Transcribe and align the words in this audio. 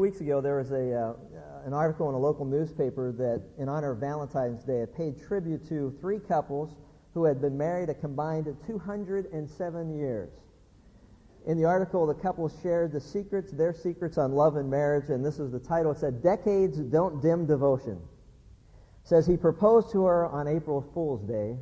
weeks 0.00 0.20
ago, 0.20 0.40
there 0.40 0.56
was 0.56 0.72
a, 0.72 0.94
uh, 0.94 1.12
an 1.66 1.74
article 1.74 2.08
in 2.08 2.14
a 2.14 2.18
local 2.18 2.46
newspaper 2.46 3.12
that, 3.12 3.42
in 3.62 3.68
honor 3.68 3.92
of 3.92 3.98
Valentine's 3.98 4.64
Day, 4.64 4.86
paid 4.96 5.20
tribute 5.20 5.68
to 5.68 5.94
three 6.00 6.18
couples 6.18 6.74
who 7.12 7.24
had 7.24 7.40
been 7.40 7.56
married 7.56 7.90
a 7.90 7.94
combined 7.94 8.46
207 8.66 9.98
years. 9.98 10.30
In 11.46 11.58
the 11.58 11.64
article, 11.64 12.06
the 12.06 12.14
couple 12.14 12.48
shared 12.62 12.92
the 12.92 13.00
secrets, 13.00 13.52
their 13.52 13.74
secrets 13.74 14.16
on 14.16 14.32
love 14.32 14.56
and 14.56 14.70
marriage, 14.70 15.10
and 15.10 15.24
this 15.24 15.38
is 15.38 15.52
the 15.52 15.58
title. 15.58 15.92
It 15.92 15.98
said, 15.98 16.22
Decades 16.22 16.78
Don't 16.78 17.20
Dim 17.20 17.46
Devotion. 17.46 17.98
It 19.04 19.08
says 19.08 19.26
he 19.26 19.36
proposed 19.36 19.90
to 19.92 20.04
her 20.04 20.26
on 20.26 20.48
April 20.48 20.84
Fool's 20.94 21.22
Day 21.22 21.56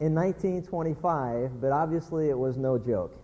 in 0.00 0.14
1925, 0.14 1.60
but 1.60 1.72
obviously 1.72 2.28
it 2.28 2.38
was 2.38 2.56
no 2.56 2.78
joke. 2.78 3.21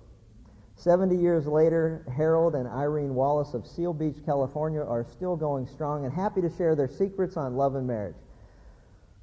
70 0.79 1.17
years 1.17 1.47
later, 1.47 2.05
Harold 2.15 2.55
and 2.55 2.69
Irene 2.69 3.15
Wallace 3.15 3.53
of 3.53 3.67
Seal 3.67 3.93
Beach, 3.93 4.17
California 4.25 4.81
are 4.81 5.05
still 5.05 5.35
going 5.35 5.67
strong 5.67 6.05
and 6.05 6.15
happy 6.15 6.41
to 6.41 6.49
share 6.57 6.77
their 6.77 6.87
secrets 6.87 7.37
on 7.37 7.57
love 7.57 7.75
and 7.75 7.85
marriage. 7.85 8.15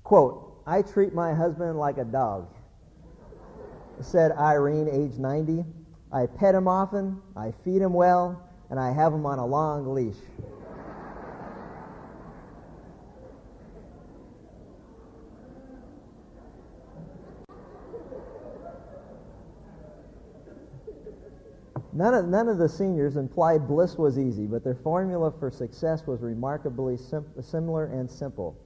Quote, 0.03 0.61
I 0.67 0.81
treat 0.81 1.13
my 1.13 1.33
husband 1.33 1.79
like 1.79 1.97
a 1.97 2.03
dog, 2.03 2.49
said 4.01 4.33
Irene, 4.33 4.89
age 4.89 5.17
90. 5.17 5.63
I 6.11 6.25
pet 6.25 6.55
him 6.55 6.67
often, 6.67 7.21
I 7.37 7.53
feed 7.63 7.81
him 7.81 7.93
well, 7.93 8.41
and 8.69 8.77
I 8.77 8.91
have 8.91 9.13
him 9.13 9.25
on 9.25 9.39
a 9.39 9.45
long 9.45 9.93
leash. 9.93 10.17
None 21.95 22.13
of, 22.13 22.27
none 22.27 22.49
of 22.49 22.57
the 22.57 22.67
seniors 22.67 23.15
implied 23.15 23.69
bliss 23.69 23.97
was 23.97 24.19
easy, 24.19 24.47
but 24.47 24.65
their 24.65 24.75
formula 24.75 25.31
for 25.31 25.49
success 25.49 26.05
was 26.05 26.19
remarkably 26.19 26.97
sim- 26.97 27.25
similar 27.41 27.85
and 27.85 28.11
simple. 28.11 28.57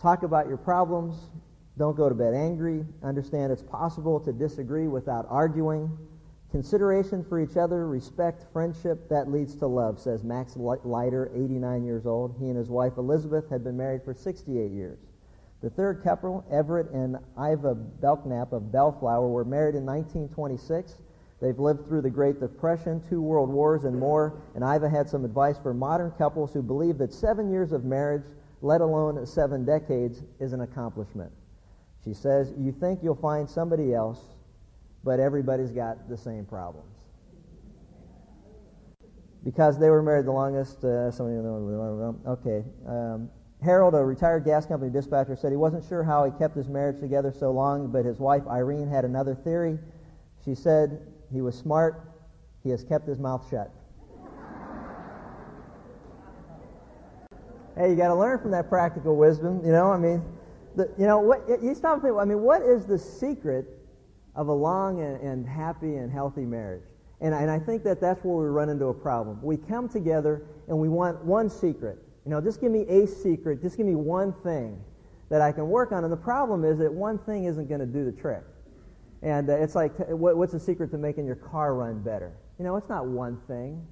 Talk 0.00 0.24
about 0.24 0.48
your 0.48 0.56
problems. 0.56 1.30
Don't 1.78 1.96
go 1.96 2.08
to 2.08 2.16
bed 2.16 2.34
angry. 2.34 2.84
Understand 3.04 3.52
it's 3.52 3.62
possible 3.62 4.18
to 4.18 4.32
disagree 4.32 4.88
without 4.88 5.24
arguing. 5.30 5.96
Consideration 6.50 7.22
for 7.22 7.38
each 7.38 7.56
other, 7.56 7.86
respect, 7.86 8.44
friendship, 8.52 9.08
that 9.08 9.30
leads 9.30 9.54
to 9.54 9.68
love, 9.68 10.00
says 10.00 10.24
Max 10.24 10.56
Leiter, 10.56 11.30
89 11.32 11.84
years 11.84 12.06
old. 12.06 12.34
He 12.40 12.48
and 12.48 12.56
his 12.56 12.68
wife 12.68 12.94
Elizabeth 12.98 13.48
had 13.48 13.62
been 13.62 13.76
married 13.76 14.02
for 14.02 14.14
68 14.14 14.72
years. 14.72 14.98
The 15.60 15.70
third 15.70 16.02
couple, 16.02 16.44
Everett 16.50 16.90
and 16.90 17.18
Iva 17.38 17.76
Belknap 17.76 18.52
of 18.52 18.72
Bellflower, 18.72 19.28
were 19.28 19.44
married 19.44 19.76
in 19.76 19.86
1926. 19.86 20.98
They've 21.40 21.58
lived 21.58 21.86
through 21.86 22.02
the 22.02 22.10
Great 22.10 22.40
Depression, 22.40 23.00
two 23.08 23.22
world 23.22 23.48
wars, 23.48 23.84
and 23.84 23.96
more. 23.96 24.42
And 24.54 24.64
Iva 24.64 24.88
had 24.88 25.08
some 25.08 25.24
advice 25.24 25.56
for 25.62 25.72
modern 25.72 26.10
couples 26.12 26.52
who 26.52 26.62
believe 26.62 26.98
that 26.98 27.12
seven 27.12 27.50
years 27.50 27.70
of 27.72 27.84
marriage, 27.84 28.24
let 28.60 28.80
alone 28.80 29.24
seven 29.24 29.64
decades, 29.64 30.22
is 30.40 30.52
an 30.52 30.62
accomplishment. 30.62 31.30
She 32.04 32.12
says, 32.12 32.52
You 32.58 32.72
think 32.72 33.00
you'll 33.02 33.14
find 33.14 33.48
somebody 33.48 33.94
else, 33.94 34.18
but 35.04 35.20
everybody's 35.20 35.70
got 35.70 36.08
the 36.08 36.16
same 36.16 36.44
problems. 36.44 36.90
Because 39.44 39.78
they 39.78 39.90
were 39.90 40.02
married 40.02 40.26
the 40.26 40.32
longest, 40.32 40.82
uh, 40.82 41.12
somebody, 41.12 41.38
okay. 42.26 42.64
Um, 42.84 43.30
Harold, 43.62 43.94
a 43.94 44.04
retired 44.04 44.44
gas 44.44 44.66
company 44.66 44.90
dispatcher, 44.90 45.36
said 45.36 45.52
he 45.52 45.56
wasn't 45.56 45.84
sure 45.88 46.02
how 46.02 46.24
he 46.24 46.32
kept 46.32 46.56
his 46.56 46.68
marriage 46.68 46.98
together 46.98 47.32
so 47.32 47.52
long, 47.52 47.92
but 47.92 48.04
his 48.04 48.18
wife 48.18 48.42
Irene 48.48 48.88
had 48.88 49.04
another 49.04 49.36
theory. 49.36 49.78
She 50.44 50.54
said 50.56 51.00
he 51.32 51.40
was 51.40 51.56
smart. 51.56 52.04
He 52.62 52.70
has 52.70 52.84
kept 52.84 53.06
his 53.06 53.18
mouth 53.18 53.48
shut. 53.50 53.70
hey, 57.76 57.90
you 57.90 57.96
got 57.96 58.08
to 58.08 58.14
learn 58.14 58.38
from 58.38 58.50
that 58.50 58.68
practical 58.68 59.16
wisdom. 59.16 59.64
You 59.64 59.72
know, 59.72 59.90
I 59.90 59.98
mean, 59.98 60.22
the, 60.74 60.90
you 60.98 61.06
know, 61.06 61.18
what 61.18 61.48
you 61.62 61.74
stop 61.74 61.94
and 61.94 62.02
think. 62.02 62.14
I 62.16 62.24
mean, 62.24 62.40
what 62.40 62.62
is 62.62 62.84
the 62.84 62.98
secret 62.98 63.66
of 64.34 64.48
a 64.48 64.52
long 64.52 65.00
and, 65.00 65.20
and 65.20 65.46
happy 65.46 65.96
and 65.96 66.10
healthy 66.10 66.44
marriage? 66.44 66.82
And, 67.20 67.34
and 67.34 67.50
I 67.50 67.58
think 67.58 67.84
that 67.84 68.00
that's 68.00 68.24
where 68.24 68.36
we 68.36 68.48
run 68.48 68.68
into 68.68 68.86
a 68.86 68.94
problem. 68.94 69.40
We 69.42 69.56
come 69.56 69.88
together 69.88 70.42
and 70.68 70.78
we 70.78 70.88
want 70.88 71.24
one 71.24 71.48
secret. 71.48 71.98
You 72.24 72.30
know, 72.30 72.40
just 72.40 72.60
give 72.60 72.70
me 72.70 72.82
a 72.88 73.06
secret. 73.06 73.62
Just 73.62 73.76
give 73.76 73.86
me 73.86 73.94
one 73.94 74.32
thing 74.44 74.80
that 75.30 75.40
I 75.40 75.52
can 75.52 75.68
work 75.68 75.92
on. 75.92 76.04
And 76.04 76.12
the 76.12 76.16
problem 76.16 76.64
is 76.64 76.78
that 76.78 76.92
one 76.92 77.18
thing 77.18 77.44
isn't 77.44 77.68
going 77.68 77.80
to 77.80 77.86
do 77.86 78.04
the 78.04 78.12
trick. 78.12 78.42
And 79.22 79.50
uh, 79.50 79.54
it's 79.54 79.74
like, 79.74 79.92
what, 80.08 80.36
what's 80.36 80.52
the 80.52 80.60
secret 80.60 80.90
to 80.92 80.98
making 80.98 81.26
your 81.26 81.36
car 81.36 81.74
run 81.74 82.00
better? 82.02 82.36
You 82.58 82.64
know, 82.64 82.76
it's 82.76 82.88
not 82.88 83.06
one 83.06 83.38
thing. 83.48 83.84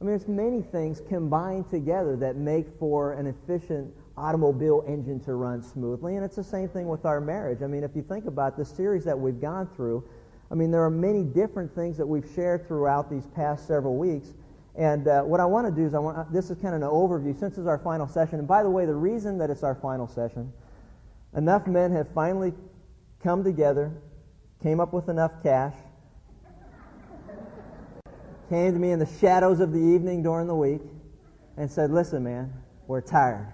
I 0.00 0.04
mean, 0.04 0.14
it's 0.14 0.28
many 0.28 0.62
things 0.62 1.02
combined 1.08 1.68
together 1.68 2.16
that 2.16 2.36
make 2.36 2.66
for 2.78 3.14
an 3.14 3.26
efficient 3.26 3.92
automobile 4.16 4.84
engine 4.86 5.18
to 5.20 5.34
run 5.34 5.62
smoothly. 5.62 6.16
And 6.16 6.24
it's 6.24 6.36
the 6.36 6.44
same 6.44 6.68
thing 6.68 6.86
with 6.86 7.04
our 7.04 7.20
marriage. 7.20 7.62
I 7.62 7.66
mean, 7.66 7.82
if 7.82 7.96
you 7.96 8.02
think 8.02 8.26
about 8.26 8.56
the 8.56 8.64
series 8.64 9.04
that 9.04 9.18
we've 9.18 9.40
gone 9.40 9.68
through, 9.74 10.04
I 10.50 10.54
mean, 10.54 10.70
there 10.70 10.84
are 10.84 10.90
many 10.90 11.24
different 11.24 11.74
things 11.74 11.96
that 11.96 12.06
we've 12.06 12.28
shared 12.34 12.66
throughout 12.68 13.10
these 13.10 13.26
past 13.26 13.66
several 13.66 13.96
weeks. 13.96 14.34
And 14.76 15.08
uh, 15.08 15.22
what 15.22 15.40
I 15.40 15.44
want 15.44 15.66
to 15.66 15.72
do 15.72 15.86
is, 15.86 15.94
I 15.94 15.98
want 15.98 16.32
this 16.32 16.50
is 16.50 16.58
kind 16.58 16.74
of 16.74 16.82
an 16.82 16.88
overview 16.88 17.38
since 17.38 17.58
it's 17.58 17.66
our 17.66 17.78
final 17.78 18.06
session. 18.06 18.38
And 18.38 18.46
by 18.46 18.62
the 18.62 18.70
way, 18.70 18.86
the 18.86 18.94
reason 18.94 19.36
that 19.38 19.50
it's 19.50 19.64
our 19.64 19.74
final 19.74 20.06
session, 20.06 20.52
enough 21.36 21.66
men 21.66 21.90
have 21.92 22.06
finally 22.14 22.52
come 23.22 23.42
together 23.42 23.92
came 24.62 24.80
up 24.80 24.92
with 24.92 25.08
enough 25.08 25.32
cash, 25.42 25.74
came 28.48 28.72
to 28.72 28.78
me 28.78 28.92
in 28.92 28.98
the 28.98 29.08
shadows 29.20 29.60
of 29.60 29.72
the 29.72 29.78
evening 29.78 30.22
during 30.22 30.46
the 30.46 30.54
week, 30.54 30.80
and 31.56 31.70
said, 31.70 31.90
Listen, 31.90 32.24
man, 32.24 32.52
we're 32.86 33.00
tired. 33.00 33.52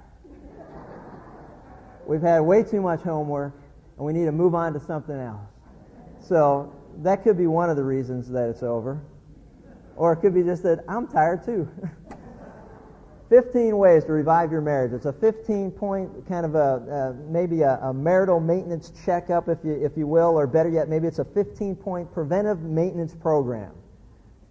We've 2.06 2.22
had 2.22 2.40
way 2.40 2.62
too 2.62 2.80
much 2.80 3.00
homework, 3.00 3.54
and 3.96 4.06
we 4.06 4.12
need 4.12 4.26
to 4.26 4.32
move 4.32 4.54
on 4.54 4.72
to 4.74 4.80
something 4.80 5.18
else. 5.18 5.48
So 6.20 6.72
that 7.02 7.22
could 7.22 7.36
be 7.36 7.46
one 7.46 7.70
of 7.70 7.76
the 7.76 7.84
reasons 7.84 8.28
that 8.30 8.48
it's 8.48 8.62
over. 8.62 9.00
Or 9.96 10.12
it 10.12 10.16
could 10.16 10.34
be 10.34 10.42
just 10.42 10.62
that 10.64 10.84
I'm 10.88 11.06
tired 11.06 11.44
too. 11.44 11.68
15 13.30 13.76
ways 13.76 14.04
to 14.04 14.12
revive 14.12 14.52
your 14.52 14.60
marriage. 14.60 14.92
It's 14.92 15.06
a 15.06 15.12
15 15.12 15.70
point 15.70 16.28
kind 16.28 16.44
of 16.44 16.54
a, 16.54 16.58
uh, 16.58 17.12
maybe 17.28 17.62
a, 17.62 17.78
a, 17.82 17.92
marital 17.92 18.38
maintenance 18.38 18.92
checkup, 19.04 19.48
if 19.48 19.58
you, 19.64 19.72
if 19.72 19.96
you 19.96 20.06
will, 20.06 20.38
or 20.38 20.46
better 20.46 20.68
yet, 20.68 20.88
maybe 20.88 21.06
it's 21.06 21.18
a 21.18 21.24
15 21.24 21.74
point 21.76 22.12
preventive 22.12 22.60
maintenance 22.60 23.14
program. 23.14 23.72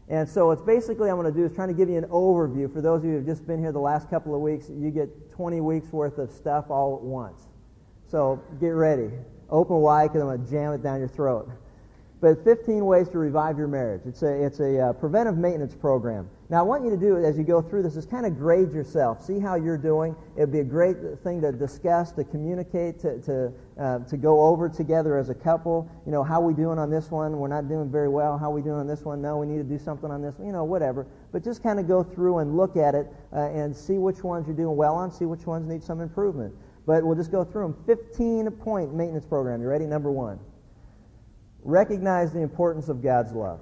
And 0.10 0.28
so 0.28 0.52
it's 0.52 0.62
basically 0.62 1.10
I'm 1.10 1.16
going 1.16 1.32
to 1.32 1.38
do 1.38 1.46
is 1.46 1.54
trying 1.54 1.70
to 1.70 1.74
give 1.74 1.90
you 1.90 1.98
an 1.98 2.06
overview. 2.06 2.72
For 2.72 2.82
those 2.82 3.00
of 3.00 3.06
you 3.06 3.12
who 3.12 3.18
have 3.18 3.26
just 3.26 3.48
been 3.48 3.60
here 3.60 3.72
the 3.72 3.80
last 3.80 4.10
couple 4.10 4.36
of 4.36 4.42
weeks, 4.42 4.70
you 4.70 4.92
get 4.92 5.32
20 5.32 5.62
weeks 5.62 5.92
worth 5.92 6.18
of 6.18 6.30
stuff 6.32 6.66
all 6.70 6.96
at 6.96 7.02
once. 7.02 7.44
So 8.10 8.42
get 8.60 8.70
ready. 8.70 9.10
Open 9.50 9.78
wide 9.78 10.10
because 10.10 10.22
I'm 10.22 10.28
going 10.28 10.46
to 10.46 10.52
jam 10.52 10.74
it 10.74 10.84
down 10.84 11.00
your 11.00 11.08
throat. 11.08 11.50
But 12.22 12.44
15 12.44 12.86
ways 12.86 13.10
to 13.10 13.18
revive 13.18 13.58
your 13.58 13.68
marriage. 13.68 14.02
It's 14.06 14.24
a, 14.24 14.46
it's 14.46 14.60
a 14.60 14.80
uh, 14.80 14.94
preventive 14.94 15.38
maintenance 15.38 15.76
program. 15.76 16.30
Now, 16.54 16.60
I 16.60 16.62
want 16.62 16.84
you 16.84 16.92
to 16.92 16.98
do 16.98 17.18
as 17.18 17.36
you 17.36 17.44
go 17.44 17.64
through 17.64 17.82
this 17.82 17.96
is 17.96 18.06
kind 18.06 18.28
of 18.28 18.38
grade 18.38 18.72
yourself. 18.74 19.26
See 19.26 19.40
how 19.40 19.56
you're 19.56 19.76
doing. 19.76 20.16
It'd 20.38 20.52
be 20.52 20.60
a 20.60 20.64
great 20.64 20.98
thing 21.24 21.42
to 21.42 21.52
discuss, 21.52 22.12
to 22.12 22.24
communicate, 22.24 23.00
to, 23.00 23.20
to, 23.22 23.54
uh, 23.80 24.00
to 24.02 24.18
go 24.18 24.40
over 24.40 24.70
together 24.70 25.18
as 25.18 25.30
a 25.30 25.34
couple. 25.34 25.90
You 26.06 26.12
know, 26.12 26.22
how 26.22 26.42
we 26.42 26.54
doing 26.54 26.78
on 26.78 26.92
this 26.92 27.10
one? 27.10 27.40
We're 27.40 27.48
not 27.48 27.68
doing 27.70 27.90
very 27.90 28.08
well. 28.08 28.38
How 28.38 28.52
we 28.52 28.62
doing 28.62 28.76
on 28.76 28.86
this 28.86 29.02
one? 29.02 29.20
No, 29.20 29.38
we 29.38 29.48
need 29.48 29.58
to 29.58 29.64
do 29.64 29.80
something 29.80 30.12
on 30.12 30.22
this 30.22 30.38
one. 30.38 30.46
You 30.46 30.54
know, 30.54 30.64
whatever. 30.64 31.08
But 31.32 31.44
just 31.44 31.64
kind 31.64 31.80
of 31.80 31.88
go 31.88 32.04
through 32.04 32.38
and 32.38 32.56
look 32.56 32.78
at 32.78 32.94
it 32.94 33.08
uh, 33.36 33.50
and 33.50 33.76
see 33.76 33.98
which 33.98 34.24
ones 34.24 34.46
you're 34.46 34.56
doing 34.56 34.78
well 34.78 34.94
on, 34.94 35.12
see 35.12 35.26
which 35.26 35.48
ones 35.48 35.68
need 35.68 35.82
some 35.82 36.02
improvement. 36.02 36.54
But 36.86 37.04
we'll 37.04 37.16
just 37.16 37.32
go 37.32 37.44
through 37.44 37.64
them. 37.64 37.84
15 37.88 38.52
point 38.52 38.94
maintenance 38.94 39.26
program. 39.26 39.60
You 39.60 39.70
ready? 39.70 39.88
Number 39.88 40.12
one 40.12 40.40
recognize 41.64 42.32
the 42.32 42.42
importance 42.42 42.90
of 42.90 43.02
God's 43.02 43.32
love. 43.32 43.60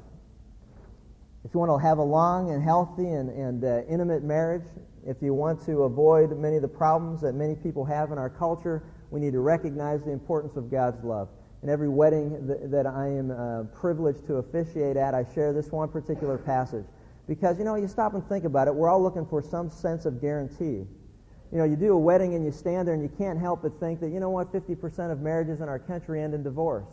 If 1.43 1.55
you 1.55 1.59
want 1.59 1.71
to 1.71 1.87
have 1.87 1.97
a 1.97 2.03
long 2.03 2.51
and 2.51 2.61
healthy 2.61 3.07
and, 3.07 3.29
and 3.29 3.63
uh, 3.63 3.81
intimate 3.89 4.23
marriage, 4.23 4.65
if 5.05 5.17
you 5.21 5.33
want 5.33 5.65
to 5.65 5.83
avoid 5.83 6.37
many 6.37 6.55
of 6.55 6.61
the 6.61 6.67
problems 6.67 7.21
that 7.21 7.33
many 7.33 7.55
people 7.55 7.83
have 7.83 8.11
in 8.11 8.19
our 8.19 8.29
culture, 8.29 8.83
we 9.09 9.19
need 9.19 9.33
to 9.33 9.39
recognize 9.39 10.03
the 10.03 10.11
importance 10.11 10.55
of 10.55 10.69
God's 10.69 11.03
love. 11.03 11.29
In 11.63 11.69
every 11.69 11.89
wedding 11.89 12.45
that, 12.45 12.69
that 12.69 12.85
I 12.85 13.07
am 13.07 13.31
uh, 13.31 13.63
privileged 13.75 14.25
to 14.27 14.35
officiate 14.35 14.97
at, 14.97 15.15
I 15.15 15.25
share 15.33 15.51
this 15.51 15.71
one 15.71 15.89
particular 15.89 16.37
passage. 16.37 16.85
Because, 17.27 17.57
you 17.57 17.65
know, 17.65 17.75
you 17.75 17.87
stop 17.87 18.13
and 18.13 18.27
think 18.29 18.45
about 18.45 18.67
it, 18.67 18.75
we're 18.75 18.89
all 18.89 19.01
looking 19.01 19.25
for 19.25 19.41
some 19.41 19.69
sense 19.69 20.05
of 20.05 20.21
guarantee. 20.21 20.85
You 21.51 21.57
know, 21.57 21.63
you 21.63 21.75
do 21.75 21.93
a 21.93 21.99
wedding 21.99 22.35
and 22.35 22.45
you 22.45 22.51
stand 22.51 22.87
there 22.87 22.93
and 22.93 23.03
you 23.03 23.11
can't 23.17 23.39
help 23.39 23.63
but 23.63 23.79
think 23.79 23.99
that, 24.01 24.09
you 24.09 24.19
know 24.19 24.29
what, 24.29 24.53
50% 24.53 25.11
of 25.11 25.21
marriages 25.21 25.59
in 25.59 25.67
our 25.67 25.79
country 25.79 26.21
end 26.21 26.35
in 26.35 26.43
divorce. 26.43 26.85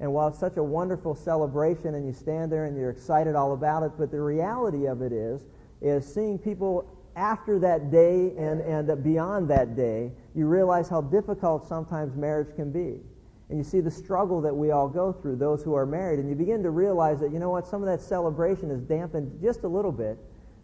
And 0.00 0.12
while 0.12 0.28
it's 0.28 0.38
such 0.38 0.56
a 0.56 0.62
wonderful 0.62 1.14
celebration 1.14 1.94
and 1.94 2.06
you 2.06 2.12
stand 2.12 2.52
there 2.52 2.66
and 2.66 2.76
you're 2.76 2.90
excited 2.90 3.34
all 3.34 3.52
about 3.52 3.82
it, 3.82 3.92
but 3.98 4.10
the 4.10 4.20
reality 4.20 4.86
of 4.86 5.02
it 5.02 5.12
is, 5.12 5.42
is 5.80 6.06
seeing 6.06 6.38
people 6.38 6.88
after 7.16 7.58
that 7.58 7.90
day 7.90 8.32
and, 8.38 8.60
and 8.60 9.02
beyond 9.02 9.50
that 9.50 9.74
day, 9.74 10.12
you 10.36 10.46
realize 10.46 10.88
how 10.88 11.00
difficult 11.00 11.66
sometimes 11.66 12.14
marriage 12.16 12.54
can 12.54 12.70
be. 12.70 13.00
And 13.48 13.58
you 13.58 13.64
see 13.64 13.80
the 13.80 13.90
struggle 13.90 14.40
that 14.42 14.54
we 14.54 14.70
all 14.70 14.88
go 14.88 15.12
through, 15.12 15.36
those 15.36 15.64
who 15.64 15.74
are 15.74 15.86
married, 15.86 16.20
and 16.20 16.28
you 16.28 16.36
begin 16.36 16.62
to 16.62 16.70
realize 16.70 17.18
that, 17.20 17.32
you 17.32 17.38
know 17.38 17.50
what, 17.50 17.66
some 17.66 17.82
of 17.82 17.88
that 17.88 18.00
celebration 18.00 18.70
is 18.70 18.82
dampened 18.82 19.40
just 19.42 19.64
a 19.64 19.68
little 19.68 19.90
bit 19.90 20.18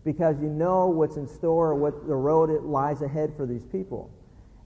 because 0.05 0.39
you 0.41 0.49
know 0.49 0.87
what's 0.87 1.17
in 1.17 1.27
store 1.27 1.71
or 1.71 1.75
what 1.75 2.07
the 2.07 2.15
road 2.15 2.51
it 2.51 2.63
lies 2.63 3.03
ahead 3.03 3.33
for 3.37 3.47
these 3.47 3.65
people. 3.65 4.11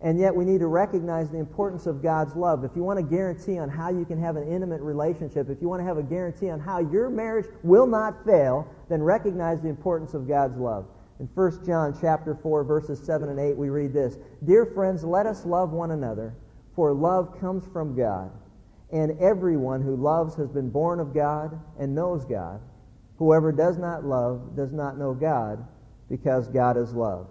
And 0.00 0.18
yet 0.18 0.34
we 0.34 0.44
need 0.44 0.60
to 0.60 0.68
recognize 0.68 1.28
the 1.28 1.38
importance 1.38 1.86
of 1.86 2.02
God's 2.02 2.36
love. 2.36 2.62
If 2.62 2.76
you 2.76 2.84
want 2.84 3.00
a 3.00 3.02
guarantee 3.02 3.58
on 3.58 3.68
how 3.68 3.90
you 3.90 4.04
can 4.04 4.20
have 4.20 4.36
an 4.36 4.46
intimate 4.46 4.80
relationship, 4.80 5.50
if 5.50 5.60
you 5.60 5.68
want 5.68 5.80
to 5.80 5.86
have 5.86 5.98
a 5.98 6.04
guarantee 6.04 6.50
on 6.50 6.60
how 6.60 6.78
your 6.78 7.10
marriage 7.10 7.46
will 7.64 7.86
not 7.86 8.24
fail, 8.24 8.68
then 8.88 9.02
recognize 9.02 9.60
the 9.60 9.68
importance 9.68 10.14
of 10.14 10.28
God's 10.28 10.56
love. 10.56 10.86
In 11.18 11.28
1 11.34 11.64
John 11.66 11.96
chapter 12.00 12.36
4 12.36 12.62
verses 12.62 13.00
7 13.00 13.28
and 13.28 13.40
8 13.40 13.58
we 13.58 13.70
read 13.70 13.92
this, 13.92 14.16
"Dear 14.44 14.66
friends, 14.66 15.02
let 15.02 15.26
us 15.26 15.44
love 15.44 15.72
one 15.72 15.90
another, 15.90 16.32
for 16.76 16.92
love 16.92 17.36
comes 17.40 17.66
from 17.66 17.96
God, 17.96 18.30
and 18.92 19.18
everyone 19.18 19.82
who 19.82 19.96
loves 19.96 20.36
has 20.36 20.48
been 20.48 20.70
born 20.70 21.00
of 21.00 21.12
God 21.12 21.58
and 21.76 21.92
knows 21.92 22.24
God. 22.24 22.60
Whoever 23.18 23.50
does 23.50 23.78
not 23.78 24.04
love 24.04 24.54
does 24.54 24.72
not 24.72 24.96
know 24.96 25.12
God, 25.12 25.64
because 26.08 26.46
God 26.46 26.76
is 26.76 26.94
love." 26.94 27.26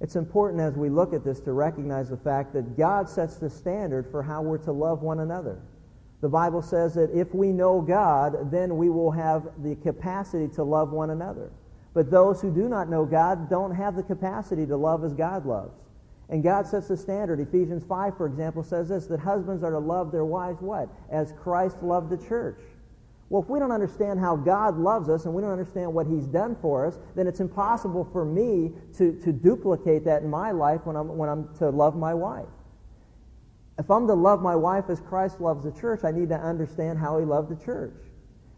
It's 0.00 0.16
important 0.16 0.60
as 0.60 0.74
we 0.74 0.90
look 0.90 1.14
at 1.14 1.24
this 1.24 1.40
to 1.40 1.52
recognize 1.52 2.10
the 2.10 2.16
fact 2.16 2.52
that 2.52 2.76
God 2.76 3.08
sets 3.08 3.36
the 3.36 3.48
standard 3.48 4.10
for 4.10 4.22
how 4.22 4.42
we're 4.42 4.58
to 4.58 4.72
love 4.72 5.02
one 5.02 5.20
another. 5.20 5.58
The 6.20 6.28
Bible 6.28 6.62
says 6.62 6.94
that 6.94 7.10
if 7.10 7.34
we 7.34 7.52
know 7.52 7.80
God, 7.80 8.50
then 8.50 8.76
we 8.76 8.90
will 8.90 9.10
have 9.10 9.48
the 9.62 9.74
capacity 9.76 10.48
to 10.54 10.64
love 10.64 10.92
one 10.92 11.10
another. 11.10 11.50
But 11.94 12.10
those 12.10 12.42
who 12.42 12.50
do 12.50 12.68
not 12.68 12.90
know 12.90 13.06
God 13.06 13.48
don't 13.48 13.74
have 13.74 13.96
the 13.96 14.02
capacity 14.02 14.66
to 14.66 14.76
love 14.76 15.02
as 15.02 15.14
God 15.14 15.46
loves. 15.46 15.78
And 16.28 16.42
God 16.42 16.66
sets 16.66 16.88
the 16.88 16.96
standard. 16.96 17.40
Ephesians 17.40 17.84
5, 17.84 18.16
for 18.16 18.26
example, 18.26 18.62
says 18.62 18.88
this, 18.88 19.06
that 19.06 19.20
husbands 19.20 19.62
are 19.62 19.70
to 19.70 19.78
love 19.78 20.10
their 20.10 20.24
wives 20.24 20.60
what? 20.60 20.88
As 21.10 21.32
Christ 21.32 21.82
loved 21.82 22.10
the 22.10 22.18
church. 22.26 22.60
Well, 23.28 23.42
if 23.42 23.48
we 23.48 23.58
don't 23.58 23.72
understand 23.72 24.20
how 24.20 24.36
God 24.36 24.78
loves 24.78 25.08
us 25.08 25.24
and 25.24 25.34
we 25.34 25.42
don't 25.42 25.50
understand 25.50 25.92
what 25.92 26.06
He's 26.06 26.26
done 26.26 26.56
for 26.62 26.86
us, 26.86 26.98
then 27.16 27.26
it's 27.26 27.40
impossible 27.40 28.08
for 28.12 28.24
me 28.24 28.72
to, 28.98 29.20
to 29.24 29.32
duplicate 29.32 30.04
that 30.04 30.22
in 30.22 30.30
my 30.30 30.52
life 30.52 30.82
when 30.84 30.94
I'm, 30.94 31.16
when 31.16 31.28
I'm 31.28 31.52
to 31.58 31.70
love 31.70 31.96
my 31.96 32.14
wife. 32.14 32.46
If 33.78 33.90
I'm 33.90 34.06
to 34.06 34.14
love 34.14 34.42
my 34.42 34.54
wife 34.54 34.84
as 34.88 35.00
Christ 35.00 35.40
loves 35.40 35.64
the 35.64 35.72
church, 35.72 36.04
I 36.04 36.12
need 36.12 36.28
to 36.28 36.38
understand 36.38 36.98
how 36.98 37.18
He 37.18 37.24
loved 37.24 37.50
the 37.50 37.64
church. 37.64 37.96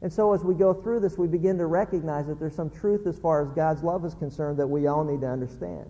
And 0.03 0.13
so 0.13 0.33
as 0.33 0.45
we 0.45 0.55
go 0.55 0.75
through 0.75 1.01
this, 1.01 1.19
we 1.19 1.27
begin 1.27 1.59
to 1.59 1.67
recognize 1.67 2.27
that 2.27 2.39
there's 2.39 2.55
some 2.55 2.71
truth 2.71 3.07
as 3.07 3.19
far 3.19 3.43
as 3.43 3.51
God's 3.51 3.83
love 3.83 4.05
is 4.05 4.15
concerned 4.15 4.59
that 4.59 4.67
we 4.67 4.87
all 4.87 5.03
need 5.03 5.23
to 5.23 5.29
understand. 5.29 5.87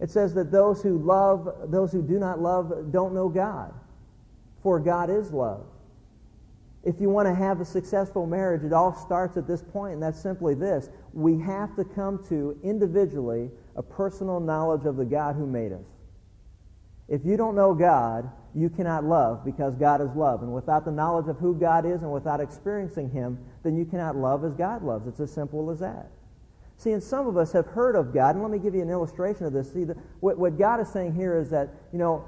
It 0.00 0.10
says 0.10 0.32
that 0.34 0.50
those 0.50 0.82
who 0.82 0.98
love, 0.98 1.48
those 1.66 1.92
who 1.92 2.02
do 2.02 2.18
not 2.18 2.40
love, 2.40 2.92
don't 2.92 3.14
know 3.14 3.28
God, 3.28 3.74
for 4.62 4.80
God 4.80 5.10
is 5.10 5.32
love. 5.32 5.66
If 6.84 7.00
you 7.00 7.10
want 7.10 7.28
to 7.28 7.34
have 7.34 7.60
a 7.60 7.64
successful 7.64 8.26
marriage, 8.26 8.64
it 8.64 8.72
all 8.72 8.92
starts 8.92 9.36
at 9.36 9.46
this 9.46 9.62
point, 9.62 9.94
and 9.94 10.02
that's 10.02 10.20
simply 10.20 10.54
this. 10.54 10.90
We 11.12 11.38
have 11.38 11.76
to 11.76 11.84
come 11.84 12.24
to 12.28 12.58
individually 12.64 13.50
a 13.76 13.82
personal 13.82 14.40
knowledge 14.40 14.84
of 14.84 14.96
the 14.96 15.04
God 15.04 15.36
who 15.36 15.46
made 15.46 15.72
us. 15.72 15.86
If 17.08 17.24
you 17.24 17.36
don't 17.36 17.54
know 17.54 17.74
God, 17.74 18.30
you 18.54 18.68
cannot 18.68 19.04
love 19.04 19.44
because 19.44 19.76
God 19.76 20.00
is 20.00 20.10
love. 20.16 20.42
And 20.42 20.52
without 20.52 20.84
the 20.84 20.90
knowledge 20.90 21.28
of 21.28 21.38
who 21.38 21.54
God 21.54 21.86
is 21.86 22.02
and 22.02 22.12
without 22.12 22.40
experiencing 22.40 23.10
Him, 23.10 23.38
then 23.62 23.76
you 23.76 23.84
cannot 23.84 24.16
love 24.16 24.44
as 24.44 24.54
God 24.54 24.82
loves. 24.82 25.06
It's 25.06 25.20
as 25.20 25.32
simple 25.32 25.70
as 25.70 25.78
that. 25.80 26.10
See, 26.78 26.90
and 26.90 27.02
some 27.02 27.28
of 27.28 27.36
us 27.36 27.52
have 27.52 27.66
heard 27.66 27.94
of 27.94 28.12
God, 28.12 28.34
and 28.34 28.42
let 28.42 28.50
me 28.50 28.58
give 28.58 28.74
you 28.74 28.82
an 28.82 28.90
illustration 28.90 29.46
of 29.46 29.52
this. 29.52 29.72
See, 29.72 29.84
the, 29.84 29.94
what, 30.20 30.36
what 30.36 30.58
God 30.58 30.80
is 30.80 30.88
saying 30.88 31.14
here 31.14 31.38
is 31.38 31.48
that, 31.50 31.68
you 31.92 31.98
know, 31.98 32.24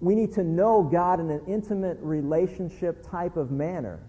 we 0.00 0.14
need 0.14 0.32
to 0.34 0.44
know 0.44 0.82
God 0.82 1.20
in 1.20 1.30
an 1.30 1.42
intimate 1.46 1.98
relationship 2.00 3.08
type 3.08 3.36
of 3.36 3.50
manner. 3.50 4.00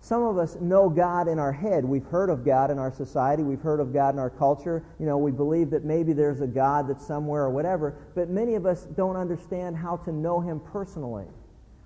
Some 0.00 0.22
of 0.22 0.38
us 0.38 0.56
know 0.60 0.88
God 0.88 1.28
in 1.28 1.38
our 1.38 1.52
head. 1.52 1.84
We've 1.84 2.04
heard 2.04 2.30
of 2.30 2.44
God 2.44 2.70
in 2.70 2.78
our 2.78 2.92
society. 2.92 3.42
We've 3.42 3.60
heard 3.60 3.80
of 3.80 3.92
God 3.92 4.14
in 4.14 4.18
our 4.18 4.30
culture. 4.30 4.84
You 4.98 5.06
know, 5.06 5.18
we 5.18 5.32
believe 5.32 5.70
that 5.70 5.84
maybe 5.84 6.12
there's 6.12 6.40
a 6.40 6.46
God 6.46 6.88
that's 6.88 7.04
somewhere 7.04 7.42
or 7.42 7.50
whatever, 7.50 7.96
but 8.14 8.28
many 8.28 8.54
of 8.54 8.64
us 8.64 8.84
don't 8.96 9.16
understand 9.16 9.76
how 9.76 9.96
to 9.98 10.12
know 10.12 10.40
Him 10.40 10.60
personally. 10.60 11.26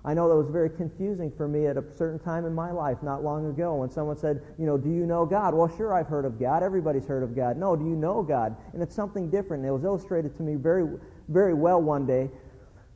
I 0.05 0.13
know 0.13 0.27
that 0.27 0.35
was 0.35 0.49
very 0.49 0.69
confusing 0.69 1.31
for 1.31 1.47
me 1.47 1.65
at 1.65 1.77
a 1.77 1.83
certain 1.95 2.19
time 2.19 2.45
in 2.45 2.53
my 2.53 2.71
life 2.71 3.01
not 3.01 3.23
long 3.23 3.49
ago 3.49 3.75
when 3.75 3.89
someone 3.89 4.17
said, 4.17 4.41
you 4.59 4.65
know, 4.65 4.77
do 4.77 4.89
you 4.89 5.05
know 5.05 5.25
God? 5.25 5.53
Well, 5.53 5.71
sure, 5.77 5.93
I've 5.93 6.07
heard 6.07 6.25
of 6.25 6.37
God. 6.37 6.61
Everybody's 6.61 7.05
heard 7.05 7.23
of 7.23 7.33
God. 7.33 7.55
No, 7.55 7.75
do 7.77 7.85
you 7.85 7.95
know 7.95 8.21
God? 8.21 8.55
And 8.73 8.83
it's 8.83 8.93
something 8.93 9.29
different. 9.29 9.63
And 9.63 9.69
it 9.69 9.73
was 9.73 9.85
illustrated 9.85 10.35
to 10.37 10.43
me 10.43 10.55
very, 10.55 10.85
very 11.29 11.53
well 11.53 11.81
one 11.81 12.05
day 12.05 12.29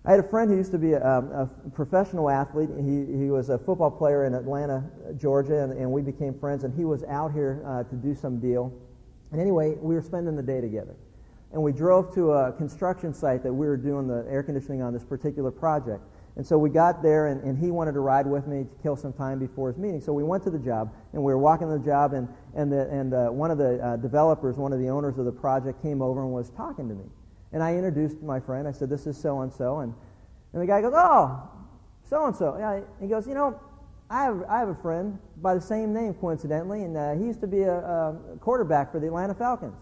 I 0.07 0.12
had 0.12 0.21
a 0.21 0.30
friend 0.30 0.50
who 0.50 0.56
used 0.56 0.71
to 0.71 0.77
be 0.77 0.94
a, 0.94 1.00
a 1.01 1.50
professional 1.75 2.30
athlete. 2.30 2.69
He, 2.77 3.06
he 3.18 3.30
was 3.30 3.50
a 3.50 3.57
football 3.57 3.92
player 3.92 4.24
in 4.24 4.33
Atlanta, 4.33 4.81
Georgia, 5.18 5.62
and, 5.62 5.74
and 5.74 5.92
we 5.92 6.01
became 6.01 6.33
friends. 6.33 6.63
And 6.63 6.74
he 6.74 6.86
was 6.86 7.04
out 7.04 7.33
here 7.33 7.62
uh, 7.68 7.83
to 7.83 7.95
do 7.98 8.15
some 8.15 8.39
deal. 8.39 8.71
And 9.33 9.42
anyway, 9.42 9.75
we 9.81 9.95
were 9.95 10.01
spending 10.01 10.38
the 10.38 10.44
day 10.44 10.62
together. 10.62 10.95
And 11.51 11.62
we 11.62 11.74
drove 11.74 12.15
to 12.15 12.31
a 12.31 12.54
construction 12.54 13.13
site 13.13 13.44
that 13.44 13.51
we 13.51 13.68
were 13.68 13.75
doing 13.75 14.07
the 14.07 14.25
air 14.30 14.44
conditioning 14.44 14.81
on 14.81 14.94
this 14.94 15.04
particular 15.04 15.51
project. 15.51 16.01
And 16.38 16.48
so 16.48 16.57
we 16.57 16.69
got 16.69 17.03
there, 17.03 17.27
and, 17.27 17.44
and 17.44 17.57
he 17.57 17.69
wanted 17.69 17.92
to 17.94 18.00
ride 18.00 18.27
with 18.27 18.48
me 18.48 18.63
to 18.63 18.81
kill 18.81 18.95
some 18.95 19.12
time 19.12 19.39
before 19.39 19.68
his 19.68 19.77
meeting. 19.77 20.00
So 20.00 20.13
we 20.13 20.24
went 20.24 20.42
to 20.45 20.50
the 20.50 20.60
job, 20.60 20.94
and 21.12 21.21
we 21.21 21.33
were 21.33 21.39
walking 21.39 21.69
the 21.69 21.80
job, 21.80 22.13
and, 22.13 22.30
and, 22.56 22.71
the, 22.71 22.89
and 22.89 23.13
uh, 23.13 23.27
one 23.27 23.51
of 23.51 23.57
the 23.57 23.83
uh, 23.86 23.98
developers, 23.98 24.56
one 24.56 24.71
of 24.71 24.80
the 24.80 24.88
owners 24.88 25.18
of 25.18 25.25
the 25.25 25.33
project, 25.33 25.81
came 25.81 26.01
over 26.01 26.24
and 26.24 26.31
was 26.31 26.50
talking 26.51 26.88
to 26.88 26.95
me. 26.95 27.03
And 27.54 27.64
I 27.64 27.76
introduced 27.76 28.22
my 28.22 28.40
friend. 28.40 28.68
I 28.68 28.72
said, 28.72 28.90
this 28.90 29.08
is 29.08 29.18
so 29.18 29.42
and 29.42 29.52
so. 29.52 29.80
And 29.80 29.94
the 30.54 30.66
guy 30.66 30.82
goes, 30.82 30.94
oh, 30.96 31.50
so 32.10 32.26
and 32.26 32.36
so. 32.36 32.86
He 33.00 33.08
goes, 33.08 33.28
you 33.28 33.34
know, 33.34 33.60
I 34.10 34.24
have 34.24 34.44
I 34.48 34.60
have 34.60 34.70
a 34.70 34.76
friend 34.76 35.20
by 35.38 35.54
the 35.54 35.62
same 35.62 35.94
name, 35.94 36.14
coincidentally, 36.14 36.84
and 36.84 36.96
uh, 36.96 37.16
he 37.16 37.26
used 37.26 37.42
to 37.42 37.48
be 37.48 37.64
a, 37.64 37.78
a 37.78 38.38
quarterback 38.40 38.92
for 38.92 39.00
the 39.00 39.08
Atlanta 39.08 39.34
Falcons. 39.34 39.76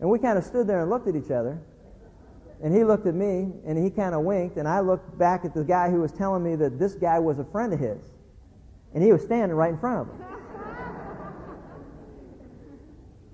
And 0.00 0.08
we 0.08 0.18
kind 0.18 0.38
of 0.38 0.44
stood 0.44 0.66
there 0.66 0.80
and 0.80 0.90
looked 0.90 1.06
at 1.08 1.14
each 1.14 1.30
other. 1.30 1.60
And 2.62 2.74
he 2.74 2.84
looked 2.84 3.06
at 3.06 3.14
me 3.14 3.52
and 3.64 3.78
he 3.82 3.90
kind 3.90 4.14
of 4.14 4.22
winked, 4.22 4.56
and 4.56 4.68
I 4.68 4.80
looked 4.80 5.16
back 5.18 5.44
at 5.44 5.54
the 5.54 5.64
guy 5.64 5.90
who 5.90 6.00
was 6.00 6.12
telling 6.12 6.42
me 6.42 6.56
that 6.56 6.78
this 6.78 6.94
guy 6.94 7.18
was 7.18 7.38
a 7.38 7.44
friend 7.44 7.72
of 7.72 7.80
his. 7.80 8.02
And 8.92 9.02
he 9.02 9.12
was 9.12 9.22
standing 9.22 9.56
right 9.56 9.70
in 9.70 9.78
front 9.78 10.08
of 10.08 10.14
him. 10.14 10.29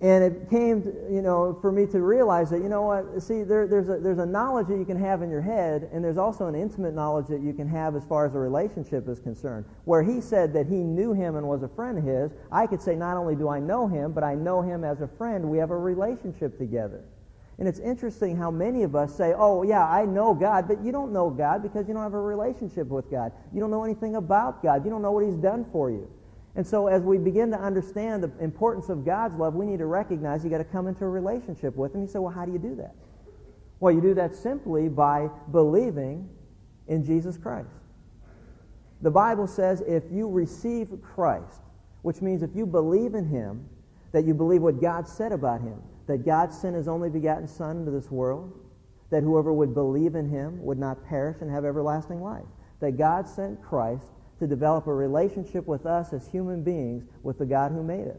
And 0.06 0.22
it 0.22 0.48
came, 0.48 0.84
you 1.10 1.20
know, 1.20 1.58
for 1.60 1.72
me 1.72 1.84
to 1.86 2.00
realize 2.00 2.48
that, 2.50 2.58
you 2.58 2.68
know 2.68 2.82
what, 2.82 3.20
see, 3.20 3.42
there, 3.42 3.66
there's, 3.66 3.88
a, 3.88 3.98
there's 3.98 4.20
a 4.20 4.26
knowledge 4.26 4.68
that 4.68 4.78
you 4.78 4.84
can 4.84 4.96
have 5.00 5.20
in 5.20 5.28
your 5.28 5.40
head, 5.40 5.90
and 5.92 6.04
there's 6.04 6.16
also 6.16 6.46
an 6.46 6.54
intimate 6.54 6.94
knowledge 6.94 7.26
that 7.26 7.40
you 7.40 7.52
can 7.52 7.66
have 7.66 7.96
as 7.96 8.04
far 8.04 8.24
as 8.24 8.32
a 8.36 8.38
relationship 8.38 9.08
is 9.08 9.18
concerned. 9.18 9.64
Where 9.84 10.04
he 10.04 10.20
said 10.20 10.52
that 10.52 10.68
he 10.68 10.76
knew 10.76 11.12
him 11.12 11.34
and 11.34 11.48
was 11.48 11.64
a 11.64 11.68
friend 11.68 11.98
of 11.98 12.04
his, 12.04 12.30
I 12.52 12.68
could 12.68 12.80
say 12.80 12.94
not 12.94 13.16
only 13.16 13.34
do 13.34 13.48
I 13.48 13.58
know 13.58 13.88
him, 13.88 14.12
but 14.12 14.22
I 14.22 14.36
know 14.36 14.62
him 14.62 14.84
as 14.84 15.00
a 15.00 15.08
friend. 15.08 15.50
We 15.50 15.58
have 15.58 15.72
a 15.72 15.76
relationship 15.76 16.56
together. 16.56 17.02
And 17.58 17.66
it's 17.66 17.80
interesting 17.80 18.36
how 18.36 18.52
many 18.52 18.84
of 18.84 18.94
us 18.94 19.12
say, 19.12 19.34
oh, 19.36 19.64
yeah, 19.64 19.88
I 19.88 20.04
know 20.04 20.34
God, 20.34 20.68
but 20.68 20.84
you 20.84 20.92
don't 20.92 21.12
know 21.12 21.30
God 21.30 21.64
because 21.64 21.88
you 21.88 21.94
don't 21.94 22.04
have 22.04 22.14
a 22.14 22.20
relationship 22.20 22.86
with 22.86 23.10
God. 23.10 23.32
You 23.52 23.58
don't 23.58 23.72
know 23.72 23.82
anything 23.82 24.14
about 24.14 24.62
God. 24.62 24.84
You 24.84 24.90
don't 24.92 25.02
know 25.02 25.10
what 25.10 25.24
He's 25.24 25.34
done 25.34 25.66
for 25.72 25.90
you. 25.90 26.08
And 26.56 26.66
so, 26.66 26.86
as 26.86 27.02
we 27.02 27.18
begin 27.18 27.50
to 27.50 27.60
understand 27.60 28.22
the 28.22 28.32
importance 28.42 28.88
of 28.88 29.04
God's 29.04 29.38
love, 29.38 29.54
we 29.54 29.66
need 29.66 29.78
to 29.78 29.86
recognize 29.86 30.42
you 30.42 30.48
got 30.48 30.58
to 30.58 30.64
come 30.64 30.88
into 30.88 31.04
a 31.04 31.08
relationship 31.08 31.76
with 31.76 31.94
Him. 31.94 32.00
You 32.00 32.08
say, 32.08 32.18
well, 32.18 32.32
how 32.32 32.46
do 32.46 32.52
you 32.52 32.58
do 32.58 32.74
that? 32.76 32.94
Well, 33.78 33.92
you 33.92 34.00
do 34.00 34.14
that 34.14 34.34
simply 34.34 34.88
by 34.88 35.28
believing 35.52 36.26
in 36.88 37.04
Jesus 37.04 37.36
Christ. 37.36 37.68
The 39.02 39.10
Bible 39.10 39.46
says 39.46 39.82
if 39.86 40.04
you 40.10 40.30
receive 40.30 40.88
Christ, 41.02 41.60
which 42.00 42.22
means 42.22 42.42
if 42.42 42.56
you 42.56 42.64
believe 42.64 43.14
in 43.14 43.26
Him, 43.28 43.68
that 44.12 44.24
you 44.24 44.32
believe 44.32 44.62
what 44.62 44.80
God 44.80 45.06
said 45.06 45.32
about 45.32 45.60
Him, 45.60 45.82
that 46.06 46.24
God 46.24 46.54
sent 46.54 46.74
His 46.74 46.88
only 46.88 47.10
begotten 47.10 47.46
Son 47.46 47.78
into 47.78 47.90
this 47.90 48.10
world, 48.10 48.50
that 49.10 49.22
whoever 49.22 49.52
would 49.52 49.74
believe 49.74 50.14
in 50.14 50.26
Him 50.26 50.62
would 50.64 50.78
not 50.78 51.04
perish 51.06 51.42
and 51.42 51.50
have 51.50 51.66
everlasting 51.66 52.22
life, 52.22 52.46
that 52.80 52.96
God 52.96 53.28
sent 53.28 53.62
Christ 53.62 54.06
to 54.38 54.46
develop 54.46 54.86
a 54.86 54.92
relationship 54.92 55.66
with 55.66 55.86
us 55.86 56.12
as 56.12 56.26
human 56.26 56.62
beings 56.62 57.04
with 57.22 57.38
the 57.38 57.46
God 57.46 57.72
who 57.72 57.82
made 57.82 58.08
us. 58.08 58.16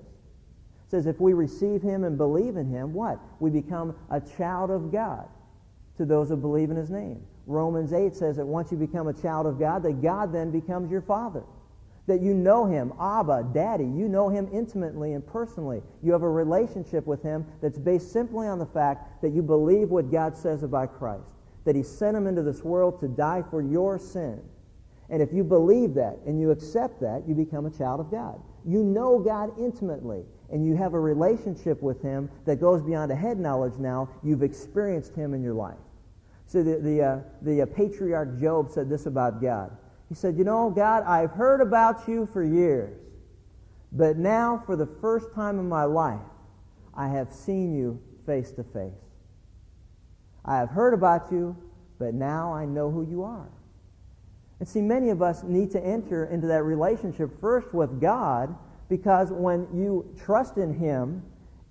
It 0.88 0.92
says 0.92 1.06
if 1.06 1.20
we 1.20 1.34
receive 1.34 1.82
him 1.82 2.04
and 2.04 2.18
believe 2.18 2.56
in 2.56 2.70
him, 2.70 2.94
what? 2.94 3.20
We 3.40 3.50
become 3.50 3.96
a 4.10 4.22
child 4.22 4.72
of 4.72 4.92
God 4.92 5.28
to 5.98 6.06
those 6.06 6.30
who 6.30 6.38
believe 6.38 6.72
in 6.72 6.78
his 6.78 6.90
name. 6.90 7.22
Romans 7.46 7.94
8 7.94 8.16
says 8.16 8.38
that 8.38 8.46
once 8.46 8.72
you 8.72 8.78
become 8.78 9.08
a 9.08 9.14
child 9.14 9.46
of 9.46 9.60
God, 9.60 9.84
that 9.84 10.02
God 10.02 10.34
then 10.34 10.52
becomes 10.52 10.90
your 10.90 11.02
father. 11.02 11.44
That 12.08 12.22
you 12.22 12.34
know 12.34 12.66
him, 12.66 12.94
Abba, 13.00 13.50
Daddy. 13.54 13.84
You 13.84 14.08
know 14.08 14.30
him 14.30 14.48
intimately 14.54 15.14
and 15.14 15.26
personally. 15.26 15.82
You 16.02 16.14
have 16.14 16.24
a 16.24 16.30
relationship 16.30 17.06
with 17.06 17.22
him 17.22 17.46
that's 17.62 17.78
based 17.78 18.14
simply 18.14 18.48
on 18.48 18.60
the 18.60 18.66
fact 18.66 19.22
that 19.22 19.34
you 19.34 19.42
believe 19.42 19.90
what 19.90 20.10
God 20.10 20.38
says 20.38 20.64
about 20.64 20.98
Christ. 20.98 21.28
That 21.66 21.76
he 21.76 21.84
sent 21.84 22.16
him 22.16 22.28
into 22.28 22.44
this 22.44 22.64
world 22.64 23.02
to 23.02 23.10
die 23.10 23.44
for 23.50 23.62
your 23.62 24.00
sin 24.00 24.42
and 25.10 25.22
if 25.22 25.32
you 25.32 25.44
believe 25.44 25.94
that 25.94 26.18
and 26.26 26.40
you 26.40 26.52
accept 26.52 27.00
that, 27.02 27.24
you 27.28 27.34
become 27.34 27.66
a 27.66 27.70
child 27.70 28.00
of 28.00 28.12
God. 28.12 28.40
You 28.66 28.84
know 28.84 29.20
God 29.20 29.52
intimately, 29.58 30.24
and 30.52 30.66
you 30.66 30.76
have 30.76 30.94
a 30.94 31.00
relationship 31.00 31.82
with 31.82 32.02
Him 32.02 32.30
that 32.46 32.60
goes 32.60 32.82
beyond 32.82 33.12
a 33.12 33.16
head 33.16 33.40
knowledge 33.40 33.78
now. 33.80 34.10
You've 34.24 34.44
experienced 34.44 35.16
Him 35.16 35.34
in 35.34 35.42
your 35.42 35.54
life. 35.54 35.78
So 36.48 36.64
the, 36.64 36.78
the, 36.80 37.02
uh, 37.02 37.20
the 37.42 37.62
uh, 37.62 37.66
patriarch 37.68 38.40
Job 38.40 38.72
said 38.72 38.90
this 38.90 39.06
about 39.06 39.42
God. 39.42 39.72
He 40.10 40.16
said, 40.16 40.38
You 40.38 40.44
know, 40.44 40.70
God, 40.70 41.04
I've 41.04 41.32
heard 41.32 41.62
about 41.62 42.08
you 42.08 42.28
for 42.32 42.44
years. 42.44 42.98
But 43.94 44.18
now, 44.18 44.62
for 44.66 44.76
the 44.76 44.86
first 44.86 45.34
time 45.34 45.60
in 45.60 45.70
my 45.70 45.86
life, 45.86 46.20
I 46.94 47.08
have 47.08 47.32
seen 47.32 47.74
you 47.74 48.02
face 48.26 48.52
to 48.52 48.64
face. 48.64 48.92
I 50.44 50.58
have 50.58 50.70
heard 50.70 50.94
about 50.94 51.32
you, 51.32 51.56
but 52.00 52.14
now 52.14 52.54
I 52.54 52.66
know 52.66 52.92
who 52.92 53.08
you 53.10 53.24
are. 53.24 53.50
And 54.60 54.68
see, 54.68 54.82
many 54.82 55.10
of 55.10 55.22
us 55.22 55.44
need 55.44 55.72
to 55.72 55.84
enter 55.84 56.26
into 56.26 56.48
that 56.48 56.64
relationship 56.64 57.40
first 57.40 57.74
with 57.74 58.02
God 58.02 58.56
because 58.90 59.32
when 59.32 59.68
you 59.74 60.06
trust 60.24 60.58
in 60.58 60.74
Him 60.74 61.24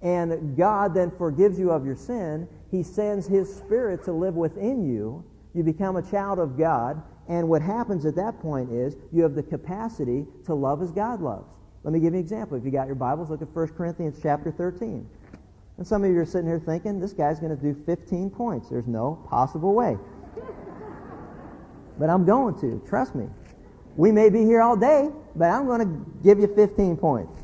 and 0.03 0.57
God 0.57 0.95
then 0.95 1.11
forgives 1.11 1.59
you 1.59 1.71
of 1.71 1.85
your 1.85 1.97
sin, 1.97 2.47
He 2.71 2.83
sends 2.83 3.27
His 3.27 3.53
Spirit 3.55 4.05
to 4.05 4.13
live 4.13 4.35
within 4.35 4.85
you. 4.87 5.25
You 5.55 5.63
become 5.63 5.97
a 5.97 6.03
child 6.03 6.39
of 6.39 6.59
God, 6.59 7.03
and 7.29 7.49
what 7.49 7.63
happens 7.63 8.05
at 8.07 8.15
that 8.17 8.41
point 8.41 8.71
is 8.71 8.95
you 9.13 9.23
have 9.23 9.35
the 9.35 9.43
capacity 9.43 10.27
to 10.45 10.55
love 10.55 10.83
as 10.83 10.93
God 10.93 11.21
loves. 11.21 11.49
Let 11.83 11.93
me 11.93 11.99
give 11.99 12.13
you 12.13 12.19
an 12.19 12.25
example. 12.25 12.57
If 12.57 12.65
you 12.65 12.71
got 12.71 12.87
your 12.87 12.97
Bibles, 12.97 13.31
look 13.31 13.43
at 13.43 13.49
1 13.55 13.69
Corinthians 13.69 14.19
chapter 14.23 14.53
13. 14.53 15.09
And 15.79 15.87
some 15.87 16.05
of 16.05 16.11
you 16.11 16.19
are 16.19 16.27
sitting 16.27 16.47
here 16.47 16.59
thinking, 16.59 17.01
this 17.01 17.13
guy's 17.13 17.39
going 17.39 17.57
to 17.57 17.63
do 17.63 17.75
15 17.85 18.31
points. 18.31 18.69
There's 18.69 18.87
no 18.87 19.25
possible 19.29 19.75
way. 19.75 19.97
But 21.99 22.11
I'm 22.11 22.25
going 22.25 22.59
to. 22.61 22.83
Trust 22.89 23.15
me. 23.15 23.29
We 23.97 24.13
may 24.13 24.29
be 24.29 24.45
here 24.45 24.61
all 24.61 24.77
day, 24.77 25.11
but 25.35 25.47
I'm 25.47 25.67
going 25.67 25.81
to 25.81 26.23
give 26.23 26.39
you 26.39 26.47
15 26.55 26.97
points. 26.97 27.41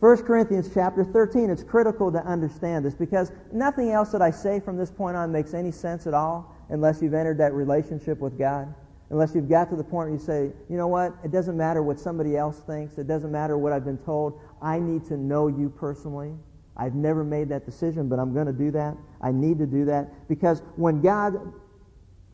1 0.00 0.22
Corinthians 0.24 0.70
chapter 0.72 1.04
13, 1.04 1.50
it's 1.50 1.62
critical 1.62 2.10
to 2.10 2.18
understand 2.24 2.84
this 2.84 2.94
because 2.94 3.30
nothing 3.52 3.90
else 3.90 4.10
that 4.10 4.22
I 4.22 4.30
say 4.30 4.58
from 4.58 4.76
this 4.76 4.90
point 4.90 5.16
on 5.16 5.30
makes 5.30 5.54
any 5.54 5.70
sense 5.70 6.06
at 6.06 6.14
all 6.14 6.56
unless 6.70 7.00
you've 7.00 7.14
entered 7.14 7.38
that 7.38 7.52
relationship 7.52 8.18
with 8.18 8.36
God 8.38 8.74
unless 9.12 9.34
you've 9.34 9.48
got 9.48 9.68
to 9.68 9.76
the 9.76 9.84
point 9.84 10.08
where 10.08 10.18
you 10.18 10.18
say, 10.18 10.50
you 10.70 10.76
know 10.78 10.88
what, 10.88 11.14
it 11.22 11.30
doesn't 11.30 11.56
matter 11.56 11.82
what 11.82 12.00
somebody 12.00 12.34
else 12.36 12.60
thinks, 12.60 12.96
it 12.96 13.06
doesn't 13.06 13.30
matter 13.30 13.58
what 13.58 13.70
I've 13.70 13.84
been 13.84 13.98
told, 13.98 14.40
I 14.60 14.78
need 14.78 15.06
to 15.08 15.18
know 15.18 15.48
you 15.48 15.68
personally. 15.68 16.32
I've 16.78 16.94
never 16.94 17.22
made 17.22 17.50
that 17.50 17.66
decision, 17.66 18.08
but 18.08 18.18
I'm 18.18 18.32
going 18.32 18.46
to 18.46 18.54
do 18.54 18.70
that. 18.70 18.96
I 19.20 19.30
need 19.30 19.58
to 19.58 19.66
do 19.66 19.84
that 19.84 20.26
because 20.28 20.62
when 20.76 21.02
God 21.02 21.52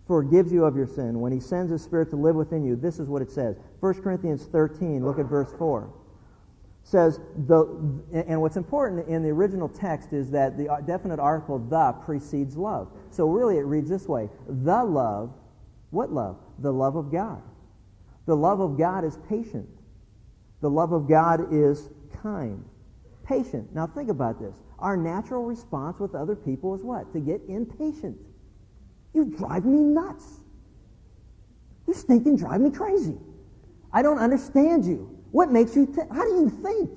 forgives 0.09 0.53
you 0.53 0.65
of 0.65 0.75
your 0.75 0.87
sin, 0.87 1.21
when 1.21 1.31
he 1.31 1.39
sends 1.39 1.71
his 1.71 1.83
spirit 1.83 2.11
to 2.11 2.17
live 2.17 2.35
within 2.35 2.65
you, 2.65 2.75
this 2.75 2.99
is 2.99 3.09
what 3.09 3.23
it 3.23 3.31
says. 3.31 3.57
1 3.81 4.03
Corinthians 4.03 4.47
13, 4.47 5.05
look 5.05 5.19
at 5.19 5.27
verse 5.27 5.53
4 5.59 5.91
says 6.85 7.21
the 7.47 7.67
and 8.15 8.41
what's 8.41 8.57
important 8.57 9.07
in 9.09 9.23
the 9.23 9.29
original 9.29 9.69
text 9.69 10.15
is 10.15 10.31
that 10.31 10.57
the 10.57 10.69
definite 10.87 11.21
article 11.21 11.59
the 11.59 11.93
precedes 12.03 12.57
love 12.57 12.91
so 13.11 13.29
really 13.29 13.59
it 13.59 13.65
reads 13.65 13.91
this 13.91 14.09
way 14.09 14.27
the 14.49 14.83
love 14.85 15.31
what 15.91 16.11
love 16.11 16.39
the 16.59 16.73
love 16.73 16.97
of 16.97 17.11
God. 17.11 17.43
The 18.27 18.37
love 18.37 18.61
of 18.61 18.77
God 18.77 19.05
is 19.05 19.17
patient. 19.29 19.69
The 20.61 20.71
love 20.71 20.93
of 20.93 21.09
God 21.09 21.53
is 21.53 21.89
kind. 22.23 22.65
Patient. 23.25 23.75
Now 23.75 23.87
think 23.87 24.11
about 24.11 24.41
this. 24.41 24.57
Our 24.79 24.97
natural 24.97 25.45
response 25.45 25.99
with 25.99 26.15
other 26.15 26.37
people 26.37 26.75
is 26.75 26.83
what? 26.83 27.13
To 27.13 27.21
get 27.21 27.41
impatient. 27.49 28.19
You 29.13 29.25
drive 29.25 29.65
me 29.65 29.81
nuts. 29.81 30.25
You 31.87 31.95
stinking 31.95 32.37
drive 32.37 32.61
me 32.61 32.71
crazy. 32.71 33.17
I 33.93 34.03
don't 34.03 34.19
understand 34.19 34.85
you. 34.85 35.19
What 35.31 35.51
makes 35.51 35.75
you 35.75 35.87
think? 35.87 36.13
How 36.13 36.25
do 36.25 36.31
you 36.31 36.51
think? 36.63 36.91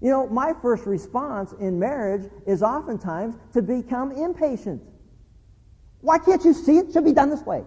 You 0.00 0.10
know, 0.10 0.28
my 0.28 0.54
first 0.62 0.86
response 0.86 1.52
in 1.52 1.78
marriage 1.78 2.30
is 2.46 2.62
oftentimes 2.62 3.34
to 3.54 3.62
become 3.62 4.12
impatient. 4.12 4.82
Why 6.00 6.18
can't 6.18 6.44
you 6.44 6.52
see 6.52 6.78
it 6.78 6.92
should 6.92 7.04
be 7.04 7.12
done 7.12 7.30
this 7.30 7.42
way? 7.42 7.64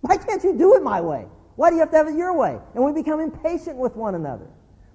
Why 0.00 0.16
can't 0.16 0.42
you 0.42 0.56
do 0.56 0.76
it 0.76 0.82
my 0.82 1.00
way? 1.00 1.26
Why 1.56 1.70
do 1.70 1.76
you 1.76 1.80
have 1.80 1.90
to 1.90 1.96
have 1.96 2.08
it 2.08 2.16
your 2.16 2.36
way? 2.36 2.58
And 2.74 2.84
we 2.84 2.92
become 2.92 3.20
impatient 3.20 3.76
with 3.76 3.96
one 3.96 4.14
another. 4.14 4.48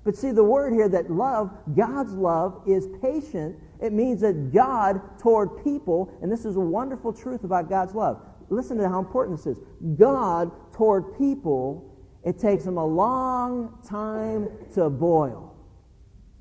But 0.03 0.17
see, 0.17 0.31
the 0.31 0.43
word 0.43 0.73
here 0.73 0.89
that 0.89 1.09
love, 1.09 1.51
God's 1.75 2.13
love, 2.13 2.61
is 2.67 2.87
patient. 3.01 3.55
It 3.81 3.93
means 3.93 4.21
that 4.21 4.53
God 4.53 5.01
toward 5.17 5.63
people, 5.63 6.13
and 6.21 6.31
this 6.31 6.45
is 6.45 6.57
a 6.57 6.59
wonderful 6.59 7.13
truth 7.13 7.43
about 7.43 7.69
God's 7.69 7.95
love. 7.95 8.21
Listen 8.49 8.77
to 8.77 8.89
how 8.89 8.99
important 8.99 9.37
this 9.37 9.47
is. 9.47 9.57
God 9.97 10.51
toward 10.73 11.17
people, 11.17 11.97
it 12.23 12.37
takes 12.37 12.65
them 12.65 12.77
a 12.77 12.85
long 12.85 13.77
time 13.87 14.49
to 14.73 14.89
boil. 14.89 15.55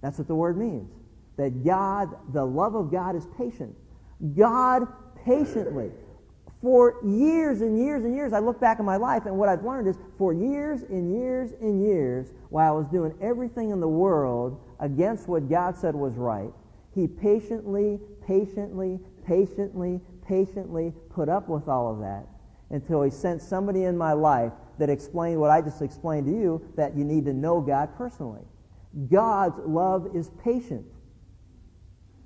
That's 0.02 0.18
what 0.18 0.26
the 0.26 0.34
word 0.34 0.58
means. 0.58 0.90
That 1.36 1.64
God, 1.64 2.10
the 2.32 2.44
love 2.44 2.74
of 2.74 2.90
God 2.90 3.14
is 3.14 3.26
patient. 3.38 3.74
God 4.36 4.86
patiently 5.24 5.90
for 6.62 7.04
years 7.04 7.60
and 7.60 7.76
years 7.76 8.04
and 8.04 8.14
years, 8.14 8.32
I 8.32 8.38
look 8.38 8.60
back 8.60 8.78
in 8.78 8.84
my 8.84 8.96
life, 8.96 9.26
and 9.26 9.36
what 9.36 9.48
I've 9.48 9.64
learned 9.64 9.88
is 9.88 9.96
for 10.16 10.32
years 10.32 10.82
and 10.82 11.12
years 11.12 11.50
and 11.60 11.84
years, 11.84 12.28
while 12.50 12.72
I 12.72 12.76
was 12.76 12.86
doing 12.86 13.12
everything 13.20 13.70
in 13.70 13.80
the 13.80 13.88
world 13.88 14.60
against 14.78 15.26
what 15.26 15.50
God 15.50 15.76
said 15.76 15.94
was 15.94 16.14
right, 16.14 16.52
He 16.94 17.08
patiently, 17.08 17.98
patiently, 18.24 19.00
patiently, 19.26 20.00
patiently 20.24 20.92
put 21.10 21.28
up 21.28 21.48
with 21.48 21.66
all 21.66 21.92
of 21.92 21.98
that 21.98 22.28
until 22.70 23.02
He 23.02 23.10
sent 23.10 23.42
somebody 23.42 23.84
in 23.84 23.98
my 23.98 24.12
life 24.12 24.52
that 24.78 24.88
explained 24.88 25.40
what 25.40 25.50
I 25.50 25.60
just 25.60 25.82
explained 25.82 26.26
to 26.26 26.32
you 26.32 26.64
that 26.76 26.96
you 26.96 27.02
need 27.02 27.24
to 27.24 27.32
know 27.32 27.60
God 27.60 27.90
personally. 27.98 28.42
God's 29.10 29.58
love 29.66 30.14
is 30.14 30.30
patient. 30.44 30.86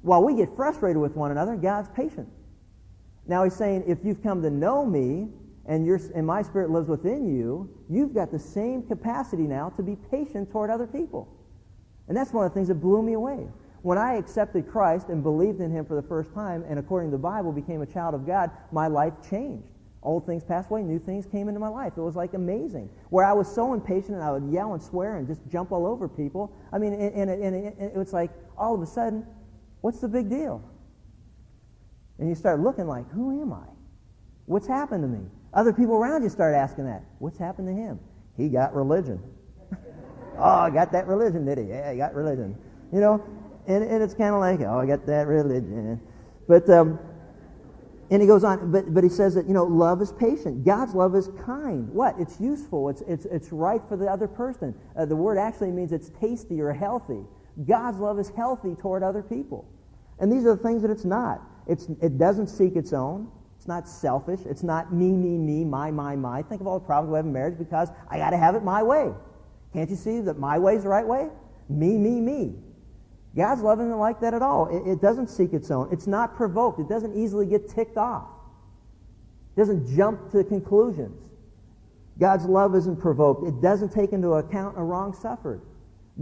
While 0.02 0.22
we 0.22 0.36
get 0.36 0.54
frustrated 0.54 0.98
with 0.98 1.16
one 1.16 1.30
another, 1.30 1.56
God's 1.56 1.88
patient. 1.88 2.28
Now 3.28 3.44
he's 3.44 3.54
saying, 3.54 3.84
if 3.86 3.98
you've 4.04 4.22
come 4.22 4.42
to 4.42 4.50
know 4.50 4.84
me 4.84 5.28
and, 5.66 5.84
your, 5.84 6.00
and 6.14 6.26
my 6.26 6.42
spirit 6.42 6.70
lives 6.70 6.88
within 6.88 7.26
you, 7.26 7.68
you've 7.88 8.14
got 8.14 8.30
the 8.30 8.38
same 8.38 8.82
capacity 8.82 9.42
now 9.42 9.70
to 9.70 9.82
be 9.82 9.96
patient 10.10 10.50
toward 10.50 10.70
other 10.70 10.86
people. 10.86 11.28
And 12.08 12.16
that's 12.16 12.32
one 12.32 12.46
of 12.46 12.52
the 12.52 12.54
things 12.54 12.68
that 12.68 12.76
blew 12.76 13.02
me 13.02 13.14
away. 13.14 13.48
When 13.82 13.98
I 13.98 14.14
accepted 14.14 14.68
Christ 14.68 15.08
and 15.08 15.22
believed 15.22 15.60
in 15.60 15.70
him 15.70 15.84
for 15.84 15.94
the 15.94 16.06
first 16.06 16.32
time 16.34 16.64
and 16.68 16.78
according 16.78 17.10
to 17.10 17.16
the 17.16 17.22
Bible 17.22 17.52
became 17.52 17.82
a 17.82 17.86
child 17.86 18.14
of 18.14 18.26
God, 18.26 18.50
my 18.72 18.86
life 18.86 19.14
changed. 19.28 19.68
Old 20.02 20.24
things 20.24 20.44
passed 20.44 20.70
away, 20.70 20.82
new 20.82 21.00
things 21.00 21.26
came 21.26 21.48
into 21.48 21.58
my 21.58 21.68
life. 21.68 21.94
It 21.96 22.00
was 22.00 22.14
like 22.14 22.34
amazing. 22.34 22.88
Where 23.10 23.24
I 23.24 23.32
was 23.32 23.52
so 23.52 23.74
impatient 23.74 24.14
and 24.14 24.22
I 24.22 24.30
would 24.30 24.52
yell 24.52 24.74
and 24.74 24.82
swear 24.82 25.16
and 25.16 25.26
just 25.26 25.40
jump 25.50 25.72
all 25.72 25.84
over 25.84 26.08
people. 26.08 26.52
I 26.72 26.78
mean, 26.78 26.92
and, 26.92 27.28
and, 27.28 27.30
and 27.30 27.54
it 27.80 27.96
was 27.96 28.12
like 28.12 28.30
all 28.56 28.74
of 28.74 28.82
a 28.82 28.86
sudden, 28.86 29.26
what's 29.80 29.98
the 29.98 30.08
big 30.08 30.30
deal? 30.30 30.62
And 32.18 32.28
you 32.28 32.34
start 32.34 32.60
looking 32.60 32.86
like, 32.86 33.10
who 33.10 33.42
am 33.42 33.52
I? 33.52 33.66
What's 34.46 34.66
happened 34.66 35.02
to 35.02 35.08
me? 35.08 35.26
Other 35.52 35.72
people 35.72 35.96
around 35.96 36.22
you 36.22 36.28
start 36.28 36.54
asking 36.54 36.86
that. 36.86 37.02
What's 37.18 37.38
happened 37.38 37.68
to 37.68 37.74
him? 37.74 37.98
He 38.36 38.48
got 38.48 38.74
religion. 38.74 39.20
oh, 40.38 40.42
I 40.42 40.70
got 40.70 40.92
that 40.92 41.06
religion, 41.06 41.44
did 41.44 41.58
he? 41.58 41.64
Yeah, 41.64 41.92
he 41.92 41.98
got 41.98 42.14
religion. 42.14 42.56
You 42.92 43.00
know, 43.00 43.24
and, 43.66 43.82
and 43.82 44.02
it's 44.02 44.14
kind 44.14 44.34
of 44.34 44.40
like, 44.40 44.60
oh, 44.60 44.78
I 44.78 44.86
got 44.86 45.06
that 45.06 45.26
religion. 45.26 46.00
But, 46.46 46.68
um, 46.70 46.98
and 48.10 48.22
he 48.22 48.28
goes 48.28 48.44
on, 48.44 48.70
but, 48.70 48.94
but 48.94 49.02
he 49.02 49.10
says 49.10 49.34
that, 49.34 49.46
you 49.48 49.54
know, 49.54 49.64
love 49.64 50.00
is 50.00 50.12
patient. 50.12 50.64
God's 50.64 50.94
love 50.94 51.16
is 51.16 51.28
kind. 51.44 51.88
What? 51.88 52.14
It's 52.20 52.40
useful. 52.40 52.88
It's, 52.88 53.02
it's, 53.02 53.24
it's 53.26 53.50
right 53.50 53.80
for 53.88 53.96
the 53.96 54.06
other 54.06 54.28
person. 54.28 54.74
Uh, 54.96 55.06
the 55.06 55.16
word 55.16 55.38
actually 55.38 55.72
means 55.72 55.92
it's 55.92 56.10
tasty 56.20 56.60
or 56.60 56.72
healthy. 56.72 57.24
God's 57.66 57.98
love 57.98 58.18
is 58.20 58.30
healthy 58.36 58.76
toward 58.76 59.02
other 59.02 59.22
people. 59.22 59.66
And 60.20 60.30
these 60.30 60.44
are 60.44 60.54
the 60.54 60.62
things 60.62 60.82
that 60.82 60.90
it's 60.90 61.04
not. 61.04 61.42
It's, 61.66 61.88
it 62.00 62.18
doesn't 62.18 62.48
seek 62.48 62.76
its 62.76 62.92
own. 62.92 63.30
It's 63.56 63.66
not 63.66 63.88
selfish. 63.88 64.40
It's 64.44 64.62
not 64.62 64.92
me, 64.92 65.12
me, 65.12 65.36
me, 65.38 65.64
my, 65.64 65.90
my, 65.90 66.14
my. 66.14 66.42
Think 66.42 66.60
of 66.60 66.66
all 66.66 66.78
the 66.78 66.86
problems 66.86 67.12
we 67.12 67.16
have 67.16 67.26
in 67.26 67.32
marriage 67.32 67.58
because 67.58 67.88
I 68.08 68.18
got 68.18 68.30
to 68.30 68.36
have 68.36 68.54
it 68.54 68.62
my 68.62 68.82
way. 68.82 69.12
Can't 69.72 69.90
you 69.90 69.96
see 69.96 70.20
that 70.20 70.38
my 70.38 70.58
way 70.58 70.76
is 70.76 70.84
the 70.84 70.88
right 70.88 71.06
way? 71.06 71.28
Me, 71.68 71.98
me, 71.98 72.20
me. 72.20 72.54
God's 73.36 73.60
love 73.60 73.80
isn't 73.80 73.98
like 73.98 74.20
that 74.20 74.32
at 74.32 74.42
all. 74.42 74.68
It, 74.68 74.92
it 74.92 75.02
doesn't 75.02 75.28
seek 75.28 75.52
its 75.52 75.70
own. 75.70 75.88
It's 75.92 76.06
not 76.06 76.36
provoked. 76.36 76.80
It 76.80 76.88
doesn't 76.88 77.14
easily 77.14 77.46
get 77.46 77.68
ticked 77.68 77.98
off. 77.98 78.28
It 79.54 79.60
doesn't 79.60 79.94
jump 79.96 80.30
to 80.32 80.44
conclusions. 80.44 81.20
God's 82.18 82.46
love 82.46 82.74
isn't 82.74 82.98
provoked. 82.98 83.46
It 83.46 83.60
doesn't 83.60 83.92
take 83.92 84.12
into 84.12 84.32
account 84.34 84.78
a 84.78 84.82
wrong 84.82 85.12
suffered. 85.12 85.60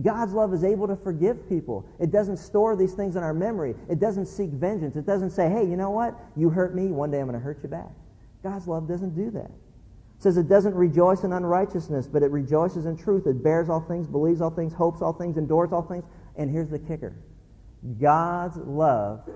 God's 0.03 0.33
love 0.33 0.53
is 0.53 0.65
able 0.65 0.89
to 0.89 0.97
forgive 0.97 1.49
people. 1.49 1.87
It 2.01 2.11
doesn't 2.11 2.39
store 2.39 2.75
these 2.75 2.95
things 2.95 3.15
in 3.15 3.23
our 3.23 3.35
memory. 3.35 3.77
It 3.89 4.01
doesn't 4.01 4.27
seek 4.27 4.51
vengeance. 4.51 4.97
It 4.97 5.07
doesn't 5.07 5.31
say, 5.31 5.49
hey, 5.49 5.65
you 5.65 5.77
know 5.77 5.91
what? 5.91 6.19
You 6.37 6.51
hurt 6.51 6.75
me. 6.75 6.89
One 6.89 7.13
day 7.13 7.21
I'm 7.21 7.29
going 7.29 7.39
to 7.39 7.45
hurt 7.45 7.61
you 7.63 7.69
back. 7.69 7.91
God's 8.43 8.67
love 8.67 8.89
doesn't 8.89 9.15
do 9.15 9.31
that. 9.31 9.51
It 9.51 10.23
says 10.23 10.37
it 10.37 10.49
doesn't 10.49 10.75
rejoice 10.75 11.23
in 11.23 11.33
unrighteousness, 11.33 12.09
but 12.09 12.23
it 12.23 12.31
rejoices 12.33 12.87
in 12.87 12.97
truth. 12.97 13.27
It 13.27 13.43
bears 13.45 13.69
all 13.69 13.81
things, 13.81 14.09
believes 14.09 14.41
all 14.41 14.51
things, 14.51 14.73
hopes 14.73 15.01
all 15.01 15.13
things, 15.13 15.37
endures 15.37 15.73
all 15.73 15.83
things. 15.83 16.05
And 16.37 16.51
here's 16.51 16.71
the 16.71 16.79
kicker. 16.79 17.15
God's 18.01 18.57
love 18.57 19.29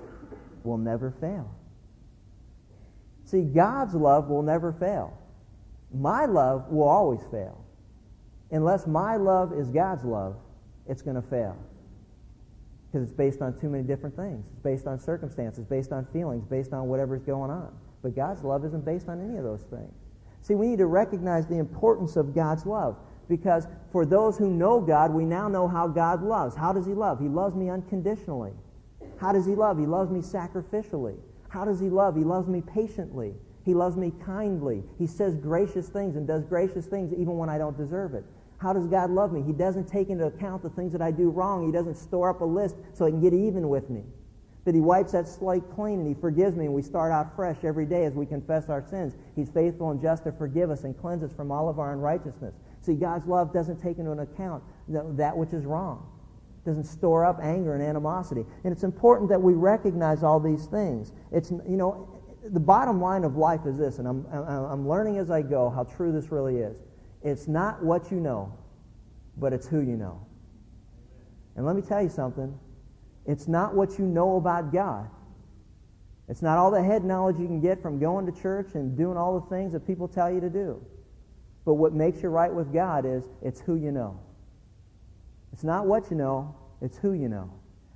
will 0.63 0.77
never 0.77 1.11
fail. 1.21 1.49
See, 3.23 3.43
God's 3.43 3.93
love 3.93 4.27
will 4.27 4.41
never 4.41 4.73
fail. 4.73 5.17
My 5.93 6.25
love 6.25 6.69
will 6.69 6.87
always 6.87 7.21
fail. 7.31 7.63
Unless 8.51 8.87
my 8.87 9.15
love 9.15 9.53
is 9.53 9.69
God's 9.69 10.03
love, 10.03 10.35
it's 10.89 11.01
going 11.01 11.15
to 11.15 11.21
fail. 11.21 11.55
Because 12.91 13.07
it's 13.07 13.15
based 13.15 13.41
on 13.41 13.57
too 13.59 13.69
many 13.69 13.83
different 13.83 14.15
things. 14.15 14.43
It's 14.51 14.63
based 14.63 14.87
on 14.87 14.99
circumstances, 14.99 15.63
based 15.63 15.91
on 15.91 16.05
feelings, 16.11 16.43
based 16.45 16.73
on 16.73 16.87
whatever's 16.87 17.21
going 17.21 17.51
on. 17.51 17.71
But 18.01 18.15
God's 18.15 18.43
love 18.43 18.65
isn't 18.65 18.83
based 18.83 19.07
on 19.07 19.21
any 19.21 19.37
of 19.37 19.43
those 19.43 19.61
things. 19.69 19.93
See, 20.41 20.55
we 20.55 20.67
need 20.67 20.79
to 20.79 20.87
recognize 20.87 21.45
the 21.45 21.59
importance 21.59 22.15
of 22.15 22.33
God's 22.33 22.65
love. 22.65 22.97
Because 23.27 23.67
for 23.91 24.05
those 24.05 24.37
who 24.37 24.49
know 24.49 24.81
God, 24.81 25.13
we 25.13 25.23
now 25.23 25.47
know 25.47 25.67
how 25.67 25.87
God 25.87 26.23
loves. 26.23 26.55
How 26.55 26.73
does 26.73 26.87
He 26.87 26.93
love? 26.93 27.19
He 27.19 27.27
loves 27.27 27.55
me 27.55 27.69
unconditionally. 27.69 28.53
How 29.19 29.31
does 29.31 29.45
He 29.45 29.53
love? 29.53 29.77
He 29.77 29.85
loves 29.85 30.09
me 30.09 30.21
sacrificially. 30.21 31.15
How 31.49 31.65
does 31.65 31.79
He 31.79 31.89
love? 31.89 32.15
He 32.15 32.23
loves 32.23 32.47
me 32.47 32.61
patiently. 32.61 33.35
He 33.65 33.75
loves 33.75 33.97
me 33.97 34.11
kindly. 34.25 34.83
He 34.97 35.05
says 35.05 35.35
gracious 35.35 35.89
things 35.89 36.15
and 36.15 36.25
does 36.25 36.43
gracious 36.43 36.87
things 36.87 37.13
even 37.13 37.37
when 37.37 37.49
I 37.49 37.59
don't 37.59 37.77
deserve 37.77 38.15
it. 38.15 38.25
How 38.59 38.73
does 38.73 38.87
God 38.87 39.09
love 39.09 39.31
me? 39.31 39.41
He 39.41 39.53
doesn't 39.53 39.87
take 39.87 40.09
into 40.09 40.25
account 40.25 40.61
the 40.61 40.69
things 40.69 40.91
that 40.91 41.01
I 41.01 41.11
do 41.11 41.29
wrong. 41.29 41.65
He 41.65 41.71
doesn't 41.71 41.95
store 41.95 42.29
up 42.29 42.41
a 42.41 42.45
list 42.45 42.75
so 42.93 43.05
he 43.05 43.11
can 43.11 43.21
get 43.21 43.33
even 43.33 43.69
with 43.69 43.89
me. 43.89 44.03
That 44.65 44.75
he 44.75 44.81
wipes 44.81 45.13
that 45.13 45.27
slate 45.27 45.63
clean 45.73 45.99
and 45.99 46.07
he 46.07 46.13
forgives 46.13 46.57
me 46.57 46.65
and 46.65 46.73
we 46.73 46.81
start 46.81 47.11
out 47.11 47.33
fresh 47.35 47.63
every 47.63 47.85
day 47.85 48.03
as 48.03 48.13
we 48.13 48.25
confess 48.25 48.67
our 48.69 48.83
sins. 48.83 49.15
He's 49.35 49.49
faithful 49.49 49.91
and 49.91 50.01
just 50.01 50.25
to 50.25 50.33
forgive 50.33 50.69
us 50.69 50.83
and 50.83 50.99
cleanse 50.99 51.23
us 51.23 51.31
from 51.31 51.51
all 51.51 51.69
of 51.69 51.79
our 51.79 51.93
unrighteousness. 51.93 52.53
See, 52.81 52.95
God's 52.95 53.25
love 53.25 53.53
doesn't 53.53 53.81
take 53.81 53.97
into 53.97 54.11
account 54.11 54.61
that 54.89 55.35
which 55.35 55.53
is 55.53 55.65
wrong. 55.65 56.05
It 56.65 56.69
doesn't 56.69 56.83
store 56.83 57.25
up 57.25 57.39
anger 57.41 57.73
and 57.75 57.81
animosity. 57.81 58.45
And 58.65 58.73
it's 58.73 58.83
important 58.83 59.29
that 59.29 59.41
we 59.41 59.53
recognize 59.53 60.21
all 60.21 60.41
these 60.41 60.65
things. 60.65 61.13
It's, 61.31 61.51
you 61.51 61.77
know, 61.77 62.21
the 62.43 62.59
bottom 62.59 62.99
line 62.99 63.23
of 63.23 63.37
life 63.37 63.61
is 63.65 63.77
this, 63.77 63.99
and 63.99 64.07
I'm, 64.07 64.25
I'm 64.31 64.87
learning 64.87 65.17
as 65.17 65.31
I 65.31 65.41
go 65.41 65.69
how 65.69 65.83
true 65.85 66.11
this 66.11 66.31
really 66.31 66.57
is. 66.57 66.77
It's 67.23 67.47
not 67.47 67.83
what 67.83 68.11
you 68.11 68.19
know, 68.19 68.53
but 69.37 69.53
it's 69.53 69.67
who 69.67 69.79
you 69.79 69.97
know. 69.97 70.25
And 71.55 71.65
let 71.65 71.75
me 71.75 71.81
tell 71.81 72.01
you 72.01 72.09
something. 72.09 72.57
It's 73.25 73.47
not 73.47 73.75
what 73.75 73.99
you 73.99 74.05
know 74.05 74.37
about 74.37 74.71
God. 74.71 75.09
It's 76.29 76.41
not 76.41 76.57
all 76.57 76.71
the 76.71 76.83
head 76.83 77.03
knowledge 77.03 77.37
you 77.39 77.47
can 77.47 77.59
get 77.59 77.81
from 77.81 77.99
going 77.99 78.25
to 78.31 78.41
church 78.41 78.75
and 78.75 78.95
doing 78.95 79.17
all 79.17 79.39
the 79.39 79.47
things 79.47 79.73
that 79.73 79.85
people 79.85 80.07
tell 80.07 80.31
you 80.31 80.39
to 80.39 80.49
do. 80.49 80.81
But 81.65 81.73
what 81.73 81.93
makes 81.93 82.23
you 82.23 82.29
right 82.29 82.53
with 82.53 82.71
God 82.71 83.05
is 83.05 83.23
it's 83.41 83.59
who 83.59 83.75
you 83.75 83.91
know. 83.91 84.19
It's 85.51 85.63
not 85.63 85.85
what 85.85 86.09
you 86.09 86.17
know, 86.17 86.55
it's 86.81 86.97
who 86.97 87.13
you 87.13 87.27
know. 87.27 87.51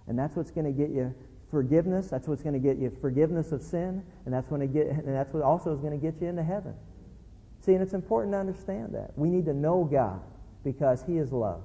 And 0.07 0.19
that's 0.19 0.35
what's 0.35 0.51
going 0.51 0.65
to 0.65 0.71
get 0.71 0.89
you 0.89 1.13
forgiveness. 1.49 2.07
That's 2.07 2.27
what's 2.27 2.41
going 2.41 2.53
to 2.53 2.59
get 2.59 2.77
you 2.77 2.91
forgiveness 2.99 3.51
of 3.51 3.61
sin, 3.61 4.03
and 4.25 4.33
that's, 4.33 4.49
when 4.49 4.61
it 4.61 4.73
get, 4.73 4.87
and 4.87 5.07
that's 5.07 5.33
what 5.33 5.43
also 5.43 5.71
is 5.73 5.79
going 5.79 5.97
to 5.97 6.11
get 6.11 6.19
you 6.21 6.27
into 6.27 6.43
heaven. 6.43 6.73
See, 7.63 7.73
and 7.73 7.81
it's 7.81 7.93
important 7.93 8.33
to 8.33 8.39
understand 8.39 8.93
that. 8.93 9.11
We 9.17 9.29
need 9.29 9.45
to 9.45 9.53
know 9.53 9.83
God 9.83 10.19
because 10.63 11.03
He 11.03 11.17
is 11.17 11.31
love. 11.31 11.61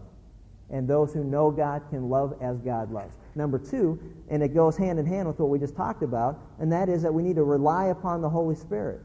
And 0.70 0.86
those 0.86 1.12
who 1.12 1.24
know 1.24 1.50
God 1.50 1.82
can 1.90 2.08
love 2.08 2.36
as 2.40 2.58
God 2.60 2.92
loves. 2.92 3.12
Number 3.34 3.58
two, 3.58 3.98
and 4.28 4.42
it 4.42 4.54
goes 4.54 4.76
hand 4.76 4.98
in 4.98 5.06
hand 5.06 5.26
with 5.26 5.38
what 5.38 5.48
we 5.48 5.58
just 5.58 5.74
talked 5.74 6.02
about, 6.02 6.38
and 6.60 6.70
that 6.70 6.88
is 6.88 7.02
that 7.02 7.12
we 7.12 7.22
need 7.22 7.36
to 7.36 7.44
rely 7.44 7.86
upon 7.86 8.20
the 8.20 8.28
Holy 8.28 8.54
Spirit. 8.54 9.00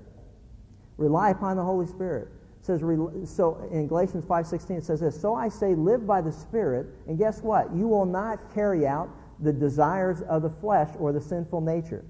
Rely 0.97 1.29
upon 1.31 1.57
the 1.57 1.63
Holy 1.63 1.87
Spirit. 1.87 2.27
It 2.59 2.65
says 2.65 2.81
so 3.29 3.67
in 3.71 3.87
Galatians 3.87 4.25
5:16 4.25 4.77
it 4.77 4.85
says 4.85 4.99
this, 4.99 5.19
"So 5.19 5.33
I 5.33 5.49
say 5.49 5.73
live 5.73 6.05
by 6.05 6.21
the 6.21 6.31
Spirit, 6.31 6.87
and 7.07 7.17
guess 7.17 7.41
what? 7.41 7.73
You 7.73 7.87
will 7.87 8.05
not 8.05 8.53
carry 8.53 8.85
out 8.85 9.09
the 9.39 9.53
desires 9.53 10.21
of 10.21 10.41
the 10.41 10.49
flesh 10.49 10.89
or 10.99 11.11
the 11.11 11.21
sinful 11.21 11.61
nature. 11.61 12.03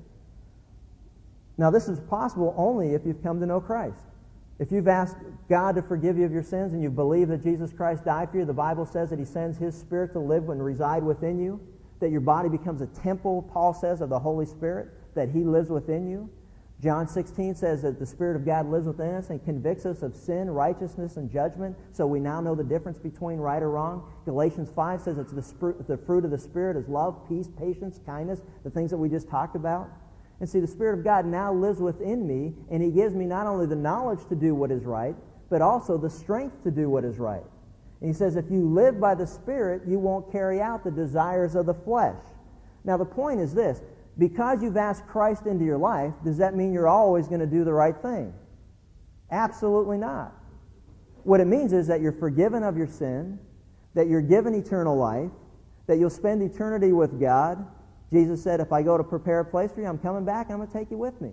Now, 1.58 1.70
this 1.70 1.88
is 1.88 2.00
possible 2.00 2.54
only 2.58 2.94
if 2.94 3.06
you've 3.06 3.22
come 3.22 3.40
to 3.40 3.46
know 3.46 3.60
Christ. 3.60 3.98
If 4.64 4.72
you've 4.72 4.88
asked 4.88 5.18
God 5.50 5.76
to 5.76 5.82
forgive 5.82 6.18
you 6.18 6.24
of 6.24 6.32
your 6.32 6.42
sins 6.42 6.72
and 6.72 6.82
you 6.82 6.90
believe 6.90 7.28
that 7.28 7.44
Jesus 7.44 7.74
Christ 7.74 8.06
died 8.06 8.32
for 8.32 8.38
you, 8.38 8.46
the 8.46 8.54
Bible 8.54 8.86
says 8.86 9.10
that 9.10 9.20
He 9.20 9.26
sends 9.26 9.58
His 9.58 9.78
Spirit 9.78 10.14
to 10.14 10.20
live 10.20 10.48
and 10.48 10.64
reside 10.64 11.04
within 11.04 11.38
you, 11.38 11.60
that 12.00 12.12
your 12.12 12.22
body 12.22 12.48
becomes 12.48 12.80
a 12.80 12.88
temple, 12.88 13.42
Paul 13.52 13.74
says, 13.74 14.00
of 14.00 14.08
the 14.08 14.18
Holy 14.18 14.46
Spirit, 14.46 14.88
that 15.16 15.28
He 15.28 15.44
lives 15.44 15.70
within 15.70 16.10
you. 16.10 16.30
John 16.82 17.10
16 17.10 17.56
says 17.56 17.82
that 17.82 18.00
the 18.00 18.06
Spirit 18.06 18.38
of 18.38 18.46
God 18.46 18.72
lives 18.72 18.88
within 18.88 19.16
us 19.16 19.32
and 19.32 19.44
convicts 19.44 19.86
us 19.86 20.02
of 20.02 20.16
sin, 20.16 20.50
righteousness, 20.50 21.18
and 21.18 21.30
judgment, 21.30 21.76
so 21.92 22.08
we 22.08 22.22
now 22.22 22.40
know 22.40 22.56
the 22.56 22.64
difference 22.64 23.00
between 23.00 23.40
right 23.40 23.62
or 23.62 23.72
wrong. 23.72 24.10
Galatians 24.24 24.70
5 24.74 25.02
says 25.02 25.18
it's 25.18 25.34
the, 25.34 25.76
the 25.90 25.98
fruit 25.98 26.24
of 26.24 26.32
the 26.32 26.40
Spirit 26.40 26.78
is 26.78 26.88
love, 26.88 27.28
peace, 27.28 27.50
patience, 27.60 28.00
kindness, 28.06 28.40
the 28.64 28.70
things 28.70 28.92
that 28.92 28.98
we 28.98 29.10
just 29.10 29.28
talked 29.28 29.58
about. 29.58 29.90
And 30.40 30.50
see, 30.50 30.60
the 30.60 30.68
Spirit 30.68 30.98
of 30.98 31.04
God 31.04 31.26
now 31.26 31.54
lives 31.54 31.80
within 31.80 32.28
me, 32.28 32.54
and 32.70 32.82
He 32.82 32.92
gives 32.92 33.16
me 33.16 33.26
not 33.26 33.48
only 33.48 33.66
the 33.66 33.76
knowledge 33.76 34.26
to 34.30 34.36
do 34.36 34.54
what 34.56 34.72
is 34.72 34.84
right, 34.84 35.16
but 35.50 35.62
also 35.62 35.98
the 35.98 36.10
strength 36.10 36.64
to 36.64 36.72
do 36.72 36.90
what 36.90 37.06
is 37.06 37.20
right. 37.20 37.44
And 38.02 38.10
He 38.10 38.14
says, 38.14 38.36
if 38.36 38.50
you 38.50 38.68
live 38.68 39.00
by 39.00 39.16
the 39.16 39.28
Spirit, 39.28 39.84
you 39.88 40.00
won't 40.00 40.32
carry 40.32 40.60
out 40.60 40.84
the 40.84 40.92
desires 40.92 41.56
of 41.56 41.66
the 41.66 41.74
flesh. 41.74 42.20
Now, 42.84 42.98
the 42.98 43.06
point 43.06 43.40
is 43.40 43.54
this 43.54 43.82
because 44.18 44.62
you've 44.62 44.78
asked 44.78 45.08
Christ 45.08 45.46
into 45.46 45.66
your 45.66 45.78
life, 45.78 46.14
does 46.24 46.38
that 46.38 46.56
mean 46.56 46.74
you're 46.74 46.88
always 46.88 47.28
going 47.28 47.40
to 47.40 47.48
do 47.48 47.64
the 47.64 47.74
right 47.74 47.96
thing? 47.96 48.34
Absolutely 49.32 49.98
not. 49.98 50.34
What 51.24 51.40
it 51.40 51.48
means 51.48 51.74
is 51.74 51.88
that 51.88 52.02
you're 52.02 52.12
forgiven 52.12 52.64
of 52.64 52.78
your 52.78 52.88
sin, 52.88 53.40
that 53.96 54.08
you're 54.08 54.22
given 54.22 54.54
eternal 54.54 54.96
life, 54.98 55.32
that 55.88 55.98
you'll 55.98 56.10
spend 56.10 56.42
eternity 56.44 56.92
with 56.92 57.20
God. 57.20 57.66
Jesus 58.14 58.44
said, 58.44 58.60
If 58.60 58.72
I 58.72 58.84
go 58.84 58.98
to 58.98 59.04
prepare 59.04 59.40
a 59.40 59.46
place 59.46 59.72
for 59.72 59.82
you, 59.82 59.88
I'm 59.88 59.98
coming 59.98 60.24
back 60.24 60.46
and 60.46 60.54
I'm 60.54 60.60
going 60.60 60.72
to 60.72 60.78
take 60.78 60.92
you 60.92 60.98
with 60.98 61.20
me. 61.20 61.32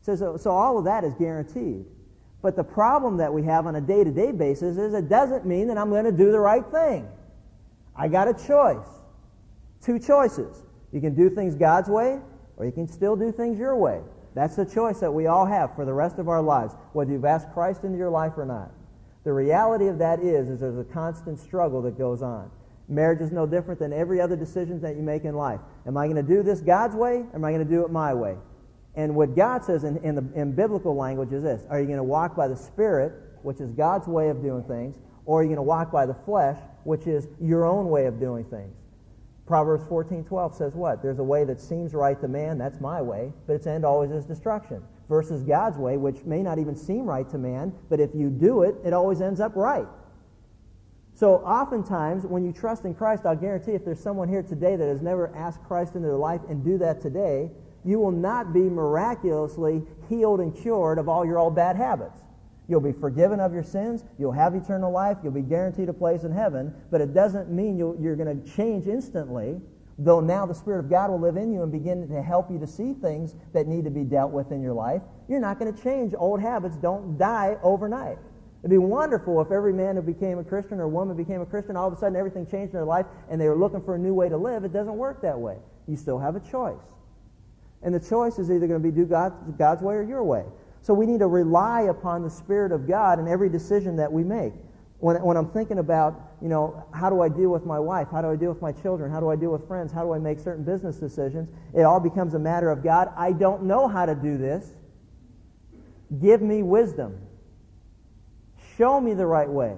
So, 0.00 0.16
so, 0.16 0.36
so 0.36 0.50
all 0.50 0.78
of 0.78 0.84
that 0.86 1.04
is 1.04 1.14
guaranteed. 1.14 1.84
But 2.42 2.56
the 2.56 2.64
problem 2.64 3.18
that 3.18 3.32
we 3.32 3.42
have 3.42 3.66
on 3.66 3.76
a 3.76 3.80
day 3.80 4.02
to 4.02 4.10
day 4.10 4.32
basis 4.32 4.78
is 4.78 4.94
it 4.94 5.08
doesn't 5.08 5.44
mean 5.44 5.68
that 5.68 5.76
I'm 5.76 5.90
going 5.90 6.04
to 6.04 6.12
do 6.12 6.32
the 6.32 6.40
right 6.40 6.64
thing. 6.72 7.06
I 7.94 8.08
got 8.08 8.28
a 8.28 8.34
choice. 8.34 8.86
Two 9.82 9.98
choices. 9.98 10.62
You 10.92 11.00
can 11.00 11.14
do 11.14 11.28
things 11.28 11.54
God's 11.54 11.88
way, 11.88 12.18
or 12.56 12.64
you 12.64 12.72
can 12.72 12.88
still 12.88 13.16
do 13.16 13.30
things 13.30 13.58
your 13.58 13.76
way. 13.76 14.00
That's 14.34 14.56
the 14.56 14.64
choice 14.64 15.00
that 15.00 15.12
we 15.12 15.26
all 15.26 15.44
have 15.44 15.74
for 15.74 15.84
the 15.84 15.92
rest 15.92 16.18
of 16.18 16.28
our 16.28 16.42
lives, 16.42 16.74
whether 16.92 17.12
you've 17.12 17.24
asked 17.24 17.52
Christ 17.52 17.84
into 17.84 17.98
your 17.98 18.10
life 18.10 18.34
or 18.36 18.46
not. 18.46 18.70
The 19.24 19.32
reality 19.32 19.88
of 19.88 19.98
that 19.98 20.20
is, 20.20 20.48
is 20.48 20.60
there's 20.60 20.78
a 20.78 20.84
constant 20.84 21.40
struggle 21.40 21.82
that 21.82 21.98
goes 21.98 22.22
on. 22.22 22.50
Marriage 22.88 23.20
is 23.20 23.32
no 23.32 23.46
different 23.46 23.80
than 23.80 23.92
every 23.92 24.20
other 24.20 24.36
decision 24.36 24.80
that 24.80 24.96
you 24.96 25.02
make 25.02 25.24
in 25.24 25.34
life. 25.34 25.60
Am 25.86 25.96
I 25.96 26.06
going 26.06 26.16
to 26.16 26.22
do 26.22 26.42
this 26.42 26.60
God's 26.60 26.94
way, 26.94 27.24
or 27.32 27.34
am 27.34 27.44
I 27.44 27.50
going 27.50 27.64
to 27.64 27.70
do 27.70 27.84
it 27.84 27.90
my 27.90 28.14
way? 28.14 28.36
And 28.94 29.14
what 29.14 29.36
God 29.36 29.64
says 29.64 29.84
in, 29.84 29.98
in, 29.98 30.14
the, 30.14 30.40
in 30.40 30.52
biblical 30.52 30.94
language 30.94 31.32
is 31.32 31.42
this 31.42 31.62
Are 31.68 31.80
you 31.80 31.86
going 31.86 31.98
to 31.98 32.04
walk 32.04 32.36
by 32.36 32.48
the 32.48 32.56
Spirit, 32.56 33.12
which 33.42 33.60
is 33.60 33.70
God's 33.72 34.06
way 34.06 34.28
of 34.28 34.42
doing 34.42 34.62
things, 34.64 34.96
or 35.24 35.40
are 35.40 35.42
you 35.42 35.48
going 35.48 35.56
to 35.56 35.62
walk 35.62 35.90
by 35.90 36.06
the 36.06 36.14
flesh, 36.14 36.58
which 36.84 37.06
is 37.06 37.26
your 37.40 37.64
own 37.64 37.88
way 37.88 38.06
of 38.06 38.20
doing 38.20 38.44
things? 38.44 38.74
Proverbs 39.46 39.84
14:12 39.84 40.54
says 40.54 40.74
what? 40.74 41.02
There's 41.02 41.18
a 41.18 41.24
way 41.24 41.44
that 41.44 41.60
seems 41.60 41.94
right 41.94 42.20
to 42.20 42.28
man, 42.28 42.58
that's 42.58 42.80
my 42.80 43.02
way, 43.02 43.32
but 43.46 43.54
its 43.54 43.66
end 43.66 43.84
always 43.84 44.10
is 44.10 44.24
destruction. 44.24 44.82
Versus 45.08 45.42
God's 45.44 45.76
way, 45.76 45.96
which 45.96 46.24
may 46.24 46.42
not 46.42 46.58
even 46.58 46.74
seem 46.74 47.04
right 47.06 47.28
to 47.30 47.38
man, 47.38 47.72
but 47.88 48.00
if 48.00 48.12
you 48.14 48.28
do 48.28 48.62
it, 48.62 48.74
it 48.84 48.92
always 48.92 49.20
ends 49.20 49.40
up 49.40 49.54
right. 49.54 49.86
So 51.16 51.36
oftentimes, 51.36 52.26
when 52.26 52.44
you 52.44 52.52
trust 52.52 52.84
in 52.84 52.94
Christ, 52.94 53.24
I'll 53.24 53.34
guarantee 53.34 53.72
if 53.72 53.86
there's 53.86 53.98
someone 53.98 54.28
here 54.28 54.42
today 54.42 54.76
that 54.76 54.86
has 54.86 55.00
never 55.00 55.34
asked 55.34 55.64
Christ 55.64 55.94
into 55.94 56.08
their 56.08 56.18
life 56.18 56.42
and 56.50 56.62
do 56.62 56.76
that 56.76 57.00
today, 57.00 57.50
you 57.86 57.98
will 57.98 58.10
not 58.10 58.52
be 58.52 58.60
miraculously 58.60 59.82
healed 60.10 60.40
and 60.40 60.54
cured 60.54 60.98
of 60.98 61.08
all 61.08 61.24
your 61.24 61.38
old 61.38 61.56
bad 61.56 61.74
habits. 61.74 62.18
You'll 62.68 62.82
be 62.82 62.92
forgiven 62.92 63.40
of 63.40 63.54
your 63.54 63.62
sins. 63.62 64.04
You'll 64.18 64.32
have 64.32 64.54
eternal 64.54 64.92
life. 64.92 65.16
You'll 65.22 65.32
be 65.32 65.40
guaranteed 65.40 65.88
a 65.88 65.92
place 65.94 66.24
in 66.24 66.32
heaven. 66.32 66.74
But 66.90 67.00
it 67.00 67.14
doesn't 67.14 67.48
mean 67.48 67.78
you 67.78 67.92
are 67.92 68.16
going 68.16 68.42
to 68.42 68.50
change 68.54 68.86
instantly, 68.86 69.58
though 69.98 70.20
now 70.20 70.44
the 70.44 70.54
Spirit 70.54 70.80
of 70.80 70.90
God 70.90 71.10
will 71.10 71.20
live 71.20 71.38
in 71.38 71.50
you 71.50 71.62
and 71.62 71.72
begin 71.72 72.06
to 72.08 72.22
help 72.22 72.50
you 72.50 72.58
to 72.58 72.66
see 72.66 72.92
things 72.92 73.34
that 73.54 73.66
need 73.66 73.84
to 73.84 73.90
be 73.90 74.04
dealt 74.04 74.32
with 74.32 74.52
in 74.52 74.60
your 74.60 74.74
life. 74.74 75.00
You're 75.28 75.40
not 75.40 75.58
going 75.58 75.72
to 75.72 75.82
change. 75.82 76.12
Old 76.18 76.42
habits 76.42 76.76
don't 76.76 77.16
die 77.16 77.56
overnight. 77.62 78.18
It'd 78.66 78.72
be 78.72 78.78
wonderful 78.78 79.40
if 79.40 79.52
every 79.52 79.72
man 79.72 79.94
who 79.94 80.02
became 80.02 80.40
a 80.40 80.44
Christian 80.44 80.80
or 80.80 80.88
woman 80.88 81.16
became 81.16 81.40
a 81.40 81.46
Christian, 81.46 81.76
all 81.76 81.86
of 81.86 81.92
a 81.92 81.96
sudden 82.00 82.16
everything 82.16 82.44
changed 82.46 82.70
in 82.70 82.78
their 82.78 82.84
life 82.84 83.06
and 83.30 83.40
they 83.40 83.48
were 83.48 83.54
looking 83.54 83.80
for 83.80 83.94
a 83.94 83.98
new 83.98 84.12
way 84.12 84.28
to 84.28 84.36
live. 84.36 84.64
It 84.64 84.72
doesn't 84.72 84.96
work 84.96 85.22
that 85.22 85.38
way. 85.38 85.56
You 85.86 85.96
still 85.96 86.18
have 86.18 86.34
a 86.34 86.40
choice. 86.40 86.82
And 87.84 87.94
the 87.94 88.00
choice 88.00 88.40
is 88.40 88.50
either 88.50 88.66
going 88.66 88.82
to 88.82 88.84
be 88.84 88.90
do 88.90 89.04
God, 89.06 89.56
God's 89.56 89.82
way 89.82 89.94
or 89.94 90.02
your 90.02 90.24
way. 90.24 90.42
So 90.82 90.94
we 90.94 91.06
need 91.06 91.20
to 91.20 91.28
rely 91.28 91.82
upon 91.82 92.24
the 92.24 92.28
Spirit 92.28 92.72
of 92.72 92.88
God 92.88 93.20
in 93.20 93.28
every 93.28 93.48
decision 93.48 93.94
that 93.98 94.12
we 94.12 94.24
make. 94.24 94.52
When, 94.98 95.14
when 95.22 95.36
I'm 95.36 95.50
thinking 95.50 95.78
about, 95.78 96.20
you 96.42 96.48
know, 96.48 96.88
how 96.92 97.08
do 97.08 97.20
I 97.20 97.28
deal 97.28 97.50
with 97.50 97.64
my 97.66 97.78
wife? 97.78 98.08
How 98.10 98.20
do 98.20 98.32
I 98.32 98.34
deal 98.34 98.48
with 98.48 98.62
my 98.62 98.72
children? 98.72 99.12
How 99.12 99.20
do 99.20 99.30
I 99.30 99.36
deal 99.36 99.52
with 99.52 99.68
friends? 99.68 99.92
How 99.92 100.02
do 100.02 100.12
I 100.12 100.18
make 100.18 100.40
certain 100.40 100.64
business 100.64 100.96
decisions? 100.96 101.48
It 101.72 101.82
all 101.82 102.00
becomes 102.00 102.34
a 102.34 102.40
matter 102.40 102.72
of 102.72 102.82
God, 102.82 103.12
I 103.16 103.30
don't 103.30 103.62
know 103.62 103.86
how 103.86 104.06
to 104.06 104.16
do 104.16 104.36
this. 104.36 104.68
Give 106.20 106.42
me 106.42 106.64
wisdom. 106.64 107.16
Show 108.76 109.00
me 109.00 109.14
the 109.14 109.26
right 109.26 109.48
way. 109.48 109.76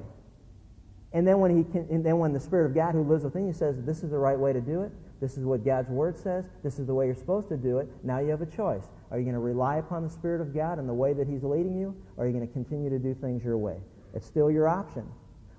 And 1.13 1.27
then 1.27 1.41
when 1.41 1.57
he 1.57 1.65
can, 1.65 1.87
and 1.91 2.05
then 2.05 2.19
when 2.19 2.33
the 2.33 2.41
Spirit 2.41 2.67
of 2.67 2.75
God 2.75 2.93
who 2.93 3.03
lives 3.03 3.25
within 3.25 3.47
you 3.47 3.53
says, 3.53 3.77
this 3.85 4.03
is 4.03 4.11
the 4.11 4.19
right 4.19 4.39
way 4.39 4.53
to 4.53 4.61
do 4.61 4.83
it, 4.83 4.93
this 5.21 5.39
is 5.39 5.45
what 5.45 5.65
God's 5.65 5.89
Word 5.89 6.19
says, 6.19 6.45
this 6.63 6.79
is 6.79 6.87
the 6.87 6.95
way 6.95 7.07
you're 7.07 7.15
supposed 7.15 7.49
to 7.49 7.57
do 7.57 7.79
it, 7.79 7.89
now 8.05 8.19
you 8.19 8.29
have 8.29 8.43
a 8.43 8.47
choice. 8.47 8.85
Are 9.11 9.19
you 9.19 9.25
going 9.25 9.35
to 9.35 9.41
rely 9.41 9.77
upon 9.77 10.03
the 10.03 10.11
Spirit 10.11 10.41
of 10.41 10.55
God 10.55 10.79
and 10.79 10.89
the 10.89 10.95
way 10.95 11.15
that 11.15 11.27
He's 11.27 11.43
leading 11.43 11.79
you? 11.79 11.97
Or 12.17 12.25
are 12.25 12.27
you 12.27 12.35
going 12.35 12.47
to 12.47 12.53
continue 12.53 12.91
to 12.91 12.99
do 12.99 13.15
things 13.15 13.43
your 13.43 13.57
way? 13.57 13.79
It's 14.15 14.27
still 14.27 14.51
your 14.51 14.69
option. 14.69 15.09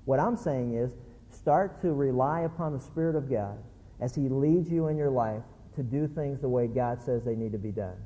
What 0.06 0.20
I'm 0.20 0.38
saying 0.38 0.76
is 0.76 0.92
start 1.32 1.82
to 1.82 1.94
rely 1.94 2.42
upon 2.42 2.74
the 2.74 2.80
Spirit 2.80 3.16
of 3.16 3.30
God 3.30 3.58
as 4.00 4.14
He 4.14 4.30
leads 4.30 4.70
you 4.70 4.88
in 4.88 4.98
your 4.98 5.10
life 5.10 5.42
to 5.76 5.84
do 5.84 6.08
things 6.08 6.42
the 6.42 6.50
way 6.50 6.68
God 6.68 7.02
says 7.02 7.24
they 7.24 7.36
need 7.36 7.54
to 7.54 7.58
be 7.58 7.72
done. 7.72 7.98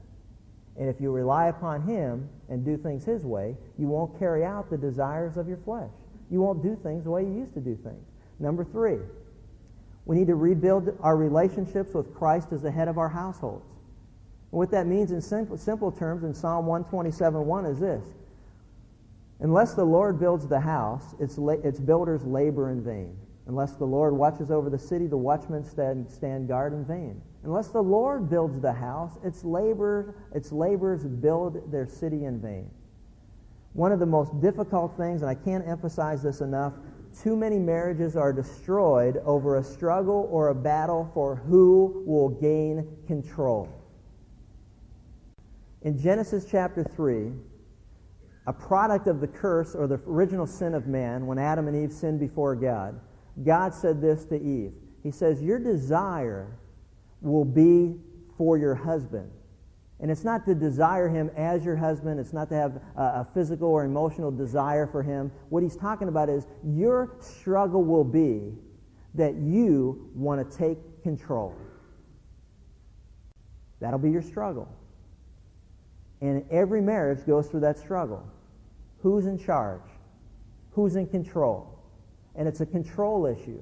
And 0.77 0.89
if 0.89 0.99
you 0.99 1.11
rely 1.11 1.47
upon 1.47 1.83
Him 1.83 2.29
and 2.49 2.65
do 2.65 2.77
things 2.77 3.03
His 3.05 3.23
way, 3.23 3.55
you 3.77 3.87
won't 3.87 4.17
carry 4.17 4.43
out 4.43 4.69
the 4.69 4.77
desires 4.77 5.37
of 5.37 5.47
your 5.47 5.57
flesh. 5.57 5.91
You 6.31 6.41
won't 6.41 6.63
do 6.63 6.75
things 6.81 7.03
the 7.03 7.11
way 7.11 7.23
you 7.23 7.33
used 7.33 7.53
to 7.53 7.59
do 7.59 7.75
things. 7.75 8.05
Number 8.39 8.63
three, 8.63 8.97
we 10.05 10.15
need 10.15 10.27
to 10.27 10.35
rebuild 10.35 10.97
our 10.99 11.15
relationships 11.15 11.93
with 11.93 12.13
Christ 12.15 12.49
as 12.51 12.61
the 12.61 12.71
head 12.71 12.87
of 12.87 12.97
our 12.97 13.09
households. 13.09 13.65
And 14.51 14.59
what 14.59 14.71
that 14.71 14.87
means 14.87 15.11
in 15.11 15.21
simple, 15.21 15.57
simple 15.57 15.91
terms 15.91 16.23
in 16.23 16.33
Psalm 16.33 16.65
127.1 16.65 17.71
is 17.71 17.79
this. 17.79 18.03
Unless 19.39 19.73
the 19.73 19.83
Lord 19.83 20.19
builds 20.19 20.47
the 20.47 20.59
house, 20.59 21.15
its, 21.19 21.37
la- 21.37 21.53
its 21.53 21.79
builders 21.79 22.23
labor 22.23 22.69
in 22.71 22.83
vain. 22.83 23.17
Unless 23.47 23.73
the 23.73 23.85
Lord 23.85 24.13
watches 24.13 24.51
over 24.51 24.69
the 24.69 24.79
city, 24.79 25.07
the 25.07 25.17
watchmen 25.17 25.63
stand, 25.65 26.09
stand 26.09 26.47
guard 26.47 26.73
in 26.73 26.85
vain. 26.85 27.21
Unless 27.43 27.69
the 27.69 27.83
Lord 27.83 28.29
builds 28.29 28.59
the 28.61 28.71
house, 28.71 29.11
its 29.23 29.43
its 29.43 30.51
laborers 30.51 31.03
build 31.03 31.71
their 31.71 31.85
city 31.85 32.25
in 32.25 32.39
vain. 32.39 32.69
One 33.73 33.91
of 33.91 33.99
the 33.99 34.05
most 34.05 34.39
difficult 34.39 34.95
things, 34.95 35.21
and 35.21 35.29
I 35.29 35.35
can't 35.35 35.67
emphasize 35.67 36.23
this 36.23 36.41
enough, 36.41 36.73
too 37.21 37.35
many 37.35 37.59
marriages 37.59 38.15
are 38.15 38.31
destroyed 38.31 39.17
over 39.25 39.57
a 39.57 39.63
struggle 39.63 40.27
or 40.31 40.49
a 40.49 40.55
battle 40.55 41.09
for 41.13 41.35
who 41.35 42.03
will 42.05 42.29
gain 42.29 42.87
control. 43.07 43.67
In 45.81 45.99
Genesis 45.99 46.45
chapter 46.49 46.83
3, 46.83 47.33
a 48.47 48.53
product 48.53 49.07
of 49.07 49.19
the 49.19 49.27
curse 49.27 49.75
or 49.75 49.87
the 49.87 49.99
original 50.07 50.47
sin 50.47 50.73
of 50.73 50.87
man, 50.87 51.27
when 51.27 51.37
Adam 51.37 51.67
and 51.67 51.75
Eve 51.75 51.91
sinned 51.91 52.19
before 52.19 52.55
God, 52.55 52.99
God 53.43 53.73
said 53.73 54.01
this 54.01 54.25
to 54.25 54.41
Eve. 54.41 54.73
He 55.01 55.11
says, 55.11 55.41
Your 55.41 55.59
desire 55.59 56.57
will 57.23 57.45
be 57.45 57.95
for 58.37 58.57
your 58.57 58.75
husband. 58.75 59.31
And 59.99 60.11
it's 60.11 60.25
not 60.25 60.45
to 60.45 60.53
desire 60.53 61.07
him 61.07 61.31
as 61.37 61.63
your 61.63 61.77
husband. 61.77 62.19
It's 62.19 62.33
not 62.33 62.49
to 62.49 62.55
have 62.55 62.81
a, 62.97 63.25
physical 63.33 63.69
or 63.69 63.85
emotional 63.85 64.31
desire 64.31 64.85
for 64.85 65.01
him. 65.01 65.31
What 65.49 65.63
he's 65.63 65.77
talking 65.77 66.09
about 66.09 66.29
is 66.29 66.45
your 66.63 67.15
struggle 67.21 67.83
will 67.83 68.03
be 68.03 68.53
that 69.13 69.35
you 69.35 70.09
want 70.13 70.51
to 70.51 70.57
take 70.57 70.77
control. 71.03 71.55
That'll 73.79 73.99
be 73.99 74.11
your 74.11 74.21
struggle. 74.21 74.67
And 76.21 76.43
every 76.51 76.81
marriage 76.81 77.25
goes 77.25 77.47
through 77.47 77.61
that 77.61 77.77
struggle. 77.77 78.25
Who's 79.01 79.25
in 79.25 79.37
charge? 79.37 79.81
Who's 80.71 80.95
in 80.95 81.07
control? 81.07 81.79
And 82.35 82.47
it's 82.47 82.61
a 82.61 82.65
control 82.65 83.25
issue. 83.25 83.61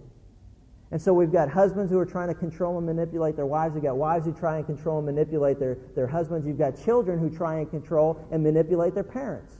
And 0.91 1.01
so 1.01 1.13
we've 1.13 1.31
got 1.31 1.49
husbands 1.49 1.89
who 1.89 1.97
are 1.99 2.05
trying 2.05 2.27
to 2.27 2.33
control 2.33 2.77
and 2.77 2.85
manipulate 2.85 3.37
their 3.37 3.45
wives. 3.45 3.73
We've 3.73 3.83
got 3.83 3.95
wives 3.95 4.25
who 4.25 4.33
try 4.33 4.57
and 4.57 4.65
control 4.65 4.97
and 4.97 5.05
manipulate 5.05 5.57
their, 5.57 5.77
their 5.95 6.07
husbands. 6.07 6.45
You've 6.45 6.57
got 6.57 6.83
children 6.83 7.17
who 7.17 7.29
try 7.29 7.59
and 7.59 7.69
control 7.69 8.19
and 8.31 8.43
manipulate 8.43 8.93
their 8.93 9.03
parents. 9.03 9.55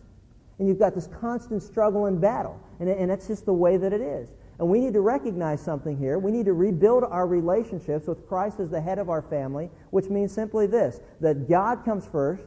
And 0.60 0.67
you've 0.67 0.80
got 0.80 0.94
this 0.94 1.08
constant 1.08 1.63
struggle 1.63 2.06
and 2.08 2.20
battle. 2.20 2.60
And, 2.80 2.89
and 2.89 3.10
that's 3.10 3.28
just 3.28 3.46
the 3.46 3.54
way 3.54 3.78
that 3.78 3.94
it 3.94 4.02
is. 4.02 4.30
And 4.60 4.70
we 4.70 4.80
need 4.80 4.94
to 4.94 5.02
recognize 5.02 5.62
something 5.62 5.98
here. 5.98 6.20
We 6.20 6.32
need 6.32 6.46
to 6.46 6.54
rebuild 6.54 7.06
our 7.06 7.26
relationships 7.26 8.08
with 8.08 8.28
Christ 8.28 8.60
as 8.60 8.70
the 8.70 8.82
head 8.82 9.00
of 9.00 9.10
our 9.10 9.22
family, 9.22 9.72
which 9.89 10.10
means 10.10 10.32
simply 10.34 10.67
this 10.67 11.00
that 11.22 11.50
God 11.50 11.86
comes 11.86 12.06
first. 12.06 12.44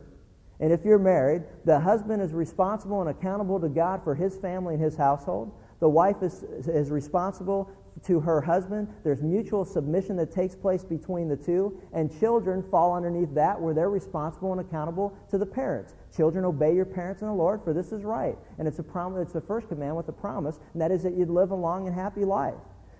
And 0.61 0.73
if 0.73 0.85
you're 0.85 0.99
married, 0.99 1.43
the 1.65 1.81
husband 1.81 2.23
is 2.23 2.33
responsible 2.33 3.01
and 3.01 3.11
accountable 3.11 3.59
to 3.59 3.69
God 3.69 4.05
for 4.05 4.15
his 4.15 4.37
family 4.37 4.75
and 4.75 4.83
his 4.83 4.97
household. 4.97 5.53
The 5.81 5.89
wife 5.89 6.23
is, 6.23 6.45
is 6.69 6.91
responsible 6.91 7.69
to 8.05 8.21
her 8.21 8.41
husband. 8.41 8.89
There's 9.03 9.23
mutual 9.23 9.65
submission 9.65 10.17
that 10.17 10.33
takes 10.33 10.55
place 10.55 10.85
between 10.85 11.29
the 11.29 11.37
two, 11.37 11.81
and 11.93 12.17
children 12.21 12.63
fall 12.71 12.95
underneath 12.95 13.33
that 13.35 13.61
where 13.61 13.75
they're 13.75 13.91
responsible 13.91 14.53
and 14.53 14.61
accountable 14.61 15.17
to 15.31 15.39
the 15.39 15.47
parents. 15.47 15.95
Children, 16.15 16.45
obey 16.45 16.75
your 16.75 16.85
parents 16.85 17.23
in 17.23 17.29
the 17.29 17.35
Lord, 17.35 17.63
for 17.63 17.73
this 17.73 17.93
is 17.93 18.05
right. 18.05 18.37
And 18.59 18.69
it's 18.69 18.79
a 18.79 18.83
promise. 18.83 19.23
It's 19.23 19.33
the 19.33 19.41
first 19.41 19.69
command 19.69 19.97
with 19.97 20.09
a 20.09 20.13
promise, 20.13 20.59
and 20.73 20.83
that 20.83 20.91
is 20.91 21.03
that 21.03 21.17
you'd 21.17 21.31
live 21.31 21.51
a 21.51 21.55
long 21.55 21.87
and 21.87 21.95
happy 21.95 22.25
life. 22.25 22.55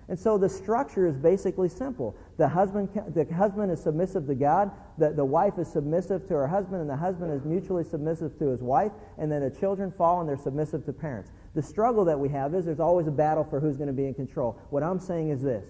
And 0.07 0.19
so 0.19 0.37
the 0.37 0.49
structure 0.49 1.07
is 1.07 1.17
basically 1.17 1.67
simple. 1.67 2.15
The 2.37 2.47
husband, 2.47 2.89
the 3.15 3.25
husband 3.33 3.71
is 3.71 3.81
submissive 3.81 4.27
to 4.27 4.35
God, 4.35 4.71
the, 4.99 5.11
the 5.11 5.25
wife 5.25 5.57
is 5.57 5.67
submissive 5.67 6.27
to 6.27 6.35
her 6.35 6.47
husband, 6.47 6.81
and 6.81 6.89
the 6.89 6.95
husband 6.95 7.33
is 7.33 7.43
mutually 7.43 7.83
submissive 7.83 8.37
to 8.37 8.49
his 8.49 8.61
wife, 8.61 8.91
and 9.17 9.31
then 9.31 9.41
the 9.41 9.49
children 9.49 9.91
fall 9.91 10.19
and 10.19 10.29
they're 10.29 10.37
submissive 10.37 10.85
to 10.85 10.93
parents. 10.93 11.31
The 11.55 11.63
struggle 11.63 12.05
that 12.05 12.19
we 12.19 12.29
have 12.29 12.53
is 12.53 12.65
there's 12.65 12.79
always 12.79 13.07
a 13.07 13.11
battle 13.11 13.43
for 13.43 13.59
who's 13.59 13.77
going 13.77 13.87
to 13.87 13.93
be 13.93 14.05
in 14.05 14.13
control. 14.13 14.59
What 14.69 14.83
I'm 14.83 14.99
saying 14.99 15.29
is 15.29 15.41
this. 15.41 15.65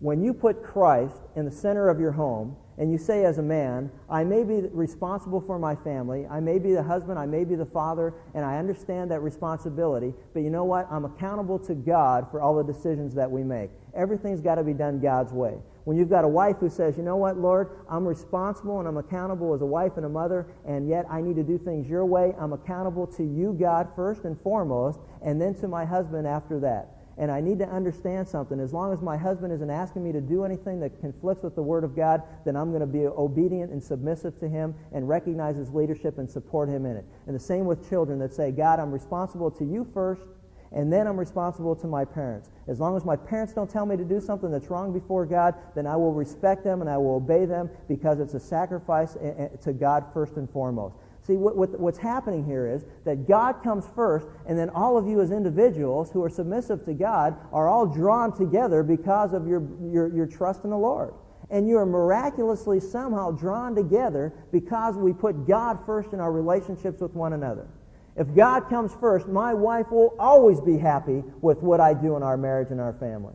When 0.00 0.22
you 0.22 0.34
put 0.34 0.62
Christ 0.62 1.16
in 1.34 1.44
the 1.44 1.50
center 1.50 1.88
of 1.88 1.98
your 1.98 2.12
home, 2.12 2.56
and 2.78 2.92
you 2.92 2.98
say 2.98 3.24
as 3.24 3.38
a 3.38 3.42
man, 3.42 3.90
I 4.08 4.22
may 4.24 4.44
be 4.44 4.60
responsible 4.72 5.40
for 5.40 5.58
my 5.58 5.74
family, 5.74 6.26
I 6.30 6.40
may 6.40 6.58
be 6.58 6.72
the 6.72 6.82
husband, 6.82 7.18
I 7.18 7.26
may 7.26 7.44
be 7.44 7.56
the 7.56 7.66
father, 7.66 8.14
and 8.34 8.44
I 8.44 8.58
understand 8.58 9.10
that 9.10 9.20
responsibility, 9.20 10.14
but 10.32 10.40
you 10.40 10.50
know 10.50 10.64
what? 10.64 10.86
I'm 10.90 11.04
accountable 11.04 11.58
to 11.60 11.74
God 11.74 12.30
for 12.30 12.40
all 12.40 12.54
the 12.54 12.62
decisions 12.62 13.14
that 13.14 13.30
we 13.30 13.42
make. 13.42 13.70
Everything's 13.94 14.40
got 14.40 14.56
to 14.56 14.62
be 14.62 14.72
done 14.72 15.00
God's 15.00 15.32
way. 15.32 15.58
When 15.84 15.96
you've 15.96 16.10
got 16.10 16.24
a 16.24 16.28
wife 16.28 16.58
who 16.60 16.68
says, 16.68 16.96
you 16.96 17.02
know 17.02 17.16
what, 17.16 17.38
Lord, 17.38 17.70
I'm 17.88 18.06
responsible 18.06 18.78
and 18.78 18.86
I'm 18.86 18.98
accountable 18.98 19.54
as 19.54 19.62
a 19.62 19.66
wife 19.66 19.96
and 19.96 20.04
a 20.04 20.08
mother, 20.08 20.46
and 20.66 20.88
yet 20.88 21.06
I 21.10 21.20
need 21.20 21.36
to 21.36 21.42
do 21.42 21.58
things 21.58 21.88
your 21.88 22.04
way, 22.04 22.34
I'm 22.38 22.52
accountable 22.52 23.06
to 23.08 23.24
you, 23.24 23.56
God, 23.58 23.88
first 23.96 24.24
and 24.24 24.40
foremost, 24.42 25.00
and 25.22 25.40
then 25.40 25.54
to 25.56 25.68
my 25.68 25.84
husband 25.84 26.26
after 26.26 26.60
that. 26.60 26.97
And 27.18 27.32
I 27.32 27.40
need 27.40 27.58
to 27.58 27.68
understand 27.68 28.28
something. 28.28 28.60
As 28.60 28.72
long 28.72 28.92
as 28.92 29.02
my 29.02 29.16
husband 29.16 29.52
isn't 29.52 29.70
asking 29.70 30.04
me 30.04 30.12
to 30.12 30.20
do 30.20 30.44
anything 30.44 30.78
that 30.80 31.00
conflicts 31.00 31.42
with 31.42 31.56
the 31.56 31.62
Word 31.62 31.82
of 31.82 31.96
God, 31.96 32.22
then 32.44 32.56
I'm 32.56 32.70
going 32.70 32.80
to 32.80 32.86
be 32.86 33.06
obedient 33.06 33.72
and 33.72 33.82
submissive 33.82 34.38
to 34.38 34.48
him 34.48 34.74
and 34.92 35.08
recognize 35.08 35.56
his 35.56 35.70
leadership 35.70 36.18
and 36.18 36.30
support 36.30 36.68
him 36.68 36.86
in 36.86 36.96
it. 36.96 37.04
And 37.26 37.34
the 37.34 37.40
same 37.40 37.66
with 37.66 37.88
children 37.88 38.20
that 38.20 38.32
say, 38.32 38.52
God, 38.52 38.78
I'm 38.78 38.92
responsible 38.92 39.50
to 39.50 39.64
you 39.64 39.84
first, 39.92 40.22
and 40.70 40.92
then 40.92 41.06
I'm 41.06 41.16
responsible 41.16 41.74
to 41.76 41.86
my 41.86 42.04
parents. 42.04 42.50
As 42.68 42.78
long 42.78 42.96
as 42.96 43.04
my 43.04 43.16
parents 43.16 43.52
don't 43.52 43.70
tell 43.70 43.86
me 43.86 43.96
to 43.96 44.04
do 44.04 44.20
something 44.20 44.50
that's 44.50 44.68
wrong 44.70 44.92
before 44.92 45.26
God, 45.26 45.54
then 45.74 45.86
I 45.86 45.96
will 45.96 46.12
respect 46.12 46.62
them 46.62 46.82
and 46.82 46.90
I 46.90 46.98
will 46.98 47.16
obey 47.16 47.46
them 47.46 47.70
because 47.88 48.20
it's 48.20 48.34
a 48.34 48.40
sacrifice 48.40 49.16
eh, 49.20 49.32
eh, 49.38 49.48
to 49.62 49.72
God 49.72 50.04
first 50.12 50.36
and 50.36 50.48
foremost. 50.50 50.96
See, 51.28 51.36
what, 51.36 51.58
what, 51.58 51.78
what's 51.78 51.98
happening 51.98 52.42
here 52.42 52.66
is 52.66 52.86
that 53.04 53.28
God 53.28 53.62
comes 53.62 53.84
first, 53.94 54.26
and 54.46 54.58
then 54.58 54.70
all 54.70 54.96
of 54.96 55.06
you 55.06 55.20
as 55.20 55.30
individuals 55.30 56.10
who 56.10 56.24
are 56.24 56.30
submissive 56.30 56.86
to 56.86 56.94
God 56.94 57.36
are 57.52 57.68
all 57.68 57.84
drawn 57.84 58.34
together 58.34 58.82
because 58.82 59.34
of 59.34 59.46
your, 59.46 59.62
your, 59.92 60.08
your 60.08 60.26
trust 60.26 60.64
in 60.64 60.70
the 60.70 60.78
Lord. 60.78 61.12
And 61.50 61.68
you 61.68 61.76
are 61.76 61.84
miraculously 61.84 62.80
somehow 62.80 63.32
drawn 63.32 63.74
together 63.74 64.32
because 64.52 64.96
we 64.96 65.12
put 65.12 65.46
God 65.46 65.78
first 65.84 66.14
in 66.14 66.20
our 66.20 66.32
relationships 66.32 67.02
with 67.02 67.12
one 67.12 67.34
another. 67.34 67.68
If 68.16 68.34
God 68.34 68.70
comes 68.70 68.92
first, 68.98 69.28
my 69.28 69.52
wife 69.52 69.90
will 69.90 70.16
always 70.18 70.62
be 70.62 70.78
happy 70.78 71.22
with 71.42 71.58
what 71.58 71.78
I 71.78 71.92
do 71.92 72.16
in 72.16 72.22
our 72.22 72.38
marriage 72.38 72.70
and 72.70 72.80
our 72.80 72.94
family. 72.94 73.34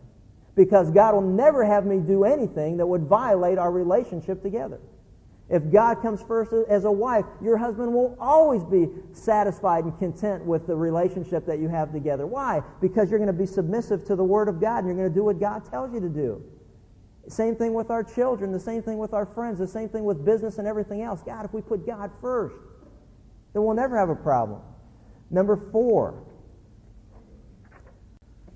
Because 0.56 0.90
God 0.90 1.14
will 1.14 1.22
never 1.22 1.64
have 1.64 1.86
me 1.86 2.00
do 2.00 2.24
anything 2.24 2.78
that 2.78 2.88
would 2.88 3.04
violate 3.04 3.60
our 3.60 3.72
relationship 3.72 4.42
together. 4.42 4.80
If 5.54 5.72
God 5.72 6.02
comes 6.02 6.24
first 6.24 6.52
as 6.68 6.86
a 6.86 6.92
wife, 6.92 7.26
your 7.40 7.58
husband 7.58 7.94
will 7.94 8.18
always 8.20 8.64
be 8.64 8.90
satisfied 9.12 9.84
and 9.84 9.96
content 10.00 10.44
with 10.44 10.66
the 10.66 10.76
relationship 10.76 11.46
that 11.46 11.60
you 11.60 11.68
have 11.68 11.92
together. 11.92 12.26
Why? 12.26 12.64
Because 12.82 13.12
you're 13.12 13.20
going 13.20 13.28
to 13.28 13.40
be 13.40 13.46
submissive 13.46 14.04
to 14.06 14.16
the 14.16 14.24
Word 14.24 14.50
of 14.50 14.60
God 14.60 14.80
and 14.80 14.88
you're 14.88 14.96
going 14.96 15.10
to 15.10 15.14
do 15.14 15.24
what 15.24 15.40
God 15.40 15.64
tells 15.70 15.94
you 15.94 16.00
to 16.00 16.10
do. 16.10 16.44
Same 17.28 17.56
thing 17.56 17.76
with 17.76 17.92
our 17.92 18.04
children, 18.04 18.52
the 18.52 18.60
same 18.60 18.82
thing 18.82 18.98
with 18.98 19.14
our 19.14 19.28
friends, 19.28 19.60
the 19.60 19.68
same 19.68 19.90
thing 19.90 20.06
with 20.06 20.26
business 20.26 20.58
and 20.58 20.68
everything 20.68 21.04
else. 21.04 21.22
God, 21.24 21.46
if 21.46 21.54
we 21.54 21.62
put 21.62 21.86
God 21.86 22.10
first, 22.20 22.56
then 23.54 23.64
we'll 23.64 23.76
never 23.76 23.96
have 23.96 24.10
a 24.10 24.16
problem. 24.16 24.60
Number 25.30 25.56
four, 25.72 26.24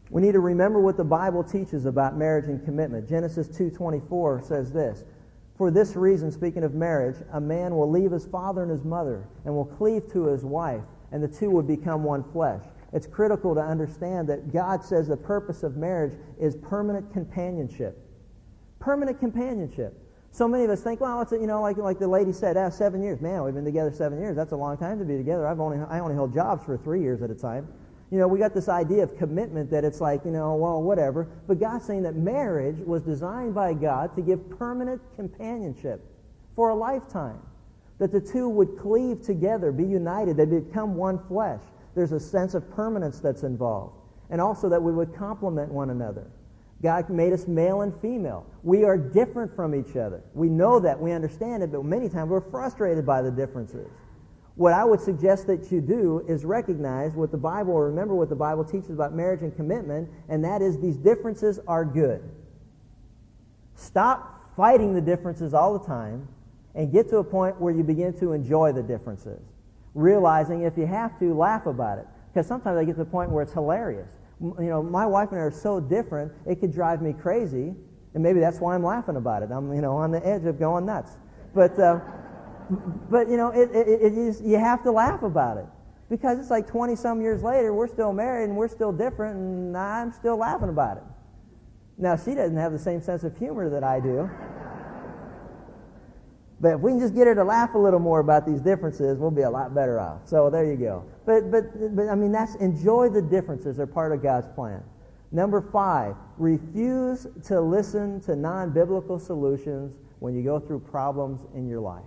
we 0.10 0.23
need 0.23 0.31
to 0.31 0.39
remember 0.39 0.79
what 0.79 0.97
the 0.97 1.03
Bible 1.03 1.43
teaches 1.43 1.86
about 1.86 2.17
marriage 2.17 2.45
and 2.45 2.65
commitment. 2.65 3.07
Genesis 3.07 3.47
2:24 3.49 4.41
says 4.47 4.71
this, 4.71 5.03
for 5.57 5.71
this 5.71 5.95
reason, 5.95 6.31
speaking 6.31 6.63
of 6.63 6.75
marriage, 6.75 7.15
a 7.33 7.41
man 7.41 7.75
will 7.75 7.89
leave 7.89 8.11
his 8.11 8.25
father 8.25 8.61
and 8.61 8.71
his 8.71 8.83
mother 8.83 9.27
and 9.45 9.53
will 9.53 9.65
cleave 9.65 10.11
to 10.13 10.27
his 10.27 10.43
wife, 10.43 10.83
and 11.11 11.23
the 11.23 11.27
two 11.27 11.49
will 11.49 11.63
become 11.63 12.03
one 12.03 12.23
flesh. 12.31 12.61
It's 12.93 13.07
critical 13.07 13.55
to 13.55 13.61
understand 13.61 14.29
that 14.29 14.53
God 14.53 14.83
says 14.83 15.07
the 15.07 15.17
purpose 15.17 15.63
of 15.63 15.75
marriage 15.75 16.13
is 16.39 16.55
permanent 16.55 17.11
companionship. 17.11 17.97
Permanent 18.79 19.19
companionship. 19.19 19.99
So 20.31 20.47
many 20.47 20.63
of 20.63 20.69
us 20.69 20.81
think, 20.81 21.01
well, 21.01 21.21
it's 21.21 21.31
a, 21.31 21.35
you 21.35 21.47
know, 21.47 21.61
like 21.61 21.77
like 21.77 21.97
the 21.97 22.07
lady 22.07 22.31
said, 22.31 22.57
ah, 22.57 22.69
seven 22.69 23.01
years. 23.01 23.19
Man, 23.19 23.43
we've 23.43 23.55
been 23.55 23.65
together 23.65 23.91
seven 23.91 24.19
years. 24.19 24.35
That's 24.35 24.51
a 24.51 24.55
long 24.55 24.77
time 24.77 24.99
to 24.99 25.05
be 25.05 25.17
together. 25.17 25.47
I've 25.47 25.59
only 25.59 25.79
I 25.89 25.99
only 25.99 26.13
held 26.13 26.33
jobs 26.33 26.63
for 26.63 26.77
three 26.77 27.01
years 27.01 27.23
at 27.23 27.31
a 27.31 27.35
time. 27.35 27.67
You 28.09 28.17
know, 28.17 28.27
we 28.27 28.39
got 28.39 28.53
this 28.53 28.69
idea 28.69 29.03
of 29.03 29.17
commitment 29.17 29.69
that 29.71 29.83
it's 29.83 29.99
like, 29.99 30.23
you 30.23 30.31
know, 30.31 30.55
well, 30.55 30.81
whatever. 30.81 31.27
But 31.45 31.59
God's 31.59 31.85
saying 31.85 32.03
that 32.03 32.15
marriage 32.15 32.77
was 32.77 33.01
designed 33.01 33.53
by 33.53 33.73
God 33.73 34.15
to 34.15 34.21
give 34.21 34.49
permanent 34.57 35.01
companionship 35.17 36.01
for 36.55 36.69
a 36.69 36.75
lifetime. 36.75 37.39
That 37.99 38.11
the 38.11 38.21
two 38.21 38.47
would 38.47 38.77
cleave 38.77 39.23
together, 39.23 39.71
be 39.71 39.83
united, 39.83 40.37
they 40.37 40.45
become 40.45 40.95
one 40.95 41.19
flesh. 41.27 41.61
There's 41.95 42.13
a 42.13 42.19
sense 42.19 42.53
of 42.53 42.69
permanence 42.71 43.19
that's 43.19 43.43
involved. 43.43 43.95
And 44.29 44.39
also 44.39 44.69
that 44.69 44.81
we 44.81 44.91
would 44.91 45.13
complement 45.15 45.71
one 45.71 45.89
another. 45.89 46.27
God 46.81 47.09
made 47.09 47.33
us 47.33 47.47
male 47.47 47.81
and 47.81 47.93
female. 48.01 48.45
We 48.63 48.83
are 48.83 48.97
different 48.97 49.55
from 49.55 49.73
each 49.73 49.97
other. 49.97 50.21
We 50.33 50.47
know 50.47 50.79
that, 50.79 50.99
we 50.99 51.11
understand 51.11 51.63
it, 51.63 51.71
but 51.71 51.83
many 51.83 52.07
times 52.07 52.29
we're 52.29 52.49
frustrated 52.51 53.05
by 53.05 53.21
the 53.21 53.31
differences. 53.31 53.89
What 54.57 54.73
I 54.73 54.83
would 54.83 54.99
suggest 54.99 55.45
that 55.47 55.71
you 55.71 55.81
do 55.81 56.25
is 56.27 56.43
recognize 56.43 57.13
what 57.13 57.29
the 57.29 57.37
Bible, 57.37 57.73
or 57.73 57.85
remember 57.85 58.15
what 58.15 58.27
the 58.27 58.35
Bible 58.35 58.65
teaches 58.65 58.89
about 58.89 59.13
marriage 59.13 59.43
and 59.43 59.55
commitment, 59.55 60.09
and 60.29 60.43
that 60.43 60.63
is 60.63 60.79
these 60.79 60.97
differences 60.97 61.59
are 61.67 61.85
good. 61.85 62.27
Stop 63.75 64.55
fighting 64.55 64.95
the 64.95 65.01
differences 65.01 65.53
all 65.53 65.77
the 65.77 65.85
time 65.85 66.27
and 66.73 66.91
get 66.91 67.07
to 67.09 67.17
a 67.17 67.23
point 67.23 67.61
where 67.61 67.71
you 67.71 67.83
begin 67.83 68.17
to 68.19 68.33
enjoy 68.33 68.71
the 68.71 68.81
differences. 68.81 69.39
Realizing 69.93 70.63
if 70.63 70.75
you 70.75 70.87
have 70.87 71.19
to, 71.19 71.35
laugh 71.35 71.67
about 71.67 71.99
it. 71.99 72.07
Because 72.33 72.47
sometimes 72.47 72.79
I 72.79 72.83
get 72.83 72.93
to 72.93 73.03
the 73.03 73.09
point 73.09 73.29
where 73.29 73.43
it's 73.43 73.53
hilarious. 73.53 74.09
You 74.41 74.55
know, 74.57 74.81
my 74.81 75.05
wife 75.05 75.29
and 75.31 75.39
I 75.39 75.43
are 75.43 75.51
so 75.51 75.79
different, 75.79 76.31
it 76.47 76.59
could 76.59 76.73
drive 76.73 77.03
me 77.03 77.13
crazy, 77.13 77.75
and 78.15 78.23
maybe 78.23 78.39
that's 78.39 78.59
why 78.59 78.73
I'm 78.73 78.83
laughing 78.83 79.17
about 79.17 79.43
it. 79.43 79.51
I'm, 79.51 79.71
you 79.71 79.81
know, 79.81 79.95
on 79.97 80.09
the 80.09 80.25
edge 80.25 80.45
of 80.45 80.57
going 80.57 80.87
nuts. 80.87 81.11
But, 81.53 81.77
uh, 81.77 81.99
but 83.10 83.30
you 83.30 83.38
know, 83.38 83.49
it, 83.49 83.69
it, 83.71 83.88
it 83.88 84.17
is, 84.17 84.41
you 84.41 84.58
have 84.58 84.84
to 84.84 84.91
laugh 84.91 85.23
about 85.23 85.58
it 85.58 85.65
because 86.10 86.39
it's 86.39 86.49
like 86.49 86.67
20 86.67 86.95
some 86.95 87.21
years 87.21 87.43
later, 87.43 87.73
we're 87.73 87.88
still 87.88 88.13
married 88.13 88.45
and 88.45 88.56
we're 88.56 88.67
still 88.67 88.91
different, 88.91 89.36
and 89.36 89.77
I'm 89.77 90.12
still 90.13 90.38
laughing 90.38 90.69
about 90.69 90.97
it. 90.97 91.03
Now, 91.97 92.15
she 92.15 92.34
doesn't 92.36 92.58
have 92.58 92.71
the 92.71 92.80
same 92.80 93.01
sense 93.01 93.23
of 93.23 93.38
humor 93.38 93.69
that 93.69 93.84
I 93.84 93.99
do. 93.99 94.30
But 96.60 96.75
if 96.75 96.80
we 96.80 96.91
can 96.91 96.99
just 96.99 97.13
get 97.13 97.27
her 97.27 97.36
to 97.36 97.43
laugh 97.43 97.75
a 97.75 97.77
little 97.77 97.99
more 97.99 98.19
about 98.19 98.45
these 98.45 98.62
differences, 98.62 99.19
we'll 99.19 99.32
be 99.32 99.43
a 99.43 99.49
lot 99.49 99.75
better 99.75 99.99
off. 99.99 100.27
So 100.27 100.49
there 100.49 100.65
you 100.65 100.75
go. 100.75 101.03
But, 101.25 101.51
but, 101.51 101.95
but 101.95 102.08
I 102.08 102.15
mean, 102.15 102.32
that's 102.32 102.56
enjoy 102.56 103.10
the 103.10 103.21
differences. 103.21 103.77
They're 103.77 103.86
part 103.86 104.12
of 104.12 104.23
God's 104.23 104.47
plan. 104.56 104.84
Number 105.32 105.62
five, 105.62 106.15
refuse 106.38 107.27
to 107.45 107.60
listen 107.62 108.21
to 108.21 108.36
non 108.36 108.71
biblical 108.71 109.19
solutions 109.19 109.93
when 110.19 110.34
you 110.36 110.43
go 110.43 110.60
through 110.60 110.80
problems 110.80 111.41
in 111.53 111.67
your 111.67 111.80
life. 111.80 112.03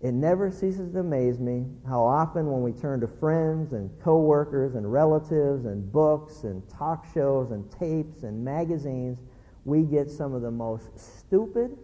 It 0.00 0.12
never 0.12 0.50
ceases 0.50 0.92
to 0.92 1.00
amaze 1.00 1.38
me 1.38 1.66
how 1.86 2.02
often 2.02 2.50
when 2.50 2.62
we 2.62 2.72
turn 2.72 3.00
to 3.00 3.06
friends 3.06 3.74
and 3.74 3.90
coworkers 4.00 4.74
and 4.74 4.90
relatives 4.90 5.66
and 5.66 5.92
books 5.92 6.44
and 6.44 6.66
talk 6.70 7.04
shows 7.12 7.50
and 7.50 7.70
tapes 7.70 8.22
and 8.22 8.42
magazines, 8.42 9.18
we 9.66 9.82
get 9.82 10.10
some 10.10 10.32
of 10.32 10.40
the 10.40 10.50
most 10.50 10.98
stupid, 10.98 11.76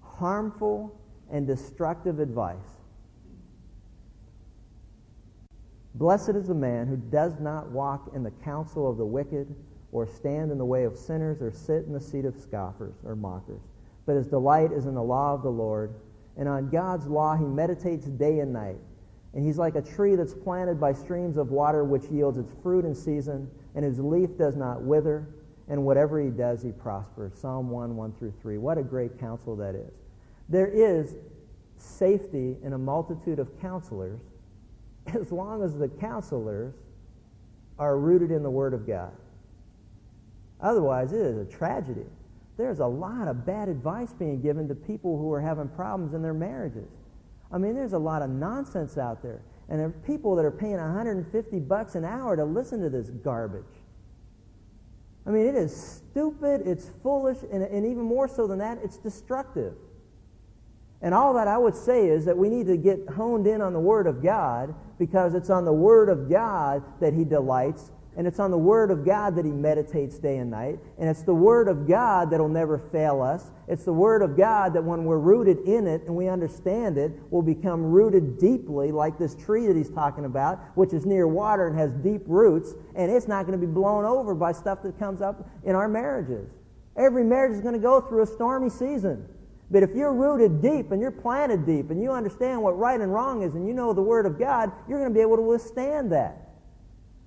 harmful, 0.00 0.96
and 1.32 1.44
destructive 1.44 2.20
advice. 2.20 2.58
Blessed 5.96 6.30
is 6.30 6.46
the 6.46 6.54
man 6.54 6.86
who 6.86 6.96
does 6.96 7.40
not 7.40 7.68
walk 7.70 8.12
in 8.14 8.22
the 8.22 8.30
counsel 8.30 8.88
of 8.88 8.96
the 8.96 9.04
wicked, 9.04 9.52
or 9.90 10.06
stand 10.06 10.52
in 10.52 10.56
the 10.56 10.64
way 10.64 10.84
of 10.84 10.96
sinners, 10.96 11.42
or 11.42 11.50
sit 11.50 11.84
in 11.84 11.92
the 11.92 12.00
seat 12.00 12.24
of 12.24 12.36
scoffers 12.36 12.94
or 13.04 13.16
mockers. 13.16 13.60
But 14.06 14.16
his 14.16 14.28
delight 14.28 14.72
is 14.72 14.86
in 14.86 14.94
the 14.94 15.02
law 15.02 15.34
of 15.34 15.42
the 15.42 15.50
Lord, 15.50 15.94
and 16.36 16.48
on 16.48 16.70
God's 16.70 17.06
law 17.06 17.36
he 17.36 17.44
meditates 17.44 18.06
day 18.06 18.40
and 18.40 18.52
night. 18.52 18.78
And 19.34 19.44
he's 19.44 19.58
like 19.58 19.76
a 19.76 19.82
tree 19.82 20.14
that's 20.14 20.34
planted 20.34 20.78
by 20.78 20.92
streams 20.92 21.36
of 21.36 21.50
water, 21.50 21.84
which 21.84 22.04
yields 22.10 22.38
its 22.38 22.52
fruit 22.62 22.84
in 22.84 22.94
season, 22.94 23.50
and 23.74 23.84
whose 23.84 23.98
leaf 23.98 24.36
does 24.36 24.56
not 24.56 24.82
wither, 24.82 25.26
and 25.68 25.84
whatever 25.84 26.20
he 26.20 26.28
does, 26.28 26.62
he 26.62 26.70
prospers. 26.70 27.32
Psalm 27.34 27.70
1, 27.70 27.96
1 27.96 28.12
through 28.18 28.34
3. 28.42 28.58
What 28.58 28.76
a 28.76 28.82
great 28.82 29.18
counsel 29.18 29.56
that 29.56 29.74
is. 29.74 29.92
There 30.48 30.68
is 30.68 31.14
safety 31.78 32.56
in 32.62 32.74
a 32.74 32.78
multitude 32.78 33.38
of 33.38 33.58
counselors 33.60 34.20
as 35.14 35.32
long 35.32 35.62
as 35.62 35.76
the 35.76 35.88
counselors 35.88 36.74
are 37.78 37.96
rooted 37.98 38.30
in 38.30 38.42
the 38.42 38.50
Word 38.50 38.74
of 38.74 38.86
God. 38.86 39.12
Otherwise, 40.60 41.12
it 41.12 41.20
is 41.20 41.38
a 41.38 41.44
tragedy. 41.44 42.06
There's 42.56 42.80
a 42.80 42.86
lot 42.86 43.28
of 43.28 43.46
bad 43.46 43.68
advice 43.68 44.12
being 44.12 44.40
given 44.40 44.68
to 44.68 44.74
people 44.74 45.18
who 45.18 45.32
are 45.32 45.40
having 45.40 45.68
problems 45.68 46.14
in 46.14 46.22
their 46.22 46.34
marriages. 46.34 46.88
I 47.50 47.58
mean, 47.58 47.74
there's 47.74 47.92
a 47.92 47.98
lot 47.98 48.22
of 48.22 48.30
nonsense 48.30 48.98
out 48.98 49.22
there. 49.22 49.42
And 49.68 49.78
there 49.80 49.86
are 49.86 49.90
people 50.06 50.36
that 50.36 50.44
are 50.44 50.50
paying 50.50 50.76
150 50.76 51.58
bucks 51.60 51.94
an 51.94 52.04
hour 52.04 52.36
to 52.36 52.44
listen 52.44 52.80
to 52.82 52.90
this 52.90 53.08
garbage. 53.08 53.64
I 55.26 55.30
mean, 55.30 55.46
it 55.46 55.54
is 55.54 56.02
stupid, 56.10 56.66
it's 56.66 56.90
foolish, 57.02 57.38
and, 57.52 57.62
and 57.62 57.86
even 57.86 58.02
more 58.02 58.26
so 58.26 58.46
than 58.46 58.58
that, 58.58 58.78
it's 58.82 58.96
destructive. 58.96 59.74
And 61.00 61.14
all 61.14 61.34
that 61.34 61.48
I 61.48 61.58
would 61.58 61.74
say 61.74 62.06
is 62.08 62.24
that 62.24 62.36
we 62.36 62.48
need 62.48 62.66
to 62.66 62.76
get 62.76 63.08
honed 63.08 63.46
in 63.46 63.60
on 63.60 63.72
the 63.72 63.80
Word 63.80 64.06
of 64.06 64.22
God 64.22 64.74
because 64.98 65.34
it's 65.34 65.50
on 65.50 65.64
the 65.64 65.72
Word 65.72 66.08
of 66.08 66.28
God 66.28 66.82
that 67.00 67.12
He 67.12 67.24
delights, 67.24 67.90
and 68.16 68.26
it's 68.26 68.38
on 68.38 68.50
the 68.50 68.58
Word 68.58 68.90
of 68.90 69.04
God 69.04 69.36
that 69.36 69.44
He 69.44 69.50
meditates 69.50 70.18
day 70.18 70.38
and 70.38 70.50
night, 70.50 70.78
and 70.98 71.08
it's 71.08 71.22
the 71.22 71.34
Word 71.34 71.68
of 71.68 71.88
God 71.88 72.30
that'll 72.30 72.48
never 72.48 72.78
fail 72.78 73.22
us. 73.22 73.50
It's 73.68 73.84
the 73.84 73.92
Word 73.92 74.22
of 74.22 74.36
God 74.36 74.74
that 74.74 74.84
when 74.84 75.04
we're 75.04 75.18
rooted 75.18 75.60
in 75.60 75.86
it 75.86 76.02
and 76.02 76.14
we 76.14 76.28
understand 76.28 76.98
it, 76.98 77.12
will 77.30 77.42
become 77.42 77.82
rooted 77.82 78.38
deeply, 78.38 78.92
like 78.92 79.18
this 79.18 79.34
tree 79.34 79.66
that 79.66 79.76
He's 79.76 79.90
talking 79.90 80.24
about, 80.24 80.60
which 80.74 80.92
is 80.92 81.06
near 81.06 81.26
water 81.26 81.68
and 81.68 81.78
has 81.78 81.90
deep 82.02 82.22
roots, 82.26 82.74
and 82.94 83.10
it's 83.10 83.28
not 83.28 83.46
going 83.46 83.58
to 83.58 83.66
be 83.66 83.72
blown 83.72 84.04
over 84.04 84.34
by 84.34 84.52
stuff 84.52 84.82
that 84.82 84.98
comes 84.98 85.22
up 85.22 85.48
in 85.64 85.74
our 85.74 85.88
marriages. 85.88 86.48
Every 86.96 87.24
marriage 87.24 87.52
is 87.54 87.60
going 87.60 87.74
to 87.74 87.80
go 87.80 88.00
through 88.00 88.22
a 88.22 88.26
stormy 88.26 88.68
season. 88.68 89.26
But 89.70 89.82
if 89.82 89.94
you're 89.94 90.12
rooted 90.12 90.60
deep 90.60 90.92
and 90.92 91.00
you're 91.00 91.10
planted 91.10 91.64
deep 91.64 91.88
and 91.88 92.02
you 92.02 92.12
understand 92.12 92.62
what 92.62 92.78
right 92.78 93.00
and 93.00 93.10
wrong 93.12 93.42
is 93.42 93.54
and 93.54 93.66
you 93.66 93.72
know 93.72 93.94
the 93.94 94.02
Word 94.02 94.26
of 94.26 94.38
God, 94.38 94.70
you're 94.86 94.98
going 94.98 95.10
to 95.10 95.14
be 95.14 95.22
able 95.22 95.36
to 95.36 95.42
withstand 95.42 96.12
that. 96.12 96.51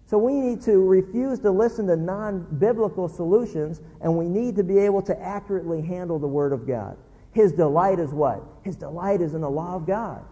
So 0.08 0.20
we 0.20 0.34
need 0.34 0.62
to 0.64 0.78
refuse 0.78 1.40
to 1.40 1.52
listen 1.52 1.88
to 1.88 1.96
non-biblical 1.96 3.10
solutions 3.10 3.82
and 4.02 4.16
we 4.16 4.28
need 4.28 4.56
to 4.56 4.64
be 4.64 4.78
able 4.78 5.02
to 5.04 5.20
accurately 5.20 5.82
handle 5.82 6.20
the 6.20 6.28
Word 6.28 6.54
of 6.54 6.68
God. 6.68 6.96
His 7.32 7.52
delight 7.52 8.00
is 8.00 8.12
what? 8.12 8.44
His 8.64 8.76
delight 8.76 9.22
is 9.22 9.34
in 9.34 9.42
the 9.42 9.50
law 9.50 9.76
of 9.76 9.88
God. 9.88 10.24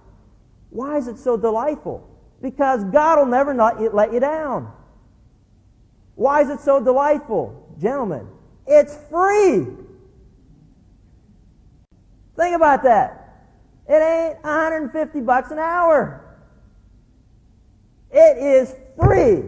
Why 0.70 0.98
is 0.98 1.08
it 1.08 1.18
so 1.18 1.38
delightful? 1.38 2.08
Because 2.42 2.84
God 2.86 3.18
will 3.20 3.26
never 3.26 3.54
not 3.54 3.94
let 3.94 4.14
you 4.14 4.20
down. 4.20 4.72
Why 6.16 6.42
is 6.42 6.50
it 6.50 6.60
so 6.60 6.84
delightful? 6.84 7.76
Gentlemen, 7.82 8.28
it's 8.68 8.96
free. 9.10 9.66
Think 12.36 12.56
about 12.56 12.84
that. 12.84 13.20
It 13.88 13.96
ain't 13.96 14.44
150 14.44 15.22
bucks 15.22 15.52
an 15.52 15.60
hour. 15.60 16.38
It 18.12 18.38
is 18.38 18.76
free. 18.98 19.44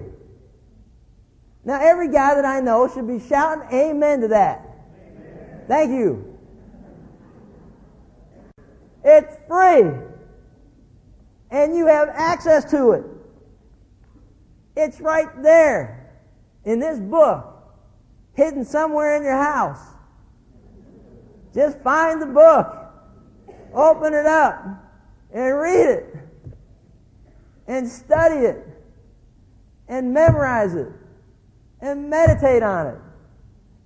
Now, 1.66 1.80
every 1.82 2.10
guy 2.10 2.36
that 2.36 2.46
I 2.46 2.60
know 2.60 2.88
should 2.88 3.08
be 3.08 3.20
shouting 3.20 3.68
amen 3.74 4.22
to 4.22 4.28
that. 4.30 4.70
Amen. 5.00 5.62
Thank 5.68 5.92
you. 5.92 6.38
It's 9.04 9.36
free. 9.48 9.92
And 11.50 11.76
you 11.76 11.88
have 11.88 12.10
access 12.10 12.70
to 12.72 12.92
it. 12.92 13.04
It's 14.78 15.02
right 15.02 15.42
there 15.42 16.12
in 16.66 16.80
this 16.80 17.00
book, 17.00 17.46
hidden 18.34 18.66
somewhere 18.66 19.16
in 19.16 19.24
your 19.24 19.38
house. 19.38 19.80
Just 21.54 21.80
find 21.80 22.22
the 22.22 22.26
book, 22.26 22.76
open 23.74 24.14
it 24.14 24.26
up, 24.26 24.66
and 25.34 25.58
read 25.58 25.90
it, 25.90 26.16
and 27.68 27.88
study 27.88 28.46
it, 28.46 28.68
and 29.88 30.14
memorize 30.14 30.76
it, 30.76 30.90
and 31.86 32.10
meditate 32.10 32.64
on 32.64 32.88
it, 32.88 33.00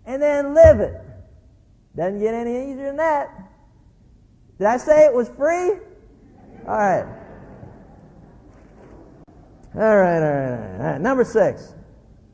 and 0.06 0.22
then 0.22 0.54
live 0.54 0.80
it. 0.80 0.96
Doesn't 1.96 2.20
get 2.20 2.34
any 2.34 2.72
easier 2.72 2.86
than 2.86 2.98
that. 2.98 3.30
Did 4.58 4.68
I 4.68 4.78
say 4.78 5.06
it 5.06 5.14
was 5.14 5.30
free? 5.30 5.72
All 6.68 6.78
right. 6.78 7.06
All 9.76 9.98
right, 9.98 10.18
all 10.18 10.34
right, 10.34 10.78
all 10.78 10.92
right. 10.92 11.02
Number 11.02 11.24
six. 11.24 11.74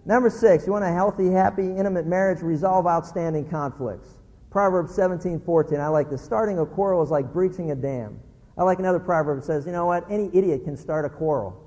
Number 0.06 0.30
six, 0.30 0.67
you 0.67 0.71
want 0.71 0.86
a 0.86 0.91
healthy, 0.91 1.32
happy, 1.32 1.63
intimate 1.63 2.06
marriage, 2.06 2.41
resolve 2.41 2.86
outstanding 2.86 3.49
conflicts. 3.49 4.08
Proverbs 4.51 4.95
17:14. 4.95 5.80
I 5.80 5.88
like 5.88 6.10
this. 6.10 6.21
Starting 6.21 6.60
a 6.60 6.65
quarrel 6.65 7.01
is 7.01 7.10
like 7.10 7.34
breaching 7.34 7.71
a 7.71 7.75
dam. 7.75 8.19
I 8.58 8.63
like 8.63 8.80
another 8.80 8.99
proverb 8.99 9.39
that 9.39 9.45
says, 9.45 9.65
you 9.65 9.71
know 9.71 9.86
what? 9.86 10.06
Any 10.10 10.30
idiot 10.32 10.63
can 10.63 10.78
start 10.78 11.06
a 11.06 11.10
quarrel. 11.10 11.60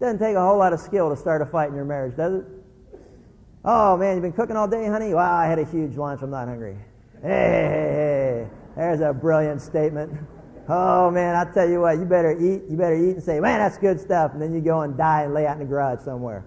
Doesn't 0.00 0.18
take 0.18 0.34
a 0.34 0.40
whole 0.40 0.58
lot 0.58 0.72
of 0.72 0.80
skill 0.80 1.10
to 1.10 1.16
start 1.16 1.40
a 1.40 1.46
fight 1.46 1.68
in 1.68 1.76
your 1.76 1.84
marriage, 1.84 2.16
does 2.16 2.34
it? 2.40 2.63
Oh 3.66 3.96
man, 3.96 4.16
you've 4.16 4.22
been 4.22 4.32
cooking 4.32 4.56
all 4.56 4.68
day, 4.68 4.86
honey? 4.86 5.14
Wow, 5.14 5.34
I 5.34 5.46
had 5.46 5.58
a 5.58 5.64
huge 5.64 5.96
lunch. 5.96 6.20
I'm 6.20 6.30
not 6.30 6.48
hungry. 6.48 6.76
Hey, 7.22 7.28
hey, 7.28 8.46
hey. 8.46 8.48
There's 8.76 9.00
a 9.00 9.14
brilliant 9.14 9.62
statement. 9.62 10.12
Oh 10.68 11.10
man, 11.10 11.34
I 11.34 11.50
tell 11.50 11.66
you 11.68 11.80
what, 11.80 11.96
you 11.98 12.04
better 12.04 12.32
eat. 12.32 12.62
You 12.68 12.76
better 12.76 12.96
eat 12.96 13.12
and 13.12 13.22
say, 13.22 13.40
man, 13.40 13.60
that's 13.60 13.78
good 13.78 13.98
stuff. 13.98 14.32
And 14.34 14.42
then 14.42 14.54
you 14.54 14.60
go 14.60 14.82
and 14.82 14.98
die 14.98 15.22
and 15.22 15.32
lay 15.32 15.46
out 15.46 15.54
in 15.54 15.60
the 15.60 15.64
garage 15.64 16.00
somewhere. 16.04 16.44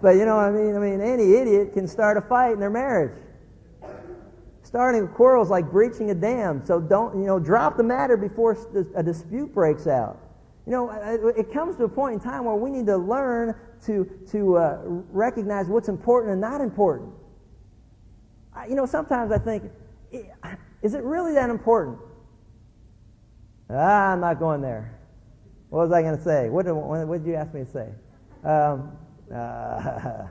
But 0.00 0.10
you 0.10 0.26
know 0.26 0.36
what 0.36 0.46
I 0.46 0.50
mean? 0.52 0.76
I 0.76 0.78
mean, 0.78 1.00
any 1.00 1.34
idiot 1.34 1.72
can 1.72 1.88
start 1.88 2.16
a 2.16 2.20
fight 2.20 2.52
in 2.52 2.60
their 2.60 2.70
marriage. 2.70 3.18
Starting 4.62 5.02
a 5.02 5.08
quarrel 5.08 5.42
is 5.42 5.50
like 5.50 5.70
breaching 5.72 6.10
a 6.10 6.14
dam. 6.14 6.64
So 6.64 6.80
don't, 6.80 7.18
you 7.18 7.26
know, 7.26 7.40
drop 7.40 7.76
the 7.76 7.82
matter 7.82 8.16
before 8.16 8.56
a 8.94 9.02
dispute 9.02 9.52
breaks 9.52 9.88
out. 9.88 10.18
You 10.66 10.72
know, 10.72 10.90
it 11.36 11.52
comes 11.52 11.76
to 11.76 11.84
a 11.84 11.88
point 11.88 12.14
in 12.14 12.20
time 12.20 12.44
where 12.44 12.54
we 12.54 12.70
need 12.70 12.86
to 12.86 12.96
learn 12.96 13.56
to, 13.86 14.04
to 14.30 14.56
uh, 14.56 14.78
recognize 14.84 15.66
what's 15.66 15.88
important 15.88 16.32
and 16.32 16.40
not 16.40 16.60
important. 16.60 17.12
You 18.68 18.74
know, 18.74 18.86
sometimes 18.86 19.32
I 19.32 19.38
think, 19.38 19.64
is 20.82 20.94
it 20.94 21.02
really 21.02 21.32
that 21.34 21.50
important 21.50 21.98
Ah, 23.74 24.12
I'm 24.12 24.20
not 24.20 24.38
going 24.38 24.60
there. 24.60 24.92
What 25.70 25.88
was 25.88 25.92
I 25.92 26.02
going 26.02 26.16
to 26.16 26.22
say? 26.22 26.50
What 26.50 26.66
did, 26.66 26.72
what 26.72 27.24
did 27.24 27.26
you 27.26 27.34
ask 27.34 27.54
me 27.54 27.64
to 27.64 27.70
say? 27.70 27.88
Um, 28.44 28.92
uh, 29.34 30.26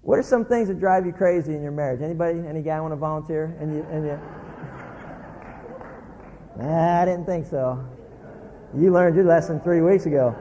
what 0.00 0.18
are 0.18 0.22
some 0.22 0.46
things 0.46 0.68
that 0.68 0.80
drive 0.80 1.04
you 1.04 1.12
crazy 1.12 1.54
in 1.54 1.62
your 1.62 1.72
marriage? 1.72 2.00
Anybody? 2.00 2.40
Any 2.46 2.62
guy 2.62 2.80
want 2.80 2.92
to 2.92 2.96
volunteer? 2.96 3.54
And 3.60 3.74
you, 3.74 3.86
and 3.90 4.06
you, 4.06 4.18
I 6.66 7.04
didn't 7.04 7.26
think 7.26 7.46
so. 7.46 7.84
You 8.74 8.90
learned 8.90 9.16
your 9.16 9.26
lesson 9.26 9.60
three 9.60 9.82
weeks 9.82 10.06
ago. 10.06 10.34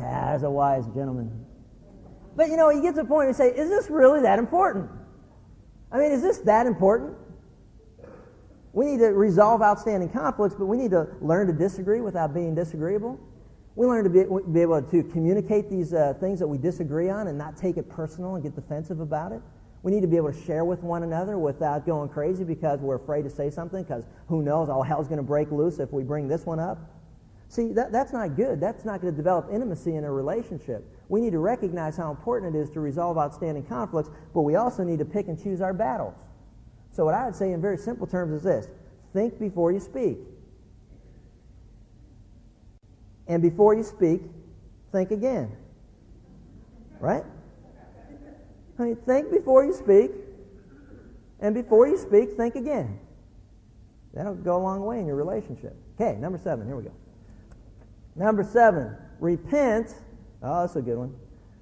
There's 0.00 0.42
a 0.42 0.50
wise 0.50 0.86
gentleman. 0.94 1.44
But 2.36 2.48
you 2.48 2.56
know, 2.56 2.70
you 2.70 2.82
get 2.82 2.94
to 2.94 3.02
the 3.02 3.08
point 3.08 3.28
you 3.28 3.34
say, 3.34 3.48
is 3.48 3.68
this 3.68 3.90
really 3.90 4.20
that 4.22 4.38
important? 4.38 4.88
I 5.90 5.98
mean, 5.98 6.12
is 6.12 6.22
this 6.22 6.38
that 6.38 6.66
important? 6.66 7.16
We 8.72 8.86
need 8.86 8.98
to 8.98 9.08
resolve 9.08 9.62
outstanding 9.62 10.10
conflicts, 10.10 10.54
but 10.54 10.66
we 10.66 10.76
need 10.76 10.92
to 10.92 11.08
learn 11.20 11.46
to 11.48 11.52
disagree 11.52 12.00
without 12.00 12.32
being 12.32 12.54
disagreeable. 12.54 13.18
We 13.74 13.86
learn 13.86 14.04
to 14.04 14.10
be, 14.10 14.24
be 14.52 14.60
able 14.60 14.82
to 14.82 15.02
communicate 15.04 15.70
these 15.70 15.94
uh, 15.94 16.14
things 16.20 16.38
that 16.38 16.46
we 16.46 16.58
disagree 16.58 17.08
on 17.08 17.28
and 17.28 17.38
not 17.38 17.56
take 17.56 17.76
it 17.76 17.88
personal 17.88 18.34
and 18.34 18.42
get 18.42 18.54
defensive 18.54 19.00
about 19.00 19.32
it. 19.32 19.40
We 19.82 19.92
need 19.92 20.02
to 20.02 20.08
be 20.08 20.16
able 20.16 20.32
to 20.32 20.44
share 20.44 20.64
with 20.64 20.82
one 20.82 21.04
another 21.04 21.38
without 21.38 21.86
going 21.86 22.08
crazy 22.08 22.44
because 22.44 22.80
we're 22.80 22.96
afraid 22.96 23.22
to 23.22 23.30
say 23.30 23.50
something 23.50 23.82
because 23.82 24.04
who 24.26 24.42
knows, 24.42 24.68
all 24.68 24.82
hell's 24.82 25.06
going 25.06 25.18
to 25.18 25.22
break 25.22 25.50
loose 25.50 25.78
if 25.78 25.92
we 25.92 26.02
bring 26.02 26.28
this 26.28 26.44
one 26.44 26.58
up. 26.58 26.78
See, 27.48 27.72
that, 27.72 27.92
that's 27.92 28.12
not 28.12 28.36
good. 28.36 28.60
That's 28.60 28.84
not 28.84 29.00
going 29.00 29.12
to 29.12 29.16
develop 29.16 29.48
intimacy 29.50 29.96
in 29.96 30.04
a 30.04 30.12
relationship. 30.12 30.84
We 31.08 31.22
need 31.22 31.32
to 31.32 31.38
recognize 31.38 31.96
how 31.96 32.10
important 32.10 32.54
it 32.54 32.58
is 32.58 32.70
to 32.70 32.80
resolve 32.80 33.16
outstanding 33.16 33.64
conflicts, 33.64 34.10
but 34.34 34.42
we 34.42 34.56
also 34.56 34.84
need 34.84 34.98
to 34.98 35.06
pick 35.06 35.28
and 35.28 35.42
choose 35.42 35.62
our 35.62 35.72
battles. 35.72 36.14
So, 36.92 37.06
what 37.06 37.14
I 37.14 37.24
would 37.24 37.34
say 37.34 37.52
in 37.52 37.60
very 37.60 37.78
simple 37.78 38.06
terms 38.06 38.34
is 38.34 38.42
this 38.42 38.68
think 39.14 39.38
before 39.38 39.72
you 39.72 39.80
speak. 39.80 40.18
And 43.26 43.42
before 43.42 43.74
you 43.74 43.82
speak, 43.82 44.22
think 44.92 45.10
again. 45.10 45.50
Right? 47.00 47.24
I 48.78 48.82
mean, 48.82 48.96
think 48.96 49.30
before 49.30 49.64
you 49.64 49.72
speak, 49.72 50.10
and 51.40 51.54
before 51.54 51.86
you 51.86 51.96
speak, 51.96 52.32
think 52.36 52.56
again. 52.56 52.98
That'll 54.14 54.34
go 54.34 54.56
a 54.56 54.62
long 54.62 54.84
way 54.84 54.98
in 55.00 55.06
your 55.06 55.16
relationship. 55.16 55.76
Okay, 56.00 56.18
number 56.18 56.38
seven. 56.38 56.66
Here 56.66 56.76
we 56.76 56.84
go. 56.84 56.92
Number 58.18 58.42
seven, 58.42 58.96
repent. 59.20 59.94
Oh, 60.42 60.62
that's 60.62 60.74
a 60.74 60.82
good 60.82 60.98
one. 60.98 61.14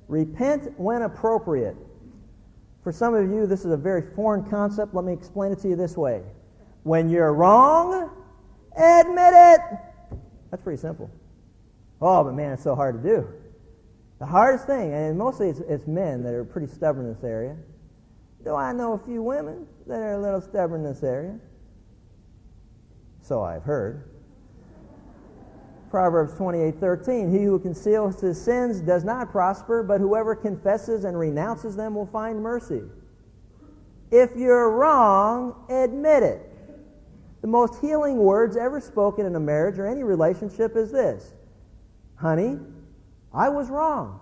Repent 0.09 0.73
when 0.79 1.03
appropriate. 1.03 1.77
For 2.83 2.93
some 2.93 3.15
of 3.15 3.31
you, 3.31 3.47
this 3.47 3.65
is 3.65 3.73
a 3.73 3.77
very 3.77 4.03
foreign 4.15 4.49
concept. 4.49 4.95
Let 4.95 5.05
me 5.05 5.13
explain 5.13 5.53
it 5.53 5.59
to 5.61 5.69
you 5.69 5.77
this 5.77 5.97
way. 5.97 6.23
When 6.85 7.11
you're 7.11 7.35
wrong, 7.35 8.11
admit 8.75 9.35
it. 9.35 9.61
That's 10.51 10.63
pretty 10.63 10.81
simple. 10.81 11.11
Oh, 12.01 12.25
but 12.25 12.33
man, 12.35 12.53
it's 12.53 12.63
so 12.63 12.75
hard 12.75 13.03
to 13.03 13.09
do. 13.09 13.29
The 14.19 14.27
hardest 14.27 14.67
thing, 14.67 14.95
and 14.95 15.19
mostly 15.19 15.51
it's, 15.51 15.61
it's 15.61 15.87
men 15.87 16.23
that 16.23 16.33
are 16.33 16.45
pretty 16.45 16.69
stubborn 16.69 17.07
in 17.07 17.15
this 17.15 17.25
area. 17.25 17.57
Though 18.43 18.57
I 18.57 18.73
know 18.73 18.95
a 18.95 18.99
few 18.99 19.23
women 19.23 19.67
that 19.87 20.01
are 20.01 20.15
a 20.15 20.21
little 20.21 20.41
stubborn 20.41 20.87
in 20.87 20.87
this 20.87 21.03
area? 21.03 21.39
So 23.21 23.43
I've 23.43 23.65
heard. 23.65 24.09
Proverbs 25.91 26.33
28:13 26.35 27.31
He 27.31 27.45
who 27.45 27.59
conceals 27.59 28.21
his 28.21 28.41
sins 28.41 28.81
does 28.81 29.05
not 29.05 29.31
prosper, 29.31 29.83
but 29.83 30.01
whoever 30.01 30.35
confesses 30.35 31.05
and 31.05 31.19
renounces 31.19 31.77
them 31.77 31.95
will 31.95 32.07
find 32.07 32.43
mercy. 32.43 32.83
If 34.11 34.37
you're 34.37 34.71
wrong, 34.71 35.65
admit 35.69 36.23
it. 36.23 36.53
The 37.41 37.49
most 37.49 37.81
healing 37.81 38.19
words 38.19 38.57
ever 38.57 38.81
spoken 38.81 39.27
in 39.27 39.35
a 39.35 39.41
marriage 39.41 39.79
or 39.79 39.87
any 39.87 40.03
relationship 40.03 40.77
is 40.77 40.91
this. 40.91 41.33
Honey, 42.17 42.59
I 43.33 43.49
was 43.49 43.69
wrong. 43.69 44.21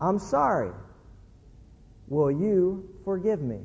I'm 0.00 0.18
sorry. 0.18 0.72
Will 2.08 2.30
you 2.30 2.88
forgive 3.04 3.40
me? 3.40 3.60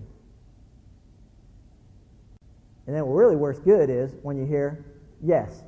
And 2.88 2.96
then 2.96 3.06
what 3.06 3.14
really 3.14 3.36
works 3.36 3.60
good 3.60 3.90
is 3.90 4.16
when 4.24 4.38
you 4.38 4.46
hear 4.46 4.86
yes 5.22 5.64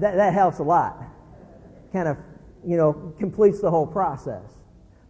that, 0.00 0.16
that 0.16 0.32
helps 0.32 0.58
a 0.58 0.62
lot. 0.62 1.02
Kind 1.92 2.08
of, 2.08 2.16
you 2.66 2.76
know, 2.76 3.14
completes 3.18 3.60
the 3.60 3.70
whole 3.70 3.86
process. 3.86 4.42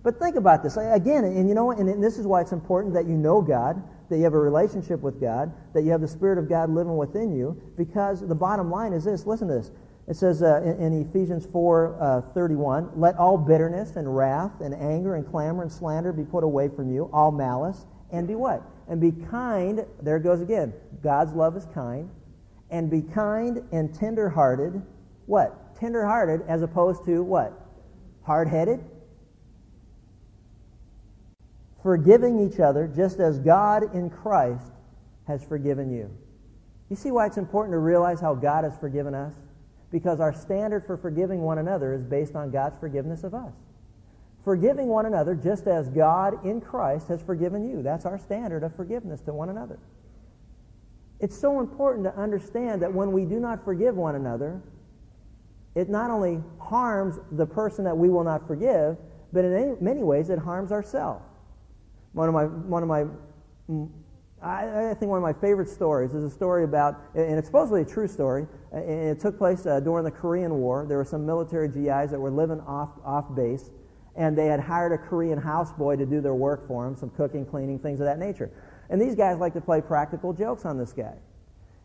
But 0.02 0.18
think 0.18 0.36
about 0.36 0.62
this. 0.62 0.76
Again, 0.76 1.24
and 1.24 1.48
you 1.48 1.54
know, 1.54 1.72
and 1.72 2.02
this 2.02 2.18
is 2.18 2.26
why 2.26 2.40
it's 2.40 2.52
important 2.52 2.94
that 2.94 3.06
you 3.06 3.16
know 3.16 3.42
God, 3.42 3.82
that 4.08 4.16
you 4.16 4.24
have 4.24 4.34
a 4.34 4.38
relationship 4.38 5.00
with 5.00 5.20
God, 5.20 5.52
that 5.74 5.82
you 5.82 5.90
have 5.90 6.00
the 6.00 6.08
Spirit 6.08 6.38
of 6.38 6.48
God 6.48 6.70
living 6.70 6.96
within 6.96 7.36
you, 7.36 7.60
because 7.76 8.26
the 8.26 8.34
bottom 8.34 8.70
line 8.70 8.92
is 8.92 9.04
this. 9.04 9.26
Listen 9.26 9.48
to 9.48 9.54
this. 9.54 9.70
It 10.08 10.16
says 10.16 10.42
uh, 10.42 10.62
in, 10.64 10.92
in, 10.92 11.08
Ephesians 11.08 11.46
4, 11.52 11.96
uh, 12.00 12.20
31, 12.32 12.90
Let 12.96 13.16
all 13.16 13.36
bitterness 13.36 13.96
and 13.96 14.16
wrath 14.16 14.60
and 14.60 14.74
anger 14.74 15.14
and 15.14 15.30
clamor 15.30 15.62
and 15.62 15.70
slander 15.70 16.12
be 16.12 16.24
put 16.24 16.42
away 16.42 16.68
from 16.68 16.92
you, 16.92 17.10
all 17.12 17.30
malice, 17.30 17.84
and 18.10 18.26
be 18.26 18.34
what? 18.34 18.62
And 18.88 19.00
be 19.00 19.12
kind. 19.30 19.84
There 20.02 20.16
it 20.16 20.22
goes 20.22 20.40
again. 20.40 20.72
God's 21.02 21.34
love 21.34 21.56
is 21.56 21.66
kind 21.74 22.10
and 22.70 22.90
be 22.90 23.02
kind 23.02 23.62
and 23.72 23.94
tender-hearted. 23.94 24.80
What? 25.26 25.76
Tender-hearted 25.76 26.42
as 26.48 26.62
opposed 26.62 27.04
to 27.06 27.22
what? 27.22 27.52
Hard-headed? 28.22 28.84
Forgiving 31.82 32.46
each 32.46 32.60
other 32.60 32.86
just 32.86 33.20
as 33.20 33.38
God 33.38 33.94
in 33.94 34.10
Christ 34.10 34.72
has 35.26 35.42
forgiven 35.44 35.90
you. 35.90 36.10
You 36.90 36.96
see 36.96 37.10
why 37.10 37.26
it's 37.26 37.38
important 37.38 37.72
to 37.72 37.78
realize 37.78 38.20
how 38.20 38.34
God 38.34 38.64
has 38.64 38.76
forgiven 38.76 39.14
us? 39.14 39.32
Because 39.90 40.20
our 40.20 40.34
standard 40.34 40.86
for 40.86 40.96
forgiving 40.96 41.40
one 41.40 41.58
another 41.58 41.94
is 41.94 42.04
based 42.04 42.36
on 42.36 42.50
God's 42.50 42.78
forgiveness 42.78 43.24
of 43.24 43.34
us. 43.34 43.52
Forgiving 44.44 44.88
one 44.88 45.06
another 45.06 45.34
just 45.34 45.66
as 45.66 45.88
God 45.88 46.44
in 46.44 46.60
Christ 46.60 47.08
has 47.08 47.22
forgiven 47.22 47.68
you. 47.68 47.82
That's 47.82 48.06
our 48.06 48.18
standard 48.18 48.62
of 48.62 48.74
forgiveness 48.74 49.20
to 49.22 49.32
one 49.32 49.48
another. 49.48 49.78
It's 51.20 51.36
so 51.38 51.60
important 51.60 52.04
to 52.04 52.16
understand 52.16 52.80
that 52.82 52.92
when 52.92 53.12
we 53.12 53.24
do 53.24 53.38
not 53.38 53.64
forgive 53.64 53.94
one 53.94 54.14
another, 54.14 54.62
it 55.74 55.88
not 55.88 56.10
only 56.10 56.42
harms 56.58 57.18
the 57.32 57.46
person 57.46 57.84
that 57.84 57.96
we 57.96 58.08
will 58.08 58.24
not 58.24 58.46
forgive, 58.46 58.96
but 59.32 59.44
in 59.44 59.76
many 59.80 60.02
ways 60.02 60.30
it 60.30 60.38
harms 60.38 60.72
ourselves. 60.72 61.24
One 62.12 62.28
of 62.28 62.34
my, 62.34 62.44
one 62.44 62.82
of 62.82 62.88
my, 62.88 63.04
I, 64.42 64.90
I, 64.90 64.94
think 64.94 65.10
one 65.10 65.18
of 65.18 65.22
my 65.22 65.32
favorite 65.32 65.68
stories 65.68 66.12
is 66.12 66.24
a 66.24 66.34
story 66.34 66.64
about, 66.64 67.00
and 67.14 67.38
it's 67.38 67.46
supposedly 67.46 67.82
a 67.82 67.84
true 67.84 68.08
story. 68.08 68.46
And 68.72 69.10
it 69.10 69.20
took 69.20 69.38
place 69.38 69.66
uh, 69.66 69.78
during 69.78 70.04
the 70.04 70.10
Korean 70.10 70.54
War. 70.56 70.86
There 70.88 70.96
were 70.96 71.04
some 71.04 71.24
military 71.24 71.68
GIs 71.68 72.10
that 72.10 72.18
were 72.18 72.30
living 72.30 72.60
off 72.62 72.90
off 73.04 73.32
base, 73.36 73.70
and 74.16 74.36
they 74.36 74.46
had 74.46 74.58
hired 74.58 74.92
a 74.92 74.98
Korean 74.98 75.40
houseboy 75.40 75.98
to 75.98 76.06
do 76.06 76.20
their 76.20 76.34
work 76.34 76.66
for 76.66 76.84
them, 76.84 76.96
some 76.96 77.10
cooking, 77.10 77.46
cleaning, 77.46 77.78
things 77.78 78.00
of 78.00 78.06
that 78.06 78.18
nature. 78.18 78.50
And 78.90 79.00
these 79.00 79.14
guys 79.14 79.38
like 79.38 79.54
to 79.54 79.60
play 79.60 79.80
practical 79.80 80.32
jokes 80.32 80.64
on 80.64 80.76
this 80.76 80.92
guy. 80.92 81.14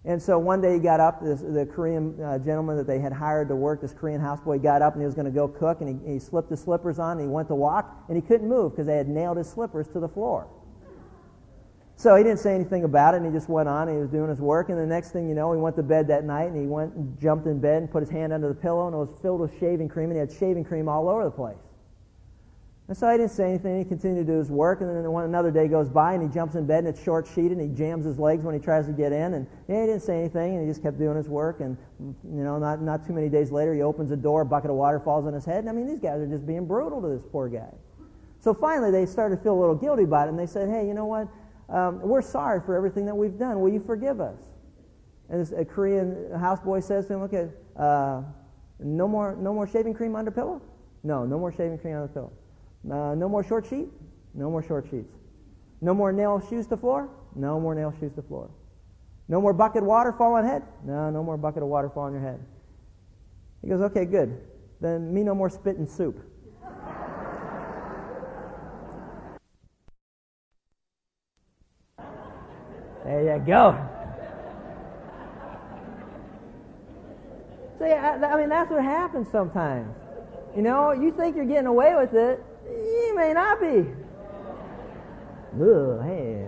And 0.06 0.22
so 0.22 0.38
one 0.38 0.62
day 0.62 0.74
he 0.74 0.80
got 0.80 1.00
up, 1.00 1.24
this, 1.24 1.42
the 1.42 1.66
Korean 1.66 2.22
uh, 2.22 2.38
gentleman 2.38 2.78
that 2.78 2.86
they 2.86 3.00
had 3.00 3.12
hired 3.12 3.48
to 3.48 3.56
work, 3.56 3.82
this 3.82 3.94
Korean 3.94 4.22
houseboy, 4.22 4.62
got 4.62 4.84
up 4.84 4.94
and 4.94 5.02
he 5.02 5.06
was 5.06 5.16
going 5.16 5.26
to 5.26 5.32
go 5.32 5.48
cook, 5.48 5.82
and 5.82 6.02
he, 6.02 6.14
he 6.14 6.20
slipped 6.20 6.52
his 6.52 6.60
slippers 6.60 7.00
on, 7.00 7.14
and 7.14 7.22
he 7.22 7.28
went 7.28 7.48
to 7.48 7.56
walk, 7.56 8.06
and 8.08 8.16
he 8.16 8.22
couldn't 8.22 8.48
move 8.48 8.74
because 8.74 8.86
they 8.86 8.98
had 8.98 9.08
nailed 9.08 9.38
his 9.38 9.50
slippers 9.50 9.88
to 9.90 10.00
the 10.00 10.08
floor. 10.08 10.48
So 11.98 12.16
he 12.16 12.24
didn't 12.24 12.40
say 12.40 12.54
anything 12.54 12.84
about 12.84 13.16
it, 13.16 13.18
and 13.18 13.26
he 13.26 13.32
just 13.32 13.50
went 13.50 13.68
on, 13.68 13.88
and 13.88 13.98
he 13.98 14.02
was 14.02 14.12
doing 14.12 14.30
his 14.30 14.40
work, 14.40 14.70
and 14.70 14.78
the 14.78 14.86
next 14.86 15.12
thing 15.12 15.28
you 15.28 15.34
know, 15.34 15.52
he 15.54 15.60
went 15.60 15.76
to 15.78 15.84
bed 15.84 16.08
that 16.10 16.24
night, 16.24 16.52
and 16.52 16.58
he 16.60 16.68
went 16.68 16.94
and 16.94 17.20
jumped 17.20 17.48
in 17.48 17.60
bed 17.60 17.78
and 17.82 17.92
put 17.92 18.02
his 18.02 18.10
hand 18.10 18.32
under 18.32 18.50
the 18.50 18.54
pillow, 18.54 18.86
and 18.86 18.94
it 18.94 19.00
was 19.00 19.10
filled 19.22 19.40
with 19.40 19.58
shaving 19.60 19.90
cream, 19.90 20.12
and 20.12 20.14
he 20.14 20.20
had 20.20 20.32
shaving 20.32 20.66
cream 20.66 20.88
all 20.88 21.10
over 21.10 21.24
the 21.24 21.32
place. 21.32 21.58
And 22.88 22.96
so 22.96 23.10
he 23.10 23.18
didn't 23.18 23.32
say 23.32 23.50
anything. 23.50 23.80
He 23.80 23.84
continued 23.84 24.28
to 24.28 24.34
do 24.34 24.38
his 24.38 24.52
work. 24.52 24.82
And 24.82 24.90
then 24.90 25.12
one, 25.12 25.26
another 25.26 25.50
day 25.50 25.68
goes 25.68 25.90
by, 25.90 26.14
and 26.14 26.22
he 26.22 26.30
jumps 26.30 26.54
in 26.54 26.68
bed, 26.68 26.80
and 26.80 26.88
it's 26.88 27.02
short 27.02 27.26
sheeted, 27.26 27.54
and 27.54 27.62
he 27.62 27.76
jams 27.76 28.06
his 28.06 28.20
legs 28.20 28.44
when 28.44 28.54
he 28.54 28.62
tries 28.62 28.86
to 28.86 28.92
get 28.92 29.12
in. 29.12 29.34
And 29.34 29.48
yeah, 29.68 29.82
he 29.82 29.88
didn't 29.88 30.04
say 30.04 30.20
anything, 30.20 30.56
and 30.56 30.62
he 30.62 30.70
just 30.70 30.84
kept 30.84 31.00
doing 31.00 31.18
his 31.18 31.28
work. 31.28 31.62
And 31.62 31.78
you 32.00 32.44
know, 32.44 32.60
not 32.60 32.84
not 32.84 33.06
too 33.06 33.14
many 33.14 33.28
days 33.28 33.52
later, 33.52 33.74
he 33.74 33.82
opens 33.82 34.12
a 34.12 34.16
door, 34.16 34.42
a 34.42 34.46
bucket 34.46 34.70
of 34.70 34.76
water 34.76 35.00
falls 35.00 35.26
on 35.26 35.34
his 35.34 35.46
head. 35.46 35.60
And 35.60 35.70
I 35.70 35.74
mean, 35.74 35.88
these 35.88 36.00
guys 36.00 36.22
are 36.22 36.28
just 36.28 36.46
being 36.46 36.68
brutal 36.68 37.02
to 37.02 37.08
this 37.08 37.24
poor 37.32 37.50
guy. 37.50 37.74
So 38.40 38.54
finally, 38.54 38.92
they 38.92 39.08
started 39.08 39.38
to 39.38 39.42
feel 39.42 39.56
a 39.56 39.60
little 39.60 39.74
guilty 39.74 40.04
about 40.04 40.28
it, 40.28 40.30
and 40.30 40.38
they 40.38 40.46
said, 40.46 40.70
"Hey, 40.70 40.88
you 40.88 40.94
know 40.94 41.06
what? 41.06 41.28
Um, 41.70 42.00
we're 42.04 42.22
sorry 42.22 42.62
for 42.62 42.76
everything 42.76 43.08
that 43.08 43.16
we've 43.16 43.40
done. 43.40 43.62
Will 43.62 43.74
you 43.74 43.80
forgive 43.80 44.22
us?" 44.22 44.38
And 45.30 45.42
this 45.42 45.52
a 45.52 45.66
Korean 45.66 46.30
houseboy 46.36 46.84
says 46.84 47.08
to 47.08 47.16
him, 47.16 47.22
"Okay, 47.24 47.50
uh, 47.78 48.22
no 48.78 49.08
more 49.08 49.36
no 49.36 49.56
more 49.56 49.66
shaving 49.66 49.96
cream 49.96 50.16
under 50.16 50.30
pillow. 50.30 50.62
No, 51.02 51.26
no 51.26 51.40
more 51.40 51.52
shaving 51.52 51.80
cream 51.80 51.96
under 51.96 52.10
pillow." 52.10 52.32
Uh, 52.92 53.16
no 53.16 53.28
more 53.28 53.44
short 53.44 53.66
sheet? 53.68 53.88
No 54.34 54.50
more 54.50 54.62
short 54.62 54.86
sheets. 54.90 55.12
No 55.82 55.94
more 55.94 56.12
nail 56.12 56.42
shoes 56.50 56.68
to 56.68 56.78
floor? 56.78 57.10
No 57.36 57.60
more 57.60 57.74
nail 57.74 57.94
shoes 58.00 58.14
to 58.14 58.22
floor. 58.22 58.50
No 59.28 59.42
more 59.42 59.54
bucket 59.54 59.84
water 59.84 60.12
fall 60.12 60.34
on 60.34 60.46
head? 60.46 60.64
No, 60.86 61.10
no 61.10 61.24
more 61.24 61.38
bucket 61.38 61.64
of 61.64 61.70
water 61.70 61.90
fall 61.90 62.04
on 62.04 62.14
your 62.14 62.22
head. 62.22 62.40
He 63.62 63.70
goes, 63.70 63.82
okay, 63.82 64.06
good. 64.06 64.40
Then 64.82 65.12
me 65.14 65.24
no 65.24 65.34
more 65.34 65.50
spit 65.50 65.78
and 65.78 65.90
soup. 65.90 66.20
There 73.04 73.38
you 73.38 73.44
go. 73.46 73.78
See, 77.80 77.86
I, 77.86 78.16
I 78.16 78.38
mean, 78.38 78.50
that's 78.50 78.72
what 78.72 78.84
happens 78.84 79.28
sometimes. 79.32 79.94
You 80.56 80.62
know, 80.62 80.92
you 80.92 81.12
think 81.12 81.36
you're 81.36 81.46
getting 81.46 81.68
away 81.68 81.96
with 81.96 82.14
it, 82.14 82.44
may 83.16 83.34
not 83.34 83.60
be. 83.60 83.86
Ugh, 85.62 86.04
hey. 86.04 86.48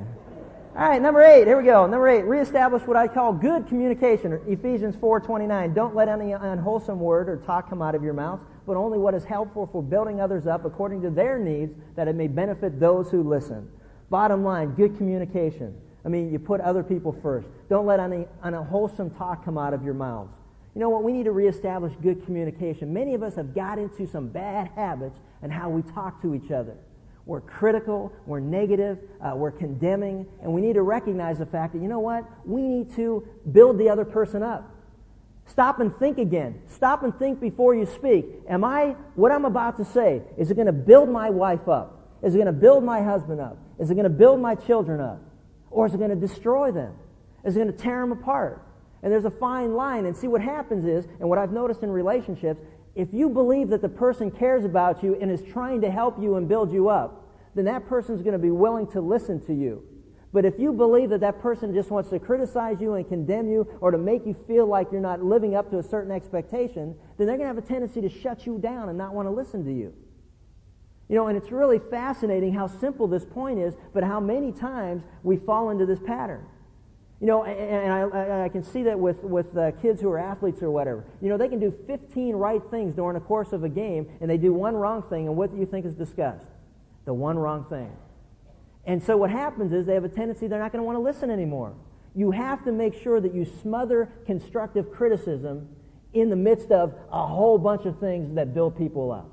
All 0.75 0.87
right, 0.87 1.01
number 1.01 1.23
eight. 1.23 1.47
Here 1.47 1.57
we 1.57 1.63
go. 1.63 1.87
Number 1.87 2.07
eight. 2.07 2.23
Reestablish 2.23 2.83
what 2.83 2.95
I 2.95 3.07
call 3.07 3.33
good 3.33 3.67
communication. 3.67 4.39
Ephesians 4.47 4.95
4:29. 4.97 5.73
Don't 5.73 5.95
let 5.95 6.07
any 6.07 6.33
unwholesome 6.33 6.99
word 6.99 7.29
or 7.29 7.37
talk 7.37 7.67
come 7.69 7.81
out 7.81 7.95
of 7.95 8.03
your 8.03 8.13
mouth, 8.13 8.39
but 8.67 8.77
only 8.77 8.99
what 8.99 9.15
is 9.15 9.23
helpful 9.23 9.67
for 9.71 9.81
building 9.81 10.21
others 10.21 10.45
up 10.45 10.65
according 10.65 11.01
to 11.01 11.09
their 11.09 11.39
needs, 11.39 11.73
that 11.95 12.07
it 12.07 12.15
may 12.15 12.27
benefit 12.27 12.79
those 12.79 13.09
who 13.09 13.23
listen. 13.23 13.67
Bottom 14.11 14.43
line: 14.43 14.75
good 14.75 14.95
communication. 14.97 15.73
I 16.05 16.09
mean, 16.09 16.31
you 16.31 16.37
put 16.37 16.61
other 16.61 16.83
people 16.83 17.11
first. 17.23 17.47
Don't 17.69 17.87
let 17.87 17.99
any 17.99 18.27
unwholesome 18.43 19.09
talk 19.11 19.43
come 19.43 19.57
out 19.57 19.73
of 19.73 19.83
your 19.83 19.95
mouths. 19.95 20.36
You 20.77 20.81
know 20.81 20.89
what? 20.89 21.03
We 21.03 21.11
need 21.11 21.23
to 21.23 21.31
reestablish 21.31 21.91
good 22.03 22.23
communication. 22.23 22.93
Many 22.93 23.15
of 23.15 23.23
us 23.23 23.33
have 23.33 23.55
got 23.55 23.79
into 23.79 24.05
some 24.05 24.27
bad 24.27 24.69
habits 24.75 25.17
and 25.41 25.51
how 25.51 25.71
we 25.71 25.81
talk 25.81 26.21
to 26.21 26.35
each 26.35 26.51
other. 26.51 26.75
We're 27.25 27.41
critical, 27.41 28.13
we're 28.27 28.41
negative, 28.41 28.99
uh, 29.19 29.35
we're 29.35 29.49
condemning, 29.49 30.27
and 30.39 30.53
we 30.53 30.61
need 30.61 30.73
to 30.73 30.83
recognize 30.83 31.39
the 31.39 31.47
fact 31.47 31.73
that, 31.73 31.81
you 31.81 31.87
know 31.87 31.97
what? 31.97 32.25
We 32.45 32.61
need 32.61 32.93
to 32.95 33.27
build 33.51 33.79
the 33.79 33.89
other 33.89 34.05
person 34.05 34.43
up. 34.43 34.69
Stop 35.47 35.79
and 35.79 35.97
think 35.97 36.19
again. 36.19 36.61
Stop 36.67 37.01
and 37.01 37.17
think 37.17 37.41
before 37.41 37.73
you 37.73 37.87
speak. 37.87 38.27
Am 38.47 38.63
I, 38.63 38.95
what 39.15 39.31
I'm 39.31 39.45
about 39.45 39.77
to 39.77 39.83
say, 39.83 40.21
is 40.37 40.51
it 40.51 40.53
going 40.53 40.67
to 40.67 40.73
build 40.73 41.09
my 41.09 41.31
wife 41.31 41.67
up? 41.67 42.07
Is 42.21 42.35
it 42.35 42.37
going 42.37 42.45
to 42.45 42.53
build 42.53 42.83
my 42.83 43.01
husband 43.01 43.41
up? 43.41 43.57
Is 43.79 43.89
it 43.89 43.95
going 43.95 44.03
to 44.03 44.11
build 44.11 44.39
my 44.39 44.53
children 44.53 45.01
up? 45.01 45.23
Or 45.71 45.87
is 45.87 45.95
it 45.95 45.97
going 45.97 46.11
to 46.11 46.15
destroy 46.15 46.71
them? 46.71 46.93
Is 47.43 47.55
it 47.55 47.61
going 47.61 47.71
to 47.71 47.77
tear 47.79 47.99
them 47.99 48.11
apart? 48.11 48.61
And 49.07 49.13
there's 49.13 49.23
a 49.23 49.31
fine 49.31 49.73
line. 49.73 50.05
And 50.05 50.17
see, 50.17 50.27
what 50.27 50.41
happens 50.41 50.83
is, 50.85 51.05
and 51.21 51.29
what 51.29 51.37
I've 51.39 51.53
noticed 51.53 51.81
in 51.81 51.89
relationships, 51.89 52.59
if 52.93 53.07
you 53.13 53.29
believe 53.29 53.69
that 53.69 53.81
the 53.81 53.87
person 53.87 54.29
cares 54.29 54.65
about 54.65 55.01
you 55.01 55.17
and 55.21 55.31
is 55.31 55.41
trying 55.43 55.79
to 55.79 55.89
help 55.89 56.21
you 56.21 56.35
and 56.35 56.45
build 56.45 56.73
you 56.73 56.89
up, 56.89 57.25
then 57.55 57.63
that 57.63 57.87
person's 57.87 58.21
going 58.21 58.33
to 58.33 58.37
be 58.37 58.51
willing 58.51 58.85
to 58.87 58.99
listen 58.99 59.39
to 59.45 59.53
you. 59.53 59.81
But 60.33 60.43
if 60.43 60.59
you 60.59 60.73
believe 60.73 61.09
that 61.11 61.21
that 61.21 61.39
person 61.39 61.73
just 61.73 61.89
wants 61.89 62.09
to 62.09 62.19
criticize 62.19 62.81
you 62.81 62.95
and 62.95 63.07
condemn 63.07 63.47
you 63.47 63.65
or 63.79 63.91
to 63.91 63.97
make 63.97 64.25
you 64.25 64.35
feel 64.45 64.65
like 64.65 64.91
you're 64.91 64.99
not 64.99 65.23
living 65.23 65.55
up 65.55 65.71
to 65.71 65.79
a 65.79 65.83
certain 65.83 66.11
expectation, 66.11 66.93
then 67.17 67.27
they're 67.27 67.37
going 67.37 67.49
to 67.49 67.55
have 67.55 67.57
a 67.57 67.61
tendency 67.61 68.01
to 68.01 68.09
shut 68.09 68.45
you 68.45 68.59
down 68.59 68.89
and 68.89 68.97
not 68.97 69.13
want 69.13 69.25
to 69.25 69.31
listen 69.31 69.63
to 69.63 69.71
you. 69.71 69.93
You 71.07 71.15
know, 71.15 71.27
and 71.27 71.37
it's 71.37 71.53
really 71.53 71.79
fascinating 71.79 72.53
how 72.53 72.67
simple 72.67 73.07
this 73.07 73.23
point 73.23 73.57
is, 73.57 73.73
but 73.93 74.03
how 74.03 74.19
many 74.19 74.51
times 74.51 75.03
we 75.23 75.37
fall 75.37 75.69
into 75.69 75.85
this 75.85 75.99
pattern. 76.05 76.45
You 77.19 77.25
know, 77.25 77.45
and 77.45 77.91
I, 77.91 78.43
I 78.45 78.49
can 78.49 78.63
see 78.63 78.83
that 78.83 78.99
with, 78.99 79.23
with 79.23 79.57
uh, 79.57 79.71
kids 79.81 79.99
who 79.99 80.09
are 80.11 80.19
athletes 80.19 80.61
or 80.61 80.69
whatever. 80.69 81.03
You 81.19 81.29
know, 81.29 81.37
they 81.37 81.47
can 81.47 81.59
do 81.59 81.73
15 81.87 82.35
right 82.35 82.61
things 82.69 82.95
during 82.95 83.15
the 83.15 83.25
course 83.25 83.53
of 83.53 83.63
a 83.63 83.69
game, 83.69 84.07
and 84.21 84.29
they 84.29 84.37
do 84.37 84.53
one 84.53 84.75
wrong 84.75 85.01
thing, 85.09 85.27
and 85.27 85.35
what 85.35 85.51
do 85.51 85.57
you 85.57 85.65
think 85.65 85.85
is 85.85 85.95
discussed? 85.95 86.45
The 87.05 87.13
one 87.13 87.39
wrong 87.39 87.65
thing. 87.69 87.91
And 88.85 89.03
so 89.03 89.17
what 89.17 89.31
happens 89.31 89.73
is 89.73 89.85
they 89.85 89.95
have 89.95 90.03
a 90.03 90.09
tendency 90.09 90.47
they're 90.47 90.59
not 90.59 90.71
going 90.71 90.81
to 90.81 90.85
want 90.85 90.95
to 90.95 91.01
listen 91.01 91.31
anymore. 91.31 91.73
You 92.13 92.31
have 92.31 92.63
to 92.65 92.71
make 92.71 93.01
sure 93.01 93.19
that 93.19 93.33
you 93.33 93.45
smother 93.61 94.09
constructive 94.25 94.91
criticism 94.91 95.67
in 96.13 96.29
the 96.29 96.35
midst 96.35 96.71
of 96.71 96.93
a 97.11 97.25
whole 97.25 97.57
bunch 97.57 97.85
of 97.85 97.99
things 97.99 98.33
that 98.35 98.53
build 98.53 98.77
people 98.77 99.11
up. 99.11 99.29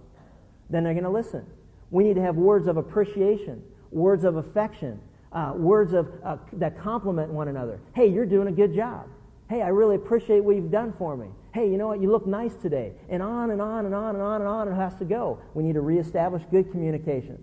Then 0.70 0.84
they're 0.84 0.94
going 0.94 1.04
to 1.04 1.10
listen. 1.10 1.46
We 1.90 2.02
need 2.02 2.14
to 2.14 2.22
have 2.22 2.36
words 2.36 2.66
of 2.66 2.76
appreciation, 2.76 3.62
words 3.90 4.24
of 4.24 4.36
affection, 4.36 5.00
uh, 5.34 5.52
words 5.54 5.92
of, 5.92 6.08
uh, 6.24 6.36
that 6.54 6.78
compliment 6.78 7.30
one 7.30 7.48
another. 7.48 7.80
Hey, 7.94 8.06
you're 8.06 8.26
doing 8.26 8.48
a 8.48 8.52
good 8.52 8.74
job. 8.74 9.08
Hey, 9.50 9.60
I 9.62 9.68
really 9.68 9.96
appreciate 9.96 10.42
what 10.42 10.56
you've 10.56 10.70
done 10.70 10.94
for 10.96 11.16
me. 11.16 11.28
Hey, 11.52 11.70
you 11.70 11.76
know 11.76 11.88
what? 11.88 12.00
You 12.00 12.10
look 12.10 12.26
nice 12.26 12.54
today. 12.54 12.92
And 13.08 13.22
on 13.22 13.50
and 13.50 13.60
on 13.60 13.84
and 13.84 13.94
on 13.94 14.14
and 14.14 14.22
on 14.22 14.40
and 14.40 14.48
on 14.48 14.68
it 14.68 14.74
has 14.74 14.94
to 14.96 15.04
go. 15.04 15.40
We 15.52 15.62
need 15.62 15.74
to 15.74 15.80
reestablish 15.80 16.42
good 16.50 16.70
communication. 16.70 17.42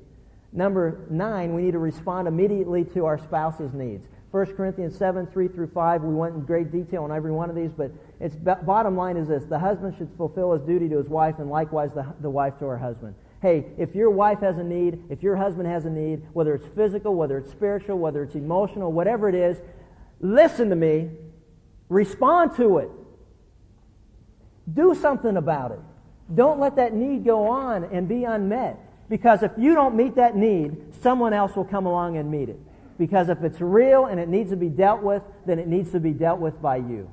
Number 0.53 1.05
nine, 1.09 1.53
we 1.53 1.61
need 1.61 1.71
to 1.71 1.79
respond 1.79 2.27
immediately 2.27 2.83
to 2.85 3.05
our 3.05 3.17
spouse's 3.17 3.73
needs. 3.73 4.05
1 4.31 4.45
Corinthians 4.55 4.97
7, 4.97 5.27
3 5.27 5.47
through 5.49 5.67
5, 5.67 6.03
we 6.03 6.13
went 6.13 6.35
in 6.35 6.41
great 6.41 6.71
detail 6.71 7.03
on 7.03 7.11
every 7.11 7.31
one 7.31 7.49
of 7.49 7.55
these, 7.55 7.71
but 7.71 7.91
its 8.21 8.35
bottom 8.35 8.95
line 8.95 9.17
is 9.17 9.27
this. 9.27 9.43
The 9.49 9.59
husband 9.59 9.95
should 9.97 10.09
fulfill 10.15 10.53
his 10.53 10.61
duty 10.61 10.87
to 10.89 10.97
his 10.97 11.07
wife 11.07 11.35
and 11.39 11.49
likewise 11.49 11.91
the, 11.93 12.05
the 12.21 12.29
wife 12.29 12.57
to 12.59 12.65
her 12.65 12.77
husband. 12.77 13.13
Hey, 13.41 13.65
if 13.77 13.95
your 13.95 14.11
wife 14.11 14.39
has 14.41 14.59
a 14.59 14.63
need, 14.63 15.03
if 15.09 15.23
your 15.23 15.35
husband 15.35 15.67
has 15.67 15.85
a 15.85 15.89
need, 15.89 16.21
whether 16.33 16.53
it's 16.53 16.67
physical, 16.75 17.15
whether 17.15 17.39
it's 17.39 17.49
spiritual, 17.49 17.97
whether 17.97 18.21
it's 18.21 18.35
emotional, 18.35 18.91
whatever 18.91 19.27
it 19.27 19.35
is, 19.35 19.57
listen 20.19 20.69
to 20.69 20.75
me. 20.75 21.09
Respond 21.89 22.55
to 22.57 22.77
it. 22.77 22.89
Do 24.71 24.93
something 24.93 25.37
about 25.37 25.71
it. 25.71 25.79
Don't 26.35 26.59
let 26.59 26.75
that 26.75 26.93
need 26.93 27.25
go 27.25 27.47
on 27.47 27.83
and 27.85 28.07
be 28.07 28.25
unmet. 28.25 28.77
Because 29.09 29.41
if 29.43 29.51
you 29.57 29.73
don't 29.73 29.95
meet 29.95 30.15
that 30.15 30.37
need, 30.37 30.77
someone 31.01 31.33
else 31.33 31.55
will 31.55 31.65
come 31.65 31.87
along 31.87 32.17
and 32.17 32.29
meet 32.29 32.47
it. 32.47 32.59
Because 32.97 33.27
if 33.27 33.43
it's 33.43 33.59
real 33.59 34.05
and 34.05 34.19
it 34.19 34.29
needs 34.29 34.51
to 34.51 34.55
be 34.55 34.69
dealt 34.69 35.01
with, 35.01 35.23
then 35.47 35.57
it 35.57 35.67
needs 35.67 35.91
to 35.91 35.99
be 35.99 36.11
dealt 36.11 36.39
with 36.39 36.61
by 36.61 36.77
you. 36.77 37.09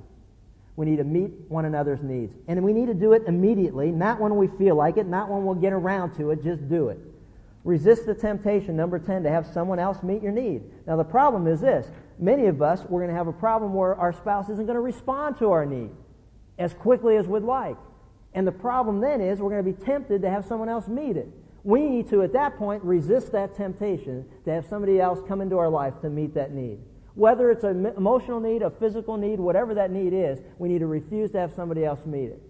We 0.78 0.86
need 0.86 0.98
to 0.98 1.04
meet 1.04 1.32
one 1.48 1.64
another's 1.64 2.04
needs. 2.04 2.36
And 2.46 2.62
we 2.62 2.72
need 2.72 2.86
to 2.86 2.94
do 2.94 3.12
it 3.12 3.24
immediately, 3.26 3.90
not 3.90 4.20
when 4.20 4.36
we 4.36 4.46
feel 4.46 4.76
like 4.76 4.96
it, 4.96 5.08
not 5.08 5.28
when 5.28 5.44
we'll 5.44 5.56
get 5.56 5.72
around 5.72 6.14
to 6.18 6.30
it, 6.30 6.40
just 6.40 6.68
do 6.68 6.90
it. 6.90 7.00
Resist 7.64 8.06
the 8.06 8.14
temptation, 8.14 8.76
number 8.76 9.00
10, 9.00 9.24
to 9.24 9.28
have 9.28 9.44
someone 9.44 9.80
else 9.80 10.04
meet 10.04 10.22
your 10.22 10.30
need. 10.30 10.62
Now, 10.86 10.94
the 10.94 11.02
problem 11.02 11.48
is 11.48 11.60
this 11.60 11.88
many 12.20 12.46
of 12.46 12.62
us, 12.62 12.84
we're 12.88 13.00
going 13.00 13.10
to 13.10 13.16
have 13.16 13.26
a 13.26 13.32
problem 13.32 13.74
where 13.74 13.96
our 13.96 14.12
spouse 14.12 14.48
isn't 14.50 14.66
going 14.66 14.76
to 14.76 14.80
respond 14.80 15.36
to 15.38 15.50
our 15.50 15.66
need 15.66 15.90
as 16.60 16.74
quickly 16.74 17.16
as 17.16 17.26
we'd 17.26 17.42
like. 17.42 17.76
And 18.34 18.46
the 18.46 18.52
problem 18.52 19.00
then 19.00 19.20
is 19.20 19.40
we're 19.40 19.50
going 19.50 19.64
to 19.64 19.72
be 19.72 19.84
tempted 19.84 20.22
to 20.22 20.30
have 20.30 20.46
someone 20.46 20.68
else 20.68 20.86
meet 20.86 21.16
it. 21.16 21.26
We 21.64 21.88
need 21.88 22.08
to, 22.10 22.22
at 22.22 22.32
that 22.34 22.56
point, 22.56 22.84
resist 22.84 23.32
that 23.32 23.56
temptation 23.56 24.24
to 24.44 24.52
have 24.52 24.64
somebody 24.68 25.00
else 25.00 25.18
come 25.26 25.40
into 25.40 25.58
our 25.58 25.68
life 25.68 25.94
to 26.02 26.08
meet 26.08 26.34
that 26.34 26.52
need. 26.52 26.78
Whether 27.18 27.50
it's 27.50 27.64
an 27.64 27.84
emotional 27.96 28.38
need, 28.38 28.62
a 28.62 28.70
physical 28.70 29.16
need, 29.16 29.40
whatever 29.40 29.74
that 29.74 29.90
need 29.90 30.12
is, 30.12 30.38
we 30.56 30.68
need 30.68 30.78
to 30.78 30.86
refuse 30.86 31.32
to 31.32 31.40
have 31.40 31.52
somebody 31.52 31.84
else 31.84 31.98
meet 32.06 32.26
it. 32.26 32.40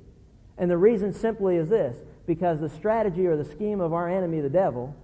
And 0.59 0.71
the 0.71 0.77
reason 0.77 1.15
simply 1.15 1.57
is 1.57 1.71
this 1.71 1.97
because 2.27 2.61
the 2.61 2.69
strategy 2.69 3.27
or 3.27 3.39
the 3.39 3.47
scheme 3.47 3.81
of 3.81 3.95
our 3.95 4.11
enemy, 4.11 4.43
the 4.43 4.51
devil, 4.51 4.95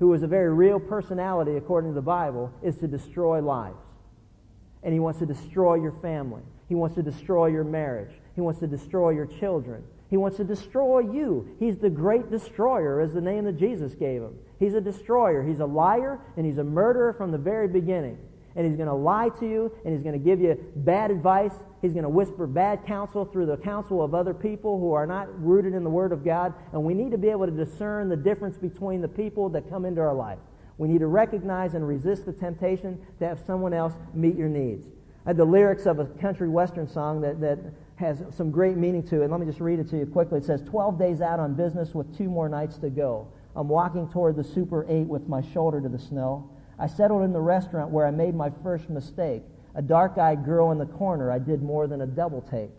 who 0.00 0.12
is 0.12 0.22
a 0.22 0.26
very 0.26 0.52
real 0.52 0.78
personality 0.78 1.56
according 1.56 1.92
to 1.92 1.94
the 1.94 2.02
Bible, 2.02 2.52
is 2.62 2.76
to 2.76 2.86
destroy 2.86 3.40
lives. 3.40 3.80
And 4.82 4.92
he 4.92 5.00
wants 5.00 5.18
to 5.20 5.26
destroy 5.26 5.76
your 5.76 5.94
family. 6.02 6.42
He 6.68 6.74
wants 6.74 6.94
to 6.96 7.02
destroy 7.02 7.46
your 7.46 7.64
marriage. 7.64 8.12
He 8.34 8.42
wants 8.42 8.60
to 8.60 8.66
destroy 8.66 9.12
your 9.12 9.24
children. 9.24 9.82
He 10.10 10.18
wants 10.18 10.36
to 10.36 10.44
destroy 10.44 10.98
you. 10.98 11.48
He's 11.58 11.78
the 11.78 11.88
great 11.88 12.30
destroyer, 12.30 13.00
is 13.00 13.14
the 13.14 13.22
name 13.22 13.44
that 13.44 13.56
Jesus 13.56 13.94
gave 13.94 14.20
him. 14.20 14.34
He's 14.58 14.74
a 14.74 14.80
destroyer. 14.82 15.42
He's 15.42 15.60
a 15.60 15.64
liar, 15.64 16.20
and 16.36 16.44
he's 16.44 16.58
a 16.58 16.64
murderer 16.64 17.14
from 17.14 17.30
the 17.30 17.38
very 17.38 17.66
beginning 17.66 18.18
and 18.56 18.66
he's 18.66 18.76
going 18.76 18.88
to 18.88 18.94
lie 18.94 19.28
to 19.40 19.46
you, 19.46 19.72
and 19.84 19.94
he's 19.94 20.02
going 20.02 20.18
to 20.18 20.24
give 20.24 20.40
you 20.40 20.58
bad 20.76 21.10
advice. 21.10 21.52
He's 21.82 21.92
going 21.92 22.04
to 22.04 22.08
whisper 22.08 22.46
bad 22.46 22.84
counsel 22.86 23.24
through 23.24 23.46
the 23.46 23.56
counsel 23.56 24.02
of 24.02 24.14
other 24.14 24.34
people 24.34 24.78
who 24.78 24.92
are 24.92 25.06
not 25.06 25.28
rooted 25.42 25.74
in 25.74 25.84
the 25.84 25.90
Word 25.90 26.12
of 26.12 26.24
God. 26.24 26.52
And 26.72 26.82
we 26.84 26.94
need 26.94 27.10
to 27.12 27.18
be 27.18 27.28
able 27.28 27.46
to 27.46 27.52
discern 27.52 28.08
the 28.08 28.16
difference 28.16 28.56
between 28.56 29.00
the 29.00 29.08
people 29.08 29.48
that 29.50 29.68
come 29.70 29.84
into 29.84 30.00
our 30.00 30.14
life. 30.14 30.38
We 30.78 30.88
need 30.88 31.00
to 31.00 31.06
recognize 31.06 31.74
and 31.74 31.86
resist 31.86 32.26
the 32.26 32.32
temptation 32.32 32.98
to 33.18 33.26
have 33.26 33.38
someone 33.46 33.72
else 33.72 33.94
meet 34.14 34.36
your 34.36 34.48
needs. 34.48 34.86
I 35.26 35.30
had 35.30 35.36
the 35.36 35.44
lyrics 35.44 35.86
of 35.86 35.98
a 35.98 36.06
country 36.06 36.48
western 36.48 36.88
song 36.88 37.20
that, 37.20 37.40
that 37.40 37.58
has 37.96 38.22
some 38.34 38.50
great 38.50 38.78
meaning 38.78 39.02
to 39.08 39.22
it. 39.22 39.30
Let 39.30 39.40
me 39.40 39.46
just 39.46 39.60
read 39.60 39.78
it 39.78 39.88
to 39.90 39.98
you 39.98 40.06
quickly. 40.06 40.38
It 40.38 40.44
says, 40.44 40.62
12 40.62 40.98
days 40.98 41.20
out 41.20 41.38
on 41.38 41.54
business 41.54 41.94
with 41.94 42.16
two 42.16 42.30
more 42.30 42.48
nights 42.48 42.78
to 42.78 42.88
go. 42.88 43.28
I'm 43.54 43.68
walking 43.68 44.08
toward 44.08 44.36
the 44.36 44.44
Super 44.44 44.86
8 44.88 45.06
with 45.06 45.28
my 45.28 45.42
shoulder 45.52 45.80
to 45.80 45.88
the 45.88 45.98
snow. 45.98 46.50
I 46.80 46.86
settled 46.86 47.22
in 47.22 47.32
the 47.32 47.40
restaurant 47.40 47.90
where 47.90 48.06
I 48.06 48.10
made 48.10 48.34
my 48.34 48.50
first 48.62 48.88
mistake. 48.88 49.42
A 49.74 49.82
dark 49.82 50.16
eyed 50.16 50.44
girl 50.44 50.72
in 50.72 50.78
the 50.78 50.86
corner, 50.86 51.30
I 51.30 51.38
did 51.38 51.62
more 51.62 51.86
than 51.86 52.00
a 52.00 52.06
double 52.06 52.40
take. 52.40 52.70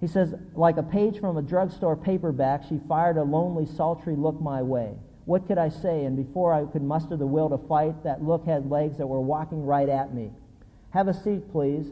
He 0.00 0.06
says, 0.08 0.34
like 0.54 0.78
a 0.78 0.82
page 0.82 1.20
from 1.20 1.36
a 1.36 1.42
drugstore 1.42 1.96
paperback, 1.96 2.64
she 2.68 2.80
fired 2.88 3.18
a 3.18 3.22
lonely, 3.22 3.66
sultry 3.66 4.16
look 4.16 4.40
my 4.40 4.62
way. 4.62 4.94
What 5.26 5.46
could 5.46 5.58
I 5.58 5.68
say? 5.68 6.06
And 6.06 6.16
before 6.16 6.52
I 6.52 6.64
could 6.64 6.82
muster 6.82 7.16
the 7.16 7.26
will 7.26 7.50
to 7.50 7.58
fight, 7.68 8.02
that 8.02 8.24
look 8.24 8.44
had 8.44 8.68
legs 8.68 8.96
that 8.98 9.06
were 9.06 9.20
walking 9.20 9.64
right 9.64 9.88
at 9.88 10.12
me. 10.12 10.32
Have 10.90 11.08
a 11.08 11.14
seat, 11.14 11.52
please. 11.52 11.86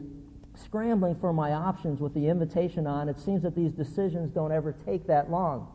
Scrambling 0.55 1.15
for 1.15 1.31
my 1.31 1.53
options 1.53 2.01
with 2.01 2.13
the 2.13 2.27
invitation 2.27 2.85
on, 2.85 3.07
it 3.07 3.19
seems 3.19 3.43
that 3.43 3.55
these 3.55 3.71
decisions 3.71 4.31
don't 4.31 4.51
ever 4.51 4.75
take 4.85 5.07
that 5.07 5.31
long. 5.31 5.67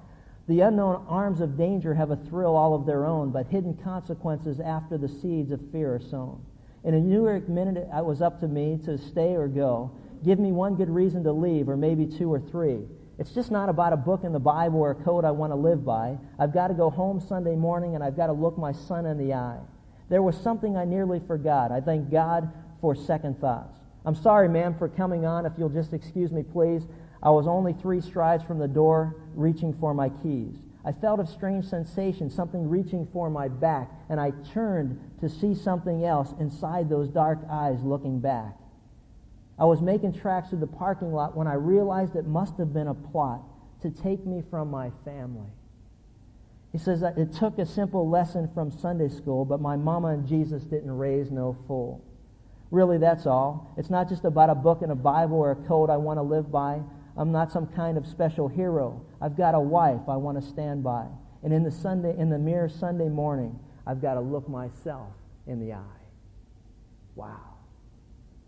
The 0.48 0.60
unknown 0.60 1.04
arms 1.08 1.40
of 1.40 1.56
danger 1.56 1.92
have 1.94 2.10
a 2.10 2.16
thrill 2.16 2.54
all 2.54 2.74
of 2.74 2.86
their 2.86 3.04
own, 3.04 3.30
but 3.30 3.46
hidden 3.46 3.74
consequences 3.82 4.60
after 4.60 4.96
the 4.96 5.08
seeds 5.08 5.50
of 5.50 5.60
fear 5.72 5.96
are 5.96 6.00
sown. 6.00 6.40
In 6.84 6.94
a 6.94 7.00
New 7.00 7.24
York 7.24 7.48
minute, 7.48 7.88
it 7.92 8.04
was 8.04 8.22
up 8.22 8.38
to 8.40 8.48
me 8.48 8.78
to 8.84 8.96
stay 8.96 9.34
or 9.34 9.48
go. 9.48 9.90
Give 10.24 10.38
me 10.38 10.52
one 10.52 10.76
good 10.76 10.88
reason 10.88 11.24
to 11.24 11.32
leave, 11.32 11.68
or 11.68 11.76
maybe 11.76 12.06
two 12.06 12.32
or 12.32 12.40
three. 12.40 12.84
It's 13.18 13.32
just 13.32 13.50
not 13.50 13.68
about 13.68 13.92
a 13.92 13.96
book 13.96 14.24
in 14.24 14.32
the 14.32 14.38
Bible 14.38 14.78
or 14.80 14.90
a 14.90 14.94
code 14.94 15.24
I 15.24 15.30
want 15.30 15.50
to 15.50 15.56
live 15.56 15.84
by. 15.84 16.18
I've 16.38 16.52
got 16.52 16.68
to 16.68 16.74
go 16.74 16.90
home 16.90 17.18
Sunday 17.18 17.56
morning 17.56 17.94
and 17.94 18.04
I've 18.04 18.16
got 18.16 18.26
to 18.26 18.32
look 18.32 18.58
my 18.58 18.72
son 18.72 19.06
in 19.06 19.16
the 19.16 19.32
eye. 19.32 19.58
There 20.08 20.22
was 20.22 20.36
something 20.36 20.76
I 20.76 20.84
nearly 20.84 21.20
forgot. 21.26 21.72
I 21.72 21.80
thank 21.80 22.10
God 22.10 22.52
for 22.80 22.94
second 22.94 23.40
thoughts. 23.40 23.80
I'm 24.04 24.14
sorry, 24.14 24.48
ma'am, 24.48 24.76
for 24.78 24.88
coming 24.88 25.24
on. 25.24 25.46
If 25.46 25.54
you'll 25.56 25.70
just 25.70 25.92
excuse 25.92 26.30
me, 26.30 26.42
please. 26.42 26.82
I 27.22 27.30
was 27.30 27.46
only 27.48 27.72
three 27.72 28.00
strides 28.00 28.44
from 28.44 28.58
the 28.58 28.68
door, 28.68 29.16
reaching 29.36 29.74
for 29.74 29.94
my 29.94 30.08
keys. 30.08 30.54
I 30.84 30.92
felt 30.92 31.20
a 31.20 31.26
strange 31.26 31.64
sensation, 31.64 32.30
something 32.30 32.68
reaching 32.68 33.08
for 33.12 33.28
my 33.28 33.48
back, 33.48 33.90
and 34.08 34.20
I 34.20 34.30
turned 34.52 35.00
to 35.20 35.28
see 35.28 35.54
something 35.54 36.04
else 36.04 36.32
inside 36.38 36.88
those 36.88 37.08
dark 37.08 37.40
eyes 37.50 37.82
looking 37.82 38.20
back. 38.20 38.54
I 39.58 39.64
was 39.64 39.80
making 39.80 40.12
tracks 40.12 40.50
through 40.50 40.60
the 40.60 40.66
parking 40.66 41.12
lot 41.12 41.36
when 41.36 41.46
I 41.46 41.54
realized 41.54 42.14
it 42.14 42.26
must 42.26 42.56
have 42.58 42.72
been 42.72 42.88
a 42.88 42.94
plot 42.94 43.42
to 43.82 43.90
take 43.90 44.24
me 44.26 44.42
from 44.50 44.70
my 44.70 44.90
family. 45.04 45.50
He 46.72 46.78
says 46.78 47.00
that 47.00 47.16
it 47.16 47.32
took 47.32 47.58
a 47.58 47.66
simple 47.66 48.08
lesson 48.08 48.50
from 48.52 48.70
Sunday 48.70 49.08
school, 49.08 49.44
but 49.44 49.60
my 49.60 49.76
mama 49.76 50.08
and 50.08 50.26
Jesus 50.26 50.62
didn't 50.64 50.96
raise 50.96 51.30
no 51.30 51.56
fool. 51.66 52.04
Really, 52.70 52.98
that's 52.98 53.26
all. 53.26 53.74
It's 53.76 53.90
not 53.90 54.08
just 54.08 54.24
about 54.24 54.50
a 54.50 54.54
book 54.54 54.82
and 54.82 54.92
a 54.92 54.96
Bible 54.96 55.38
or 55.38 55.52
a 55.52 55.56
code 55.56 55.88
I 55.88 55.96
want 55.96 56.18
to 56.18 56.22
live 56.22 56.52
by. 56.52 56.80
I'm 57.16 57.32
not 57.32 57.50
some 57.50 57.66
kind 57.66 57.96
of 57.96 58.06
special 58.06 58.48
hero. 58.48 59.00
I've 59.20 59.36
got 59.36 59.54
a 59.54 59.60
wife 59.60 60.02
I 60.08 60.16
want 60.16 60.40
to 60.40 60.46
stand 60.46 60.84
by. 60.84 61.06
And 61.42 61.52
in 61.52 61.62
the 61.62 61.70
Sunday, 61.70 62.14
in 62.18 62.28
the 62.28 62.38
mirror 62.38 62.68
Sunday 62.68 63.08
morning, 63.08 63.58
I've 63.86 64.02
got 64.02 64.14
to 64.14 64.20
look 64.20 64.48
myself 64.48 65.08
in 65.46 65.60
the 65.60 65.72
eye. 65.74 66.00
Wow. 67.14 67.54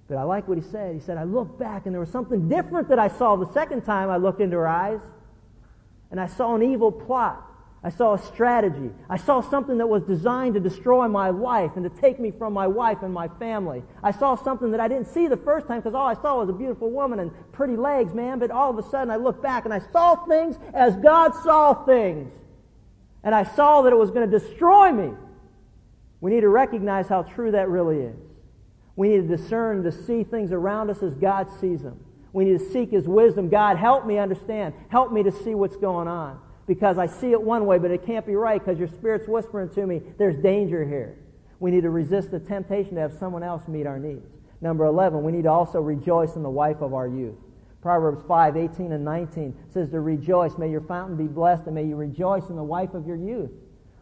But 0.09 0.17
I 0.17 0.23
like 0.23 0.49
what 0.49 0.59
he 0.59 0.65
said. 0.65 0.95
He 0.95 1.01
said, 1.01 1.17
I 1.17 1.25
looked 1.25 1.59
back 1.59 1.87
and 1.87 1.95
there 1.95 2.01
was 2.01 2.11
something 2.11 2.49
different 2.49 2.89
that 2.89 2.99
I 2.99 3.09
saw 3.09 3.37
the 3.37 3.51
second 3.53 3.83
time 3.83 4.11
I 4.11 4.17
looked 4.17 4.41
into 4.41 4.57
her 4.57 4.69
eyes. 4.69 5.01
And 6.11 6.21
I 6.21 6.27
saw 6.27 6.55
an 6.55 6.63
evil 6.63 6.91
plot. 6.91 7.48
I 7.83 7.91
saw 7.91 8.15
a 8.15 8.19
strategy. 8.19 8.91
I 9.09 9.17
saw 9.17 9.41
something 9.41 9.79
that 9.79 9.87
was 9.87 10.03
designed 10.03 10.55
to 10.55 10.61
destroy 10.61 11.07
my 11.07 11.31
life 11.31 11.73
and 11.77 11.85
to 11.85 12.01
take 12.01 12.19
me 12.19 12.33
from 12.33 12.53
my 12.53 12.67
wife 12.67 13.03
and 13.03 13.15
my 13.15 13.29
family. 13.39 13.85
I 14.03 14.11
saw 14.11 14.35
something 14.35 14.73
that 14.73 14.81
I 14.81 14.89
didn't 14.89 15.07
see 15.07 15.29
the 15.29 15.37
first 15.37 15.69
time 15.69 15.79
because 15.79 15.95
all 15.95 16.07
I 16.07 16.15
saw 16.15 16.41
was 16.41 16.49
a 16.49 16.53
beautiful 16.53 16.91
woman 16.91 17.21
and 17.21 17.31
pretty 17.53 17.77
legs, 17.77 18.13
man. 18.15 18.41
But 18.41 18.51
all 18.51 18.77
of 18.77 18.85
a 18.85 18.89
sudden 18.91 19.11
I 19.11 19.17
looked 19.17 19.43
back 19.43 19.65
and 19.65 19.73
I 19.73 19.79
saw 19.93 20.17
things 20.27 20.57
as 20.75 20.97
God 20.97 21.35
saw 21.45 21.85
things. 21.85 22.33
And 23.23 23.33
I 23.33 23.45
saw 23.45 23.83
that 23.83 23.93
it 23.93 23.97
was 23.97 24.11
going 24.11 24.29
to 24.29 24.39
destroy 24.39 24.91
me. 24.91 25.13
We 26.21 26.33
need 26.33 26.41
to 26.41 26.49
recognize 26.49 27.07
how 27.07 27.23
true 27.23 27.53
that 27.53 27.69
really 27.69 27.99
is. 27.99 28.17
We 28.97 29.11
need 29.11 29.29
to 29.29 29.37
discern, 29.37 29.85
to 29.85 29.93
see 29.93 30.25
things 30.25 30.51
around 30.51 30.91
us 30.91 31.01
as 31.05 31.15
God 31.15 31.47
sees 31.61 31.83
them. 31.83 32.01
We 32.33 32.45
need 32.45 32.59
to 32.59 32.71
seek 32.73 32.91
His 32.91 33.07
wisdom. 33.07 33.49
God, 33.49 33.77
help 33.77 34.05
me 34.05 34.19
understand. 34.19 34.75
Help 34.89 35.13
me 35.13 35.23
to 35.23 35.31
see 35.31 35.55
what's 35.55 35.77
going 35.77 36.09
on 36.09 36.41
because 36.69 36.99
I 36.99 37.07
see 37.07 37.33
it 37.33 37.43
one 37.43 37.65
way, 37.65 37.79
but 37.79 37.91
it 37.91 38.05
can't 38.05 38.27
be 38.27 38.37
right 38.37 38.65
because 38.65 38.79
your 38.79 38.89
Spirit's 38.89 39.27
whispering 39.27 39.71
to 39.71 39.87
me, 39.87 40.03
there's 40.19 40.37
danger 40.37 40.87
here. 40.87 41.19
We 41.61 41.71
need 41.71 41.81
to 41.81 41.91
resist 41.91 42.31
the 42.31 42.39
temptation 42.39 42.95
to 42.95 43.01
have 43.01 43.15
someone 43.19 43.43
else 43.43 43.67
meet 43.67 43.87
our 43.87 43.99
needs. 43.99 44.27
Number 44.61 44.85
11, 44.85 45.25
we 45.25 45.33
need 45.33 45.45
to 45.45 45.51
also 45.51 45.81
rejoice 45.81 46.37
in 46.37 46.43
the 46.43 46.51
wife 46.51 46.83
of 46.83 46.93
our 46.93 47.09
youth. 47.09 47.37
Proverbs 47.81 48.23
5, 48.29 48.57
18 48.57 48.93
and 48.93 49.05
19 49.05 49.57
says 49.73 49.89
to 49.91 50.01
rejoice. 50.01 50.59
May 50.59 50.71
your 50.71 50.83
fountain 50.83 51.17
be 51.17 51.27
blessed 51.27 51.65
and 51.67 51.75
may 51.75 51.85
you 51.85 51.97
rejoice 51.97 52.49
in 52.51 52.57
the 52.57 52.63
wife 52.63 52.93
of 52.93 53.07
your 53.07 53.17
youth. 53.17 53.51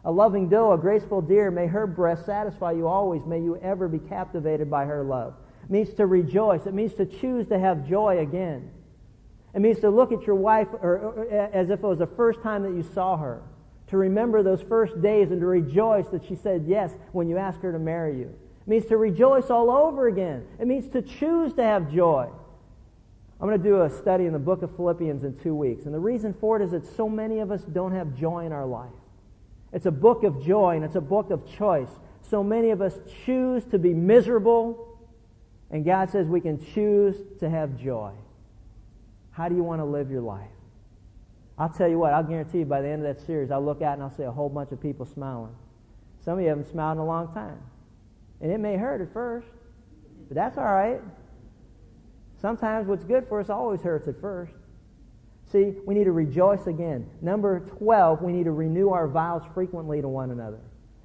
A 0.04 0.10
loving 0.10 0.48
doe, 0.48 0.72
a 0.72 0.78
graceful 0.78 1.20
deer, 1.20 1.50
may 1.50 1.66
her 1.66 1.86
breast 1.86 2.26
satisfy 2.26 2.72
you 2.72 2.88
always. 2.88 3.24
May 3.26 3.40
you 3.40 3.56
ever 3.58 3.86
be 3.86 3.98
captivated 3.98 4.70
by 4.70 4.86
her 4.86 5.04
love. 5.04 5.34
It 5.64 5.70
means 5.70 5.94
to 5.94 6.06
rejoice. 6.06 6.66
It 6.66 6.74
means 6.74 6.94
to 6.94 7.06
choose 7.06 7.46
to 7.48 7.58
have 7.58 7.86
joy 7.88 8.18
again. 8.18 8.70
It 9.56 9.62
means 9.62 9.80
to 9.80 9.88
look 9.88 10.12
at 10.12 10.26
your 10.26 10.36
wife 10.36 10.68
or, 10.82 10.98
or, 10.98 11.30
as 11.30 11.70
if 11.70 11.78
it 11.78 11.86
was 11.86 11.98
the 11.98 12.06
first 12.06 12.42
time 12.42 12.62
that 12.64 12.72
you 12.72 12.84
saw 12.94 13.16
her. 13.16 13.40
To 13.88 13.96
remember 13.96 14.42
those 14.42 14.60
first 14.60 15.00
days 15.00 15.30
and 15.30 15.40
to 15.40 15.46
rejoice 15.46 16.06
that 16.08 16.26
she 16.26 16.36
said 16.36 16.66
yes 16.66 16.92
when 17.12 17.26
you 17.26 17.38
asked 17.38 17.62
her 17.62 17.72
to 17.72 17.78
marry 17.78 18.18
you. 18.18 18.26
It 18.26 18.68
means 18.68 18.84
to 18.86 18.98
rejoice 18.98 19.48
all 19.48 19.70
over 19.70 20.08
again. 20.08 20.46
It 20.60 20.66
means 20.66 20.86
to 20.92 21.00
choose 21.00 21.54
to 21.54 21.62
have 21.62 21.90
joy. 21.90 22.28
I'm 23.40 23.48
going 23.48 23.58
to 23.58 23.66
do 23.66 23.80
a 23.80 23.88
study 23.88 24.26
in 24.26 24.34
the 24.34 24.38
book 24.38 24.60
of 24.60 24.76
Philippians 24.76 25.24
in 25.24 25.38
two 25.38 25.54
weeks. 25.54 25.86
And 25.86 25.94
the 25.94 26.00
reason 26.00 26.34
for 26.38 26.60
it 26.60 26.62
is 26.62 26.72
that 26.72 26.86
so 26.94 27.08
many 27.08 27.38
of 27.38 27.50
us 27.50 27.62
don't 27.62 27.92
have 27.92 28.14
joy 28.14 28.44
in 28.44 28.52
our 28.52 28.66
life. 28.66 28.90
It's 29.72 29.86
a 29.86 29.90
book 29.90 30.22
of 30.22 30.44
joy 30.44 30.76
and 30.76 30.84
it's 30.84 30.96
a 30.96 31.00
book 31.00 31.30
of 31.30 31.50
choice. 31.56 31.88
So 32.28 32.44
many 32.44 32.72
of 32.72 32.82
us 32.82 32.98
choose 33.24 33.64
to 33.66 33.78
be 33.78 33.94
miserable, 33.94 34.98
and 35.70 35.82
God 35.82 36.10
says 36.10 36.26
we 36.26 36.42
can 36.42 36.62
choose 36.74 37.16
to 37.40 37.48
have 37.48 37.78
joy. 37.78 38.12
How 39.36 39.50
do 39.50 39.54
you 39.54 39.62
want 39.62 39.82
to 39.82 39.84
live 39.84 40.10
your 40.10 40.22
life? 40.22 40.48
I'll 41.58 41.68
tell 41.68 41.88
you 41.88 41.98
what, 41.98 42.14
I'll 42.14 42.22
guarantee 42.22 42.60
you 42.60 42.64
by 42.64 42.80
the 42.80 42.88
end 42.88 43.04
of 43.04 43.14
that 43.14 43.26
series, 43.26 43.50
I'll 43.50 43.62
look 43.62 43.82
out 43.82 43.92
and 43.92 44.02
I'll 44.02 44.16
see 44.16 44.22
a 44.22 44.30
whole 44.30 44.48
bunch 44.48 44.72
of 44.72 44.80
people 44.80 45.04
smiling. 45.04 45.54
Some 46.24 46.38
of 46.38 46.40
you 46.40 46.48
haven't 46.48 46.70
smiled 46.70 46.96
in 46.96 47.02
a 47.02 47.06
long 47.06 47.34
time. 47.34 47.58
And 48.40 48.50
it 48.50 48.58
may 48.58 48.78
hurt 48.78 49.02
at 49.02 49.12
first, 49.12 49.48
but 50.28 50.36
that's 50.36 50.56
all 50.56 50.64
right. 50.64 51.02
Sometimes 52.40 52.88
what's 52.88 53.04
good 53.04 53.28
for 53.28 53.38
us 53.38 53.50
always 53.50 53.82
hurts 53.82 54.08
at 54.08 54.18
first. 54.22 54.54
See, 55.52 55.74
we 55.84 55.94
need 55.94 56.04
to 56.04 56.12
rejoice 56.12 56.66
again. 56.66 57.06
Number 57.20 57.60
12, 57.60 58.22
we 58.22 58.32
need 58.32 58.44
to 58.44 58.52
renew 58.52 58.88
our 58.88 59.06
vows 59.06 59.42
frequently 59.52 60.00
to 60.00 60.08
one 60.08 60.30
another. 60.30 60.60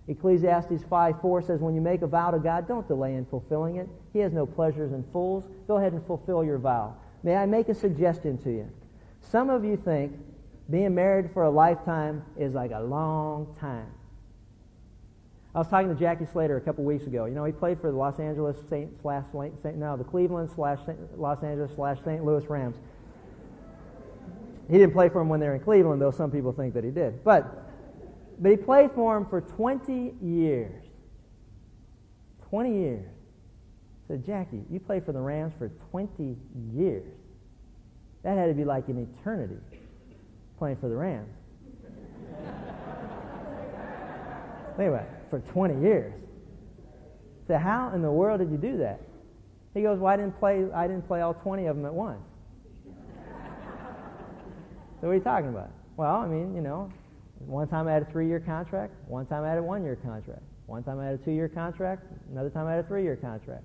Ecclesiastes 0.08 0.86
5 0.90 1.22
4 1.22 1.42
says, 1.42 1.60
When 1.60 1.76
you 1.76 1.82
make 1.82 2.02
a 2.02 2.08
vow 2.08 2.32
to 2.32 2.40
God, 2.40 2.66
don't 2.66 2.88
delay 2.88 3.16
in 3.16 3.26
fulfilling 3.26 3.76
it. 3.76 3.90
He 4.14 4.20
has 4.20 4.32
no 4.32 4.46
pleasures 4.46 4.94
in 4.94 5.04
fools. 5.12 5.44
Go 5.68 5.78
ahead 5.78 5.92
and 5.92 6.06
fulfill 6.06 6.46
your 6.46 6.58
vow. 6.58 6.96
May 7.24 7.36
I 7.36 7.46
make 7.46 7.70
a 7.70 7.76
suggestion 7.76 8.38
to 8.40 8.52
you? 8.52 8.70
Some 9.32 9.50
of 9.50 9.64
you 9.64 9.78
think 9.78 10.14
being 10.70 10.96
married 10.96 11.32
for 11.34 11.44
a 11.44 11.50
lifetime 11.50 12.24
is 12.38 12.54
like 12.54 12.72
a 12.72 12.80
long 12.80 13.56
time. 13.60 13.92
I 15.54 15.60
was 15.60 15.68
talking 15.68 15.90
to 15.90 15.96
Jackie 15.96 16.26
Slater 16.32 16.56
a 16.56 16.62
couple 16.62 16.86
weeks 16.86 17.06
ago. 17.06 17.26
You 17.26 17.36
know, 17.36 17.44
he 17.44 17.52
played 17.52 17.80
for 17.82 17.92
the 17.92 17.98
Los 17.98 18.20
Angeles 18.20 18.56
Saint 18.70 18.90
slash 19.02 19.26
Saint, 19.34 19.76
no, 19.76 19.98
the 19.98 20.04
Cleveland 20.04 20.50
slash 20.56 20.80
Los 21.18 21.44
Angeles 21.44 21.72
slash 21.76 21.98
St. 22.06 22.24
Louis 22.24 22.46
Rams. 22.46 22.78
He 24.70 24.78
didn't 24.78 24.94
play 24.94 25.10
for 25.10 25.20
them 25.20 25.28
when 25.28 25.42
they 25.42 25.48
were 25.48 25.56
in 25.56 25.62
Cleveland, 25.62 26.02
though 26.02 26.12
some 26.12 26.32
people 26.32 26.54
think 26.54 26.74
that 26.74 26.86
he 26.86 26.92
did. 26.92 27.22
But, 27.26 27.66
but 28.40 28.52
he 28.52 28.58
played 28.58 28.92
for 28.94 29.14
them 29.14 29.26
for 29.26 29.42
20 29.42 30.14
years. 30.22 30.86
20 32.50 32.74
years 32.74 33.06
said, 34.12 34.26
Jackie, 34.26 34.62
you 34.70 34.78
played 34.80 35.06
for 35.06 35.14
the 35.14 35.22
Rams 35.22 35.54
for 35.58 35.70
20 35.90 36.36
years. 36.76 37.08
That 38.24 38.38
had 38.38 38.48
to 38.48 38.54
be 38.54 38.66
like 38.66 38.90
an 38.90 39.08
eternity 39.20 39.56
playing 40.58 40.76
for 40.82 40.90
the 40.90 40.96
Rams. 40.96 41.30
anyway, 44.80 45.06
for 45.30 45.40
20 45.40 45.82
years. 45.82 46.14
So 47.48 47.58
how 47.58 47.94
in 47.96 48.02
the 48.02 48.12
world 48.12 48.40
did 48.40 48.52
you 48.52 48.58
do 48.58 48.78
that? 48.80 49.00
He 49.74 49.82
goes, 49.82 49.98
Well, 49.98 50.12
I 50.12 50.18
didn't 50.18 50.38
play 50.40 50.66
I 50.76 50.88
didn't 50.88 51.08
play 51.08 51.22
all 51.22 51.34
20 51.34 51.68
of 51.68 51.78
them 51.78 51.86
at 51.86 51.94
once. 51.94 52.20
so 55.00 55.08
what 55.08 55.10
are 55.10 55.16
you 55.16 55.22
talking 55.22 55.50
about? 55.50 55.72
Well, 55.96 56.16
I 56.16 56.28
mean, 56.28 56.54
you 56.54 56.62
know, 56.62 56.92
one 57.40 57.70
time 57.70 57.88
I 57.88 57.94
had 57.94 58.02
a 58.04 58.12
three-year 58.12 58.42
contract, 58.42 58.94
one 59.08 59.26
time 59.26 59.46
I 59.46 59.50
had 59.50 59.58
a 59.58 59.64
one-year 59.64 59.96
contract, 60.04 60.44
one 60.66 60.84
time 60.84 61.00
I 61.00 61.06
had 61.06 61.14
a 61.16 61.18
two-year 61.18 61.48
contract, 61.48 62.04
another 62.30 62.50
time 62.50 62.68
I 62.68 62.72
had 62.72 62.84
a 62.84 62.88
three-year 62.88 63.16
contract. 63.16 63.64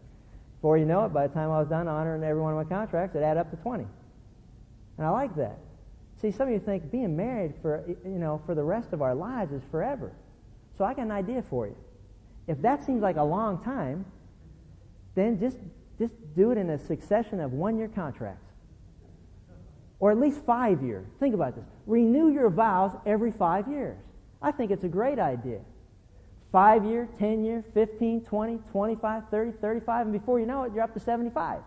Before 0.56 0.78
you 0.78 0.84
know 0.84 1.04
it, 1.04 1.12
by 1.12 1.26
the 1.26 1.34
time 1.34 1.50
I 1.50 1.58
was 1.58 1.68
done 1.68 1.86
honoring 1.86 2.22
every 2.24 2.40
one 2.40 2.56
of 2.56 2.68
my 2.68 2.76
contracts, 2.76 3.14
it 3.14 3.22
added 3.22 3.40
up 3.40 3.50
to 3.50 3.56
20. 3.56 3.86
And 4.98 5.06
I 5.06 5.10
like 5.10 5.36
that. 5.36 5.58
See, 6.20 6.30
some 6.30 6.48
of 6.48 6.54
you 6.54 6.60
think 6.60 6.90
being 6.90 7.14
married 7.14 7.54
for, 7.60 7.84
you 7.86 8.18
know, 8.18 8.40
for 8.46 8.54
the 8.54 8.64
rest 8.64 8.92
of 8.92 9.02
our 9.02 9.14
lives 9.14 9.52
is 9.52 9.62
forever. 9.70 10.12
So 10.78 10.84
I 10.84 10.94
got 10.94 11.02
an 11.02 11.10
idea 11.10 11.44
for 11.50 11.66
you. 11.66 11.76
If 12.46 12.62
that 12.62 12.84
seems 12.84 13.02
like 13.02 13.16
a 13.16 13.22
long 13.22 13.62
time, 13.62 14.06
then 15.14 15.38
just, 15.38 15.58
just 15.98 16.14
do 16.34 16.52
it 16.52 16.58
in 16.58 16.70
a 16.70 16.78
succession 16.78 17.40
of 17.40 17.52
one-year 17.52 17.90
contracts. 17.94 18.42
Or 19.98 20.10
at 20.10 20.18
least 20.18 20.40
five 20.44 20.82
years. 20.82 21.06
Think 21.20 21.34
about 21.34 21.56
this. 21.56 21.64
Renew 21.86 22.30
your 22.30 22.50
vows 22.50 22.92
every 23.06 23.32
five 23.32 23.68
years. 23.68 23.96
I 24.42 24.52
think 24.52 24.70
it's 24.70 24.84
a 24.84 24.88
great 24.88 25.18
idea. 25.18 25.60
5 26.56 26.86
year, 26.86 27.06
10 27.18 27.44
year, 27.44 27.62
15, 27.74 28.22
20, 28.22 28.58
25, 28.72 29.22
30, 29.30 29.52
35, 29.60 30.06
and 30.06 30.12
before 30.18 30.40
you 30.40 30.46
know 30.46 30.62
it, 30.62 30.72
you're 30.72 30.82
up 30.82 30.94
to 30.94 31.00
75. 31.00 31.60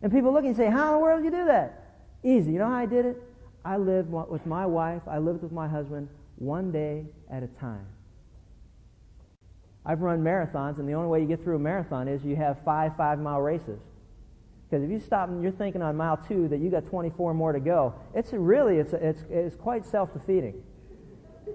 And 0.00 0.12
people 0.12 0.32
look 0.32 0.44
and 0.44 0.56
say, 0.56 0.70
How 0.70 0.86
in 0.86 0.92
the 0.92 0.98
world 1.00 1.24
did 1.24 1.32
you 1.32 1.40
do 1.40 1.46
that? 1.46 1.96
Easy. 2.22 2.52
You 2.52 2.60
know 2.60 2.68
how 2.68 2.76
I 2.76 2.86
did 2.86 3.04
it? 3.04 3.20
I 3.64 3.76
lived 3.76 4.12
with 4.12 4.46
my 4.46 4.64
wife, 4.64 5.02
I 5.08 5.18
lived 5.18 5.42
with 5.42 5.50
my 5.50 5.66
husband 5.66 6.08
one 6.36 6.70
day 6.70 7.04
at 7.32 7.42
a 7.42 7.48
time. 7.48 7.84
I've 9.84 10.02
run 10.02 10.22
marathons, 10.22 10.78
and 10.78 10.88
the 10.88 10.92
only 10.92 11.08
way 11.08 11.20
you 11.20 11.26
get 11.26 11.42
through 11.42 11.56
a 11.56 11.58
marathon 11.58 12.06
is 12.06 12.24
you 12.24 12.36
have 12.36 12.58
five 12.64 12.96
five 12.96 13.18
mile 13.18 13.40
races. 13.40 13.80
Because 14.70 14.84
if 14.84 14.90
you 14.90 15.00
stop 15.00 15.30
and 15.30 15.42
you're 15.42 15.50
thinking 15.50 15.82
on 15.82 15.96
mile 15.96 16.16
two 16.28 16.46
that 16.46 16.60
you 16.60 16.70
got 16.70 16.86
24 16.86 17.34
more 17.34 17.52
to 17.52 17.58
go, 17.58 17.92
it's 18.14 18.32
really 18.32 18.78
it's, 18.78 18.92
it's, 18.92 19.24
it's 19.28 19.56
quite 19.56 19.84
self 19.84 20.12
defeating. 20.12 20.62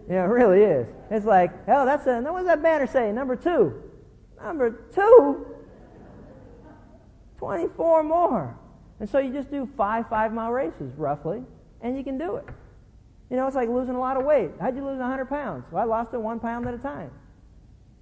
Yeah, 0.10 0.26
it 0.26 0.28
really 0.28 0.62
is. 0.62 0.88
It's 1.10 1.26
like, 1.26 1.52
oh, 1.68 1.86
that's 1.86 2.06
a, 2.08 2.20
what 2.22 2.40
does 2.40 2.48
that 2.48 2.62
banner 2.62 2.88
say? 2.88 3.12
Number 3.12 3.36
two. 3.36 3.82
Number 4.42 4.72
two? 4.94 5.46
24 7.38 8.04
more. 8.04 8.58
And 9.00 9.10
so 9.10 9.20
you 9.20 9.34
just 9.34 9.52
do 9.52 9.70
five 9.78 10.08
five 10.10 10.34
mile 10.34 10.52
races, 10.52 10.94
roughly, 10.98 11.44
and 11.82 11.98
you 11.98 12.04
can 12.04 12.18
do 12.18 12.38
it. 12.38 12.46
You 13.30 13.38
know, 13.38 13.48
it's 13.48 13.56
like 13.56 13.70
losing 13.70 13.96
a 13.96 14.00
lot 14.00 14.18
of 14.18 14.26
weight. 14.26 14.52
How'd 14.62 14.76
you 14.76 14.86
lose 14.86 15.00
100 15.00 15.26
pounds? 15.26 15.66
Well, 15.72 15.82
I 15.82 15.86
lost 15.86 16.14
it 16.14 16.22
one 16.22 16.40
pound 16.40 16.68
at 16.68 16.74
a 16.74 16.78
time. 16.78 17.12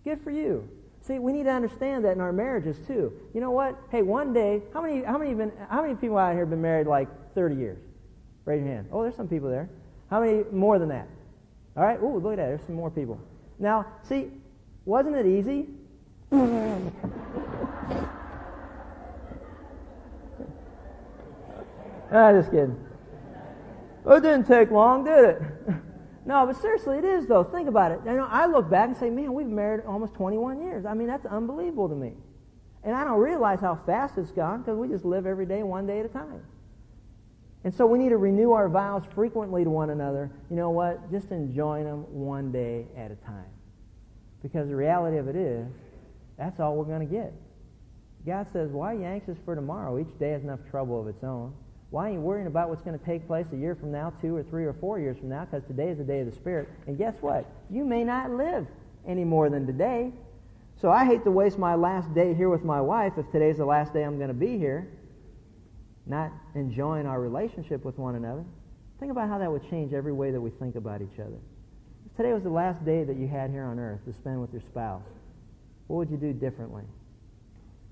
Good 0.03 0.21
for 0.21 0.31
you. 0.31 0.67
See, 1.01 1.19
we 1.19 1.31
need 1.31 1.43
to 1.43 1.51
understand 1.51 2.05
that 2.05 2.11
in 2.11 2.21
our 2.21 2.33
marriages 2.33 2.77
too. 2.85 3.13
You 3.33 3.41
know 3.41 3.51
what? 3.51 3.77
Hey, 3.89 4.01
one 4.01 4.33
day, 4.33 4.61
how 4.73 4.81
many, 4.81 5.03
how 5.03 5.17
many, 5.17 5.33
been, 5.33 5.51
how 5.69 5.81
many 5.81 5.95
people 5.95 6.17
out 6.17 6.31
here 6.31 6.41
have 6.41 6.49
been 6.49 6.61
married 6.61 6.85
like 6.85 7.07
30 7.33 7.55
years? 7.55 7.79
Raise 8.45 8.63
your 8.63 8.73
hand. 8.73 8.87
Oh, 8.91 9.01
there's 9.01 9.15
some 9.15 9.27
people 9.27 9.49
there. 9.49 9.69
How 10.09 10.21
many 10.21 10.43
more 10.51 10.77
than 10.77 10.89
that? 10.89 11.07
All 11.77 11.83
right. 11.83 11.99
Ooh, 12.01 12.17
look 12.17 12.33
at 12.33 12.37
that. 12.37 12.47
There's 12.47 12.61
some 12.65 12.75
more 12.75 12.91
people. 12.91 13.19
Now, 13.59 13.85
see, 14.03 14.31
wasn't 14.85 15.15
it 15.15 15.25
easy? 15.25 15.67
ah, 22.11 22.31
just 22.31 22.51
kidding. 22.51 22.77
It 24.05 24.21
didn't 24.21 24.47
take 24.47 24.71
long, 24.71 25.03
did 25.03 25.23
it? 25.23 25.41
no, 26.25 26.45
but 26.45 26.59
seriously, 26.61 26.97
it 26.97 27.05
is 27.05 27.27
though. 27.27 27.43
Think 27.43 27.67
about 27.67 27.91
it. 27.91 27.99
You 28.05 28.13
know, 28.13 28.27
I 28.29 28.47
look 28.47 28.69
back 28.69 28.89
and 28.89 28.97
say, 28.97 29.09
man, 29.09 29.33
we've 29.33 29.45
married 29.45 29.85
almost 29.85 30.13
21 30.15 30.61
years. 30.61 30.85
I 30.85 30.93
mean, 30.93 31.07
that's 31.07 31.25
unbelievable 31.25 31.87
to 31.89 31.95
me. 31.95 32.13
And 32.83 32.95
I 32.95 33.03
don't 33.03 33.19
realize 33.19 33.59
how 33.59 33.79
fast 33.85 34.17
it's 34.17 34.31
gone 34.31 34.61
because 34.61 34.77
we 34.77 34.87
just 34.87 35.05
live 35.05 35.27
every 35.27 35.45
day, 35.45 35.61
one 35.61 35.85
day 35.85 35.99
at 35.99 36.05
a 36.05 36.09
time. 36.09 36.41
And 37.63 37.73
so 37.73 37.85
we 37.85 37.99
need 37.99 38.09
to 38.09 38.17
renew 38.17 38.51
our 38.51 38.67
vows 38.67 39.03
frequently 39.13 39.63
to 39.63 39.69
one 39.69 39.91
another. 39.91 40.31
You 40.49 40.55
know 40.55 40.71
what? 40.71 41.11
Just 41.11 41.31
enjoying 41.31 41.85
them 41.85 41.99
one 42.11 42.51
day 42.51 42.87
at 42.97 43.11
a 43.11 43.15
time. 43.15 43.45
Because 44.41 44.67
the 44.67 44.75
reality 44.75 45.17
of 45.17 45.27
it 45.27 45.35
is, 45.35 45.67
that's 46.37 46.59
all 46.59 46.75
we're 46.75 46.85
going 46.85 47.07
to 47.07 47.13
get. 47.13 47.33
God 48.25 48.47
says, 48.51 48.71
why 48.71 48.93
are 48.93 48.97
you 48.97 49.05
anxious 49.05 49.37
for 49.45 49.55
tomorrow? 49.55 49.99
Each 49.99 50.19
day 50.19 50.31
has 50.31 50.43
enough 50.43 50.59
trouble 50.71 50.99
of 50.99 51.07
its 51.07 51.23
own. 51.23 51.53
Why 51.91 52.09
are 52.09 52.13
you 52.13 52.19
worrying 52.19 52.47
about 52.47 52.69
what's 52.69 52.81
going 52.81 52.97
to 52.97 53.05
take 53.05 53.27
place 53.27 53.45
a 53.53 53.57
year 53.57 53.75
from 53.75 53.91
now, 53.91 54.13
two 54.21 54.35
or 54.35 54.43
three 54.43 54.65
or 54.65 54.73
four 54.73 54.99
years 54.99 55.17
from 55.17 55.29
now? 55.29 55.45
Because 55.45 55.63
today 55.67 55.89
is 55.89 55.97
the 55.97 56.03
day 56.03 56.21
of 56.21 56.27
the 56.27 56.35
Spirit. 56.35 56.69
And 56.87 56.97
guess 56.97 57.13
what? 57.21 57.45
You 57.69 57.83
may 57.83 58.03
not 58.03 58.31
live 58.31 58.65
any 59.07 59.23
more 59.23 59.49
than 59.49 59.67
today. 59.67 60.11
So 60.79 60.89
I 60.89 61.05
hate 61.05 61.23
to 61.25 61.31
waste 61.31 61.59
my 61.59 61.75
last 61.75 62.11
day 62.15 62.33
here 62.33 62.49
with 62.49 62.63
my 62.63 62.81
wife 62.81 63.13
if 63.17 63.29
today's 63.31 63.57
the 63.57 63.65
last 63.65 63.93
day 63.93 64.03
I'm 64.03 64.17
going 64.17 64.29
to 64.29 64.33
be 64.33 64.57
here 64.57 64.87
not 66.05 66.31
enjoying 66.55 67.05
our 67.05 67.19
relationship 67.19 67.85
with 67.85 67.97
one 67.97 68.15
another, 68.15 68.43
think 68.99 69.11
about 69.11 69.29
how 69.29 69.37
that 69.37 69.51
would 69.51 69.69
change 69.69 69.93
every 69.93 70.13
way 70.13 70.31
that 70.31 70.41
we 70.41 70.49
think 70.51 70.75
about 70.75 71.01
each 71.01 71.19
other. 71.19 71.37
If 72.05 72.17
today 72.17 72.33
was 72.33 72.43
the 72.43 72.49
last 72.49 72.83
day 72.85 73.03
that 73.03 73.17
you 73.17 73.27
had 73.27 73.49
here 73.51 73.63
on 73.63 73.79
earth 73.79 74.03
to 74.05 74.13
spend 74.13 74.41
with 74.41 74.51
your 74.51 74.61
spouse, 74.61 75.03
what 75.87 75.97
would 75.97 76.09
you 76.09 76.17
do 76.17 76.33
differently? 76.33 76.83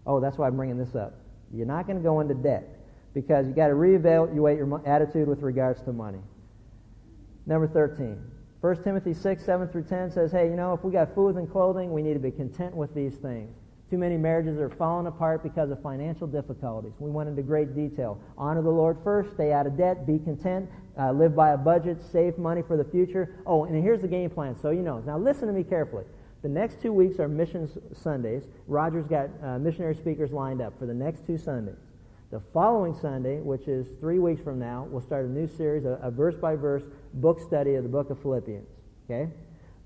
Oh, 0.06 0.20
that's 0.20 0.38
why 0.38 0.48
I'm 0.48 0.56
bringing 0.56 0.78
this 0.78 0.96
up. 0.96 1.14
You're 1.54 1.68
not 1.68 1.86
going 1.88 1.98
to 1.98 2.04
go 2.04 2.20
into 2.20 2.34
debt 2.34 2.68
because 3.14 3.48
you 3.48 3.54
got 3.54 3.68
to 3.68 3.74
reevaluate 3.74 4.58
your 4.58 4.88
attitude 4.88 5.28
with 5.28 5.42
regards 5.42 5.82
to 5.84 5.92
money. 5.92 6.20
Number 7.46 7.68
13. 7.68 8.20
1 8.62 8.84
Timothy 8.84 9.14
6, 9.14 9.46
7 9.46 9.68
through 9.70 9.84
10 9.84 10.12
says, 10.12 10.32
hey, 10.32 10.50
you 10.50 10.56
know, 10.56 10.74
if 10.74 10.84
we 10.84 10.92
got 10.92 11.16
food 11.16 11.36
and 11.36 11.50
clothing, 11.50 11.94
we 11.94 12.02
need 12.02 12.14
to 12.14 12.20
be 12.20 12.32
content 12.32 12.76
with 12.76 12.94
these 12.94 13.16
things. 13.16 13.50
Too 13.90 13.98
many 13.98 14.18
marriages 14.18 14.60
are 14.60 14.70
falling 14.70 15.08
apart 15.08 15.42
because 15.42 15.72
of 15.72 15.82
financial 15.82 16.28
difficulties. 16.28 16.94
We 17.00 17.10
went 17.10 17.28
into 17.28 17.42
great 17.42 17.76
detail. 17.76 18.20
Honor 18.38 18.62
the 18.62 18.70
Lord 18.70 18.98
first, 19.04 19.34
stay 19.34 19.52
out 19.52 19.66
of 19.66 19.78
debt, 19.78 20.06
be 20.06 20.20
content, 20.20 20.70
uh, 21.00 21.12
live 21.12 21.36
by 21.36 21.52
a 21.52 21.58
budget, 21.58 21.98
save 22.12 22.38
money 22.38 22.62
for 22.62 22.78
the 22.78 22.84
future. 22.84 23.38
Oh, 23.48 23.66
and 23.66 23.82
here's 23.82 24.02
the 24.02 24.08
game 24.08 24.30
plan, 24.30 24.56
so 24.62 24.70
you 24.70 24.84
know. 24.84 25.00
Now 25.00 25.18
listen 25.18 25.48
to 25.48 25.54
me 25.54 25.64
carefully. 25.64 26.04
The 26.44 26.50
next 26.50 26.82
two 26.82 26.94
weeks 26.94 27.20
are 27.20 27.28
missions 27.28 27.78
Sundays. 27.94 28.44
Roger's 28.68 29.08
got 29.08 29.30
uh, 29.44 29.58
missionary 29.58 29.96
speakers 29.96 30.32
lined 30.32 30.62
up 30.62 30.78
for 30.78 30.86
the 30.86 30.94
next 30.94 31.26
two 31.26 31.38
Sundays. 31.38 31.80
The 32.32 32.42
following 32.54 32.94
Sunday, 32.94 33.42
which 33.42 33.68
is 33.68 33.88
three 34.00 34.20
weeks 34.20 34.42
from 34.42 34.60
now, 34.60 34.88
we'll 34.92 35.02
start 35.02 35.26
a 35.26 35.30
new 35.30 35.48
series, 35.48 35.86
a, 35.86 36.00
a 36.04 36.12
verse 36.12 36.36
by 36.36 36.56
verse 36.56 36.84
book 37.16 37.42
study 37.42 37.74
of 37.74 37.82
the 37.82 37.90
book 37.90 38.12
of 38.12 38.22
Philippians. 38.22 38.68
Okay? 39.10 39.32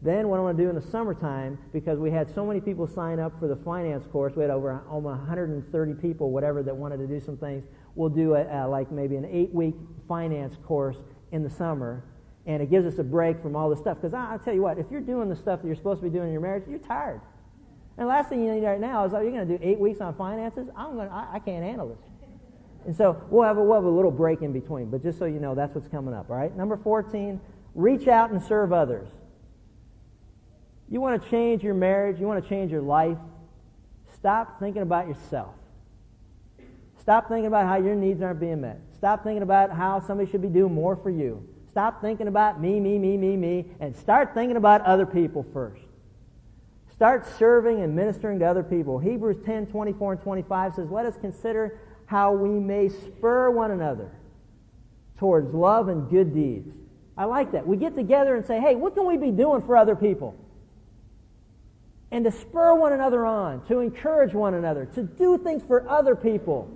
Then 0.04 0.28
what 0.28 0.38
I 0.38 0.44
want 0.44 0.58
to 0.58 0.64
do 0.64 0.70
in 0.70 0.76
the 0.76 0.82
summertime, 0.82 1.58
because 1.72 1.98
we 1.98 2.12
had 2.12 2.34
so 2.36 2.46
many 2.46 2.60
people 2.60 2.86
sign 2.88 3.22
up 3.22 3.40
for 3.40 3.48
the 3.48 3.56
finance 3.56 4.06
course, 4.08 4.36
we 4.36 4.42
had 4.42 4.52
over 4.52 4.82
almost 4.90 5.18
130 5.20 5.94
people, 5.94 6.30
whatever, 6.30 6.62
that 6.62 6.76
wanted 6.76 6.98
to 6.98 7.08
do 7.08 7.22
some 7.22 7.38
things. 7.38 7.64
We'll 7.96 8.10
do 8.10 8.36
a, 8.36 8.44
a, 8.44 8.68
like 8.68 8.92
maybe 8.92 9.16
an 9.16 9.26
eight-week 9.26 9.76
finance 10.06 10.58
course 10.66 10.98
in 11.32 11.42
the 11.42 11.50
summer, 11.50 12.04
and 12.46 12.62
it 12.62 12.70
gives 12.70 12.86
us 12.86 13.00
a 13.00 13.04
break 13.04 13.42
from 13.42 13.56
all 13.56 13.70
the 13.70 13.78
stuff. 13.78 14.02
Because 14.02 14.14
I'll 14.14 14.40
tell 14.40 14.54
you 14.54 14.62
what, 14.62 14.78
if 14.78 14.88
you're 14.92 15.00
doing 15.00 15.30
the 15.30 15.38
stuff 15.38 15.62
that 15.62 15.68
you're 15.68 15.78
supposed 15.78 16.02
to 16.02 16.10
be 16.10 16.14
doing 16.14 16.28
in 16.28 16.34
your 16.34 16.42
marriage, 16.42 16.66
you're 16.68 16.80
tired. 16.80 17.22
And 17.98 18.06
the 18.06 18.10
last 18.10 18.28
thing 18.28 18.44
you 18.44 18.52
need 18.52 18.66
right 18.66 18.82
now 18.82 19.06
is, 19.06 19.14
oh, 19.14 19.22
you're 19.22 19.32
going 19.32 19.48
to 19.48 19.58
do 19.58 19.64
eight 19.64 19.80
weeks 19.80 20.02
on 20.02 20.16
finances? 20.16 20.68
I'm 20.76 20.96
going 20.96 21.08
I, 21.08 21.36
I 21.36 21.40
can't 21.40 21.64
handle 21.64 21.88
this. 21.88 22.00
And 22.86 22.94
so 22.94 23.24
we'll 23.30 23.48
have, 23.48 23.58
a, 23.58 23.64
we'll 23.64 23.76
have 23.76 23.86
a 23.86 23.90
little 23.90 24.12
break 24.12 24.42
in 24.42 24.52
between. 24.52 24.90
But 24.90 25.02
just 25.02 25.18
so 25.18 25.24
you 25.24 25.40
know, 25.40 25.56
that's 25.56 25.74
what's 25.74 25.88
coming 25.88 26.14
up, 26.14 26.30
all 26.30 26.36
right? 26.36 26.54
Number 26.58 26.76
14, 26.76 27.40
reach 27.76 28.10
out 28.10 28.32
and 28.32 28.44
serve 28.44 28.74
others. 28.74 29.08
You 30.94 31.02
want 31.02 31.24
to 31.24 31.30
change 31.32 31.64
your 31.64 31.74
marriage, 31.74 32.20
you 32.20 32.28
want 32.28 32.44
to 32.44 32.48
change 32.48 32.72
your 32.72 32.84
life, 32.84 33.18
stop 34.14 34.60
thinking 34.60 34.84
about 34.84 35.08
yourself. 35.08 35.56
Stop 37.02 37.28
thinking 37.30 37.48
about 37.48 37.66
how 37.66 37.78
your 37.78 37.96
needs 37.96 38.22
aren't 38.22 38.40
being 38.40 38.62
met. 38.62 38.80
Stop 38.96 39.24
thinking 39.24 39.42
about 39.42 39.72
how 39.72 40.00
somebody 40.06 40.30
should 40.30 40.44
be 40.44 40.50
doing 40.50 40.72
more 40.72 40.96
for 40.96 41.10
you. 41.10 41.44
Stop 41.72 42.00
thinking 42.00 42.28
about 42.28 42.62
me, 42.62 42.80
me, 42.80 43.00
me, 43.00 43.18
me, 43.18 43.36
me, 43.36 43.66
and 43.80 43.96
start 43.96 44.36
thinking 44.36 44.56
about 44.56 44.82
other 44.82 45.08
people 45.08 45.44
first. 45.52 45.82
Start 46.92 47.26
serving 47.40 47.82
and 47.82 47.96
ministering 47.96 48.38
to 48.38 48.46
other 48.46 48.62
people. 48.62 49.00
Hebrews 49.00 49.38
10, 49.44 49.66
24 49.66 50.12
and 50.14 50.22
25 50.22 50.76
says, 50.76 50.92
Let 50.92 51.08
us 51.08 51.16
consider 51.20 51.80
how 52.06 52.34
we 52.34 52.50
may 52.60 52.90
spur 52.90 53.50
one 53.50 53.72
another 53.72 54.12
towards 55.18 55.56
love 55.56 55.88
and 55.88 56.08
good 56.08 56.36
deeds. 56.36 56.72
I 57.18 57.26
like 57.26 57.52
that. 57.54 57.66
We 57.66 57.78
get 57.78 57.96
together 57.96 58.36
and 58.36 58.46
say, 58.46 58.60
hey, 58.60 58.76
what 58.76 58.94
can 58.94 59.08
we 59.08 59.18
be 59.18 59.32
doing 59.32 59.64
for 59.64 59.76
other 59.76 59.96
people? 59.96 60.38
And 62.14 62.26
to 62.26 62.32
spur 62.32 62.76
one 62.76 62.94
another 62.94 63.26
on, 63.26 63.66
to 63.66 63.80
encourage 63.80 64.36
one 64.36 64.54
another, 64.54 64.86
to 64.86 65.02
do 65.02 65.36
things 65.40 65.64
for 65.68 65.90
other 65.90 66.16
people. 66.16 66.70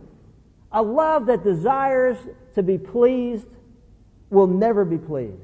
A 0.72 0.82
love 0.82 1.28
that 1.28 1.44
desires 1.44 2.18
to 2.56 2.64
be 2.64 2.80
pleased 2.80 3.46
will 4.32 4.48
never 4.48 4.84
be 4.84 4.98
pleased. 4.98 5.38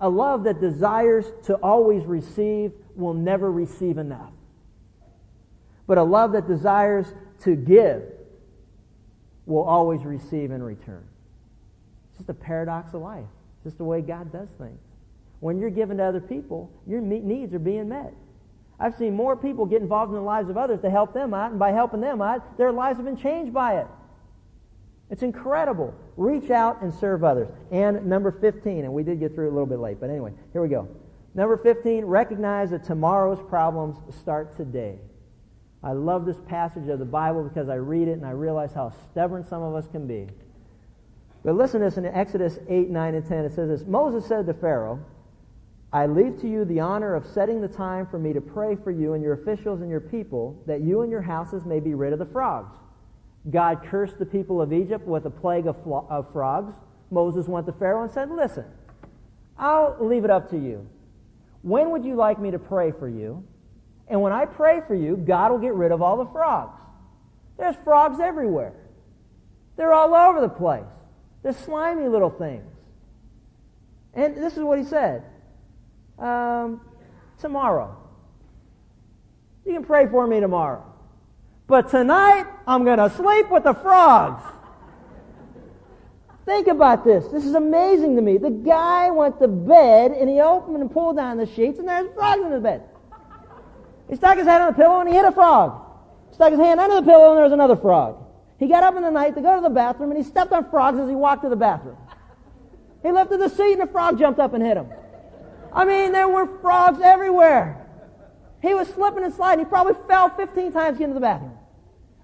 A 0.00 0.08
love 0.08 0.42
that 0.42 0.60
desires 0.60 1.24
to 1.44 1.54
always 1.54 2.04
receive 2.04 2.72
will 2.96 3.14
never 3.14 3.52
receive 3.52 3.96
enough. 3.96 4.32
But 5.86 5.98
a 5.98 6.02
love 6.02 6.32
that 6.32 6.48
desires 6.48 7.06
to 7.44 7.54
give 7.54 8.02
will 9.46 9.62
always 9.62 10.02
receive 10.02 10.50
in 10.50 10.64
return. 10.64 11.04
It's 12.10 12.18
just 12.18 12.28
a 12.28 12.34
paradox 12.34 12.92
of 12.92 13.02
life. 13.02 13.24
It's 13.58 13.64
just 13.66 13.78
the 13.78 13.84
way 13.84 14.00
God 14.00 14.32
does 14.32 14.48
things. 14.58 14.80
When 15.38 15.60
you're 15.60 15.70
giving 15.70 15.98
to 15.98 16.02
other 16.02 16.20
people, 16.20 16.72
your 16.88 17.00
needs 17.00 17.54
are 17.54 17.60
being 17.60 17.88
met. 17.88 18.12
I've 18.80 18.96
seen 18.96 19.14
more 19.14 19.36
people 19.36 19.66
get 19.66 19.82
involved 19.82 20.10
in 20.10 20.16
the 20.16 20.22
lives 20.22 20.48
of 20.48 20.56
others 20.56 20.80
to 20.82 20.90
help 20.90 21.12
them 21.12 21.34
out, 21.34 21.50
and 21.50 21.58
by 21.58 21.72
helping 21.72 22.00
them 22.00 22.22
out, 22.22 22.56
their 22.56 22.70
lives 22.70 22.98
have 22.98 23.06
been 23.06 23.16
changed 23.16 23.52
by 23.52 23.78
it. 23.78 23.86
It's 25.10 25.22
incredible. 25.22 25.94
Reach 26.16 26.50
out 26.50 26.82
and 26.82 26.92
serve 26.94 27.24
others. 27.24 27.48
And 27.72 28.06
number 28.06 28.30
15, 28.30 28.84
and 28.84 28.92
we 28.92 29.02
did 29.02 29.18
get 29.18 29.34
through 29.34 29.48
a 29.48 29.52
little 29.52 29.66
bit 29.66 29.78
late, 29.78 29.98
but 30.00 30.10
anyway, 30.10 30.32
here 30.52 30.62
we 30.62 30.68
go. 30.68 30.88
Number 31.34 31.56
15, 31.56 32.04
recognize 32.04 32.70
that 32.70 32.84
tomorrow's 32.84 33.40
problems 33.48 33.96
start 34.20 34.56
today. 34.56 34.98
I 35.82 35.92
love 35.92 36.26
this 36.26 36.38
passage 36.48 36.88
of 36.88 36.98
the 36.98 37.04
Bible 37.04 37.44
because 37.44 37.68
I 37.68 37.76
read 37.76 38.08
it 38.08 38.12
and 38.12 38.26
I 38.26 38.30
realize 38.30 38.72
how 38.74 38.92
stubborn 39.10 39.44
some 39.44 39.62
of 39.62 39.74
us 39.74 39.86
can 39.92 40.06
be. 40.06 40.26
But 41.44 41.54
listen 41.54 41.80
to 41.80 41.86
this 41.86 41.96
in 41.96 42.04
Exodus 42.04 42.58
8, 42.68 42.90
9, 42.90 43.14
and 43.14 43.26
10. 43.26 43.44
It 43.44 43.54
says 43.54 43.68
this 43.68 43.86
Moses 43.86 44.26
said 44.26 44.46
to 44.46 44.54
Pharaoh, 44.54 45.00
I 45.92 46.06
leave 46.06 46.40
to 46.42 46.48
you 46.48 46.64
the 46.64 46.80
honor 46.80 47.14
of 47.14 47.26
setting 47.26 47.60
the 47.60 47.68
time 47.68 48.06
for 48.06 48.18
me 48.18 48.32
to 48.34 48.40
pray 48.40 48.76
for 48.76 48.90
you 48.90 49.14
and 49.14 49.22
your 49.22 49.34
officials 49.34 49.80
and 49.80 49.88
your 49.88 50.00
people, 50.00 50.62
that 50.66 50.82
you 50.82 51.00
and 51.00 51.10
your 51.10 51.22
houses 51.22 51.64
may 51.64 51.80
be 51.80 51.94
rid 51.94 52.12
of 52.12 52.18
the 52.18 52.26
frogs. 52.26 52.74
God 53.50 53.82
cursed 53.86 54.18
the 54.18 54.26
people 54.26 54.60
of 54.60 54.72
Egypt 54.72 55.06
with 55.06 55.24
a 55.24 55.30
plague 55.30 55.66
of, 55.66 55.82
flo- 55.82 56.06
of 56.10 56.30
frogs. 56.32 56.74
Moses 57.10 57.48
went 57.48 57.64
to 57.66 57.72
Pharaoh 57.72 58.02
and 58.02 58.12
said, 58.12 58.30
Listen, 58.30 58.66
I'll 59.58 59.96
leave 60.00 60.24
it 60.24 60.30
up 60.30 60.50
to 60.50 60.58
you. 60.58 60.86
When 61.62 61.90
would 61.90 62.04
you 62.04 62.14
like 62.14 62.38
me 62.38 62.50
to 62.50 62.58
pray 62.58 62.92
for 62.92 63.08
you? 63.08 63.42
And 64.08 64.20
when 64.20 64.32
I 64.32 64.44
pray 64.44 64.82
for 64.86 64.94
you, 64.94 65.16
God 65.16 65.50
will 65.50 65.58
get 65.58 65.74
rid 65.74 65.90
of 65.90 66.02
all 66.02 66.18
the 66.18 66.30
frogs. 66.30 66.78
There's 67.56 67.76
frogs 67.82 68.20
everywhere. 68.20 68.74
They're 69.76 69.92
all 69.92 70.14
over 70.14 70.40
the 70.40 70.48
place. 70.48 70.84
They're 71.42 71.52
slimy 71.52 72.08
little 72.08 72.30
things. 72.30 72.64
And 74.14 74.36
this 74.36 74.56
is 74.56 74.62
what 74.62 74.78
he 74.78 74.84
said 74.84 75.24
um, 76.18 76.80
tomorrow. 77.40 77.96
You 79.64 79.74
can 79.74 79.84
pray 79.84 80.06
for 80.06 80.26
me 80.26 80.40
tomorrow. 80.40 80.84
But 81.66 81.90
tonight, 81.90 82.46
I'm 82.66 82.84
going 82.84 82.98
to 82.98 83.10
sleep 83.10 83.50
with 83.50 83.64
the 83.64 83.74
frogs. 83.74 84.42
Think 86.46 86.66
about 86.66 87.04
this. 87.04 87.26
This 87.28 87.44
is 87.44 87.54
amazing 87.54 88.16
to 88.16 88.22
me. 88.22 88.38
The 88.38 88.48
guy 88.50 89.10
went 89.10 89.38
to 89.40 89.48
bed 89.48 90.12
and 90.12 90.30
he 90.30 90.40
opened 90.40 90.76
and 90.76 90.90
pulled 90.90 91.16
down 91.16 91.36
the 91.36 91.44
sheets 91.44 91.78
and 91.78 91.86
there's 91.86 92.10
frogs 92.14 92.40
in 92.40 92.50
the 92.50 92.60
bed. 92.60 92.84
He 94.08 94.16
stuck 94.16 94.38
his 94.38 94.46
head 94.46 94.62
on 94.62 94.68
the 94.68 94.72
pillow 94.72 95.00
and 95.00 95.08
he 95.10 95.14
hit 95.14 95.26
a 95.26 95.32
frog. 95.32 95.84
Stuck 96.32 96.52
his 96.52 96.58
hand 96.58 96.80
under 96.80 96.96
the 96.96 97.02
pillow 97.02 97.28
and 97.28 97.36
there 97.36 97.44
was 97.44 97.52
another 97.52 97.76
frog. 97.76 98.24
He 98.58 98.66
got 98.66 98.82
up 98.82 98.96
in 98.96 99.02
the 99.02 99.10
night 99.10 99.34
to 99.34 99.42
go 99.42 99.56
to 99.56 99.60
the 99.60 99.68
bathroom 99.68 100.10
and 100.10 100.24
he 100.24 100.24
stepped 100.24 100.52
on 100.52 100.70
frogs 100.70 100.98
as 100.98 101.06
he 101.06 101.14
walked 101.14 101.42
to 101.42 101.50
the 101.50 101.56
bathroom. 101.56 101.98
He 103.02 103.12
lifted 103.12 103.40
the 103.40 103.50
seat 103.50 103.74
and 103.74 103.82
a 103.82 103.86
frog 103.86 104.18
jumped 104.18 104.40
up 104.40 104.54
and 104.54 104.64
hit 104.64 104.78
him. 104.78 104.86
I 105.72 105.84
mean, 105.84 106.12
there 106.12 106.28
were 106.28 106.46
frogs 106.60 107.00
everywhere. 107.00 107.86
He 108.62 108.74
was 108.74 108.88
slipping 108.88 109.24
and 109.24 109.32
sliding. 109.32 109.64
He 109.64 109.68
probably 109.68 109.94
fell 110.08 110.30
15 110.30 110.72
times 110.72 110.98
getting 110.98 111.14
to 111.14 111.14
the 111.14 111.20
bathroom. 111.20 111.56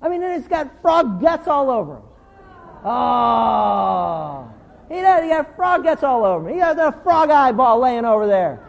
I 0.03 0.09
mean, 0.09 0.21
then 0.21 0.39
he's 0.39 0.49
got 0.49 0.83
frog 0.83 1.21
guts 1.21 1.49
all 1.49 1.71
over 1.71 1.97
him. 1.97 2.03
Oh. 2.85 4.51
He, 4.89 4.97
he 4.97 5.03
got 5.03 5.57
frog 5.57 5.85
guts 5.85 6.03
all 6.03 6.25
over 6.25 6.49
him. 6.49 6.55
He 6.55 6.61
got 6.61 6.79
a 6.79 6.93
frog 7.03 7.31
eyeball 7.31 7.81
laying 7.81 8.05
over 8.05 8.27
there. 8.27 8.61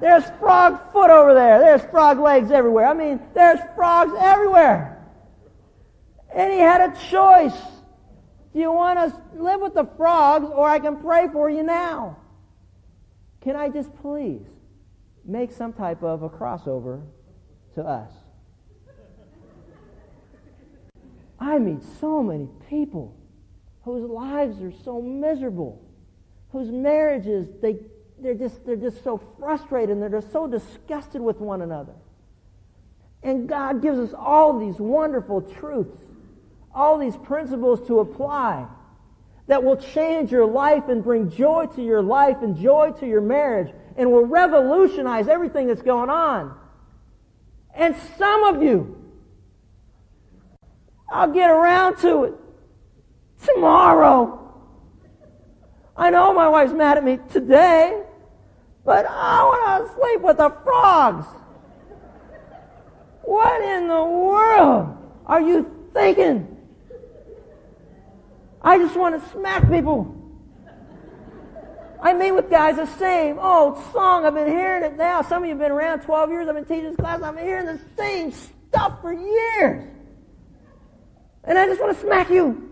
There's 0.00 0.24
frog 0.40 0.92
foot 0.92 1.10
over 1.10 1.34
there. 1.34 1.60
There's 1.60 1.82
frog 1.90 2.18
legs 2.18 2.50
everywhere. 2.50 2.86
I 2.86 2.94
mean, 2.94 3.20
there's 3.34 3.60
frogs 3.76 4.12
everywhere. 4.18 5.06
And 6.34 6.52
he 6.52 6.58
had 6.58 6.80
a 6.80 6.96
choice. 7.10 7.54
Do 8.52 8.58
you 8.58 8.72
want 8.72 8.98
to 8.98 9.40
live 9.40 9.60
with 9.60 9.74
the 9.74 9.84
frogs 9.96 10.46
or 10.52 10.68
I 10.68 10.78
can 10.78 10.96
pray 10.96 11.28
for 11.32 11.48
you 11.50 11.62
now? 11.62 12.18
Can 13.42 13.56
I 13.56 13.68
just 13.68 13.94
please 14.00 14.46
make 15.24 15.50
some 15.50 15.72
type 15.72 16.02
of 16.02 16.22
a 16.22 16.28
crossover 16.28 17.02
to 17.74 17.82
us? 17.82 18.10
I 21.40 21.58
meet 21.58 21.80
so 22.00 22.22
many 22.22 22.48
people 22.70 23.16
whose 23.84 24.08
lives 24.08 24.62
are 24.62 24.72
so 24.84 25.02
miserable, 25.02 25.82
whose 26.52 26.70
marriages, 26.70 27.48
they, 27.60 27.78
they're, 28.20 28.34
just, 28.34 28.64
they're 28.64 28.76
just 28.76 29.02
so 29.02 29.20
frustrated 29.40 29.90
and 29.90 30.00
they're 30.00 30.20
just 30.20 30.30
so 30.30 30.46
disgusted 30.46 31.20
with 31.20 31.40
one 31.40 31.62
another. 31.62 31.94
And 33.24 33.48
God 33.48 33.82
gives 33.82 33.98
us 33.98 34.14
all 34.16 34.60
these 34.60 34.78
wonderful 34.78 35.42
truths, 35.42 35.98
all 36.72 36.96
these 36.96 37.16
principles 37.16 37.84
to 37.88 37.98
apply 37.98 38.68
that 39.46 39.62
will 39.62 39.76
change 39.76 40.30
your 40.30 40.46
life 40.46 40.88
and 40.88 41.02
bring 41.02 41.30
joy 41.30 41.66
to 41.74 41.82
your 41.82 42.02
life 42.02 42.38
and 42.42 42.56
joy 42.56 42.92
to 43.00 43.06
your 43.06 43.20
marriage 43.20 43.72
and 43.96 44.10
will 44.10 44.24
revolutionize 44.24 45.28
everything 45.28 45.66
that's 45.66 45.82
going 45.82 46.10
on. 46.10 46.56
And 47.74 47.96
some 48.18 48.44
of 48.44 48.62
you, 48.62 48.98
I'll 51.10 51.32
get 51.32 51.50
around 51.50 51.98
to 51.98 52.24
it 52.24 52.34
tomorrow. 53.44 54.38
I 55.96 56.10
know 56.10 56.32
my 56.32 56.48
wife's 56.48 56.72
mad 56.72 56.96
at 56.96 57.04
me 57.04 57.18
today, 57.32 58.02
but 58.84 59.06
I 59.06 59.42
want 59.42 59.86
to 59.86 59.94
sleep 59.94 60.20
with 60.22 60.38
the 60.38 60.50
frogs. 60.64 61.26
What 63.22 63.62
in 63.62 63.88
the 63.88 64.04
world 64.04 64.96
are 65.26 65.40
you 65.40 65.88
thinking? 65.92 66.52
I 68.64 68.78
just 68.78 68.96
want 68.96 69.20
to 69.20 69.30
smack 69.30 69.68
people. 69.68 70.18
I 72.00 72.12
meet 72.14 72.32
with 72.32 72.50
guys 72.50 72.76
the 72.76 72.86
same 72.98 73.38
old 73.38 73.82
song. 73.92 74.24
I've 74.24 74.34
been 74.34 74.48
hearing 74.48 74.82
it 74.82 74.96
now. 74.96 75.22
Some 75.22 75.42
of 75.42 75.48
you 75.48 75.54
have 75.54 75.60
been 75.60 75.70
around 75.70 76.00
12 76.00 76.30
years. 76.30 76.48
I've 76.48 76.54
been 76.54 76.64
teaching 76.64 76.90
this 76.90 76.96
class. 76.96 77.22
I've 77.22 77.34
been 77.36 77.44
hearing 77.44 77.66
the 77.66 77.80
same 77.96 78.32
stuff 78.32 79.00
for 79.00 79.12
years. 79.12 79.88
And 81.44 81.58
I 81.58 81.66
just 81.66 81.80
want 81.80 81.96
to 81.96 82.02
smack 82.02 82.30
you. 82.30 82.70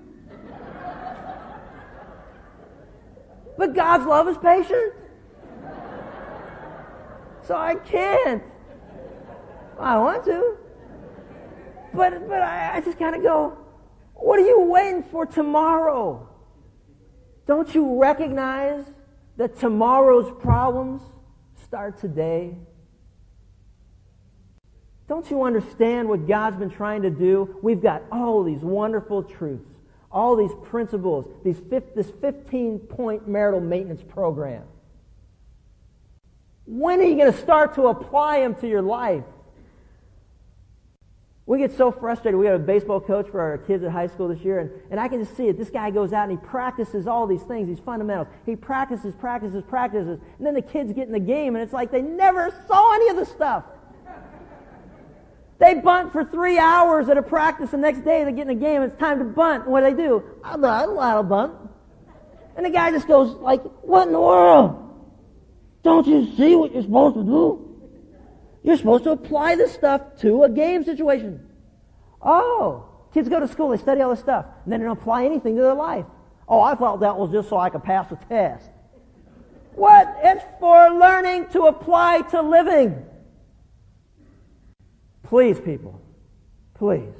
But 3.56 3.74
God's 3.74 4.06
love 4.06 4.26
is 4.28 4.38
patient. 4.38 4.94
So 7.46 7.56
I 7.56 7.74
can't. 7.74 8.42
I 9.78 9.98
want 9.98 10.24
to. 10.24 10.56
But, 11.92 12.28
but 12.28 12.42
I, 12.42 12.76
I 12.76 12.80
just 12.80 12.98
kind 12.98 13.14
of 13.14 13.22
go, 13.22 13.58
what 14.20 14.38
are 14.38 14.46
you 14.46 14.60
waiting 14.60 15.02
for 15.02 15.26
tomorrow? 15.26 16.28
Don't 17.46 17.74
you 17.74 18.00
recognize 18.00 18.84
that 19.36 19.58
tomorrow's 19.58 20.30
problems 20.40 21.02
start 21.64 21.98
today? 21.98 22.54
Don't 25.08 25.28
you 25.28 25.42
understand 25.42 26.08
what 26.08 26.28
God's 26.28 26.56
been 26.56 26.70
trying 26.70 27.02
to 27.02 27.10
do? 27.10 27.58
We've 27.62 27.82
got 27.82 28.02
all 28.12 28.44
these 28.44 28.60
wonderful 28.60 29.24
truths, 29.24 29.68
all 30.12 30.36
these 30.36 30.52
principles, 30.62 31.26
these 31.42 31.60
this 31.96 32.10
15 32.20 32.78
point 32.78 33.26
marital 33.26 33.60
maintenance 33.60 34.02
program. 34.02 34.62
When 36.66 37.00
are 37.00 37.04
you 37.04 37.16
going 37.16 37.32
to 37.32 37.38
start 37.38 37.74
to 37.74 37.88
apply 37.88 38.40
them 38.42 38.54
to 38.56 38.68
your 38.68 38.82
life? 38.82 39.24
We 41.50 41.58
get 41.58 41.76
so 41.76 41.90
frustrated. 41.90 42.38
We 42.38 42.46
have 42.46 42.60
a 42.60 42.62
baseball 42.64 43.00
coach 43.00 43.28
for 43.28 43.40
our 43.40 43.58
kids 43.58 43.82
at 43.82 43.90
high 43.90 44.06
school 44.06 44.28
this 44.28 44.38
year, 44.38 44.60
and, 44.60 44.70
and 44.88 45.00
I 45.00 45.08
can 45.08 45.18
just 45.18 45.36
see 45.36 45.48
it. 45.48 45.58
This 45.58 45.68
guy 45.68 45.90
goes 45.90 46.12
out 46.12 46.28
and 46.28 46.38
he 46.38 46.46
practices 46.46 47.08
all 47.08 47.26
these 47.26 47.42
things, 47.42 47.66
these 47.66 47.84
fundamentals. 47.84 48.28
He 48.46 48.54
practices, 48.54 49.12
practices, 49.18 49.64
practices, 49.68 50.20
and 50.38 50.46
then 50.46 50.54
the 50.54 50.62
kids 50.62 50.92
get 50.92 51.08
in 51.08 51.12
the 51.12 51.18
game, 51.18 51.56
and 51.56 51.64
it's 51.64 51.72
like 51.72 51.90
they 51.90 52.02
never 52.02 52.54
saw 52.68 52.94
any 52.94 53.08
of 53.08 53.16
the 53.16 53.24
stuff. 53.24 53.64
They 55.58 55.74
bunt 55.74 56.12
for 56.12 56.24
three 56.24 56.56
hours 56.56 57.08
at 57.08 57.18
a 57.18 57.22
practice. 57.22 57.72
The 57.72 57.78
next 57.78 58.04
day 58.04 58.22
they 58.22 58.30
get 58.30 58.42
in 58.42 58.56
the 58.56 58.64
game. 58.64 58.82
It's 58.82 58.96
time 59.00 59.18
to 59.18 59.24
bunt. 59.24 59.64
And 59.64 59.72
what 59.72 59.80
do 59.80 59.92
they 59.92 60.00
do? 60.00 60.22
I 60.44 60.52
don't 60.52 60.60
know 60.60 61.22
bunt. 61.24 61.54
And 62.54 62.64
the 62.64 62.70
guy 62.70 62.92
just 62.92 63.08
goes 63.08 63.34
like, 63.38 63.60
"What 63.82 64.06
in 64.06 64.12
the 64.12 64.20
world? 64.20 64.88
Don't 65.82 66.06
you 66.06 66.30
see 66.36 66.54
what 66.54 66.72
you're 66.72 66.84
supposed 66.84 67.16
to 67.16 67.24
do?" 67.24 67.69
You're 68.62 68.76
supposed 68.76 69.04
to 69.04 69.12
apply 69.12 69.56
this 69.56 69.72
stuff 69.72 70.02
to 70.20 70.44
a 70.44 70.48
game 70.48 70.84
situation. 70.84 71.46
Oh, 72.20 72.84
kids 73.14 73.28
go 73.28 73.40
to 73.40 73.48
school, 73.48 73.70
they 73.70 73.78
study 73.78 74.02
all 74.02 74.10
this 74.10 74.20
stuff, 74.20 74.44
and 74.64 74.72
then 74.72 74.80
they 74.80 74.86
don't 74.86 74.98
apply 74.98 75.24
anything 75.24 75.56
to 75.56 75.62
their 75.62 75.74
life. 75.74 76.04
Oh, 76.46 76.60
I 76.60 76.74
thought 76.74 77.00
that 77.00 77.16
was 77.16 77.30
just 77.30 77.48
so 77.48 77.56
I 77.56 77.70
could 77.70 77.84
pass 77.84 78.10
a 78.12 78.16
test. 78.28 78.68
What? 79.74 80.14
It's 80.22 80.44
for 80.58 80.90
learning 80.90 81.48
to 81.50 81.62
apply 81.62 82.22
to 82.32 82.42
living. 82.42 83.02
Please, 85.22 85.60
people, 85.60 86.00
please 86.74 87.14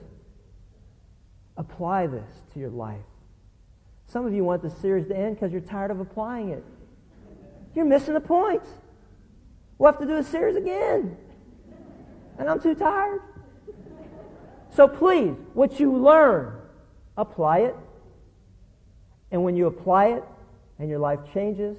apply 1.57 2.09
this 2.09 2.29
to 2.53 2.59
your 2.59 2.71
life. 2.71 2.99
Some 4.09 4.27
of 4.27 4.35
you 4.35 4.43
want 4.45 4.63
the 4.63 4.71
series 4.71 5.07
to 5.09 5.17
end 5.17 5.37
because 5.37 5.53
you're 5.53 5.61
tired 5.61 5.91
of 5.91 6.01
applying 6.01 6.51
it. 6.51 6.65
You're 7.75 7.85
missing 7.85 8.15
the 8.15 8.21
point. 8.21 8.63
We'll 9.79 9.93
have 9.93 10.01
to 10.01 10.07
do 10.07 10.17
a 10.17 10.25
series 10.25 10.57
again 10.57 11.17
and 12.41 12.49
I'm 12.49 12.61
too 12.61 12.75
tired. 12.75 13.21
So 14.75 14.89
please, 14.89 15.35
what 15.53 15.79
you 15.79 15.93
learn, 15.93 16.59
apply 17.17 17.59
it. 17.61 17.77
And 19.31 19.45
when 19.45 19.57
you 19.57 19.67
apply 19.67 20.07
it 20.07 20.25
and 20.79 20.89
your 20.89 20.99
life 20.99 21.21
changes, 21.35 21.77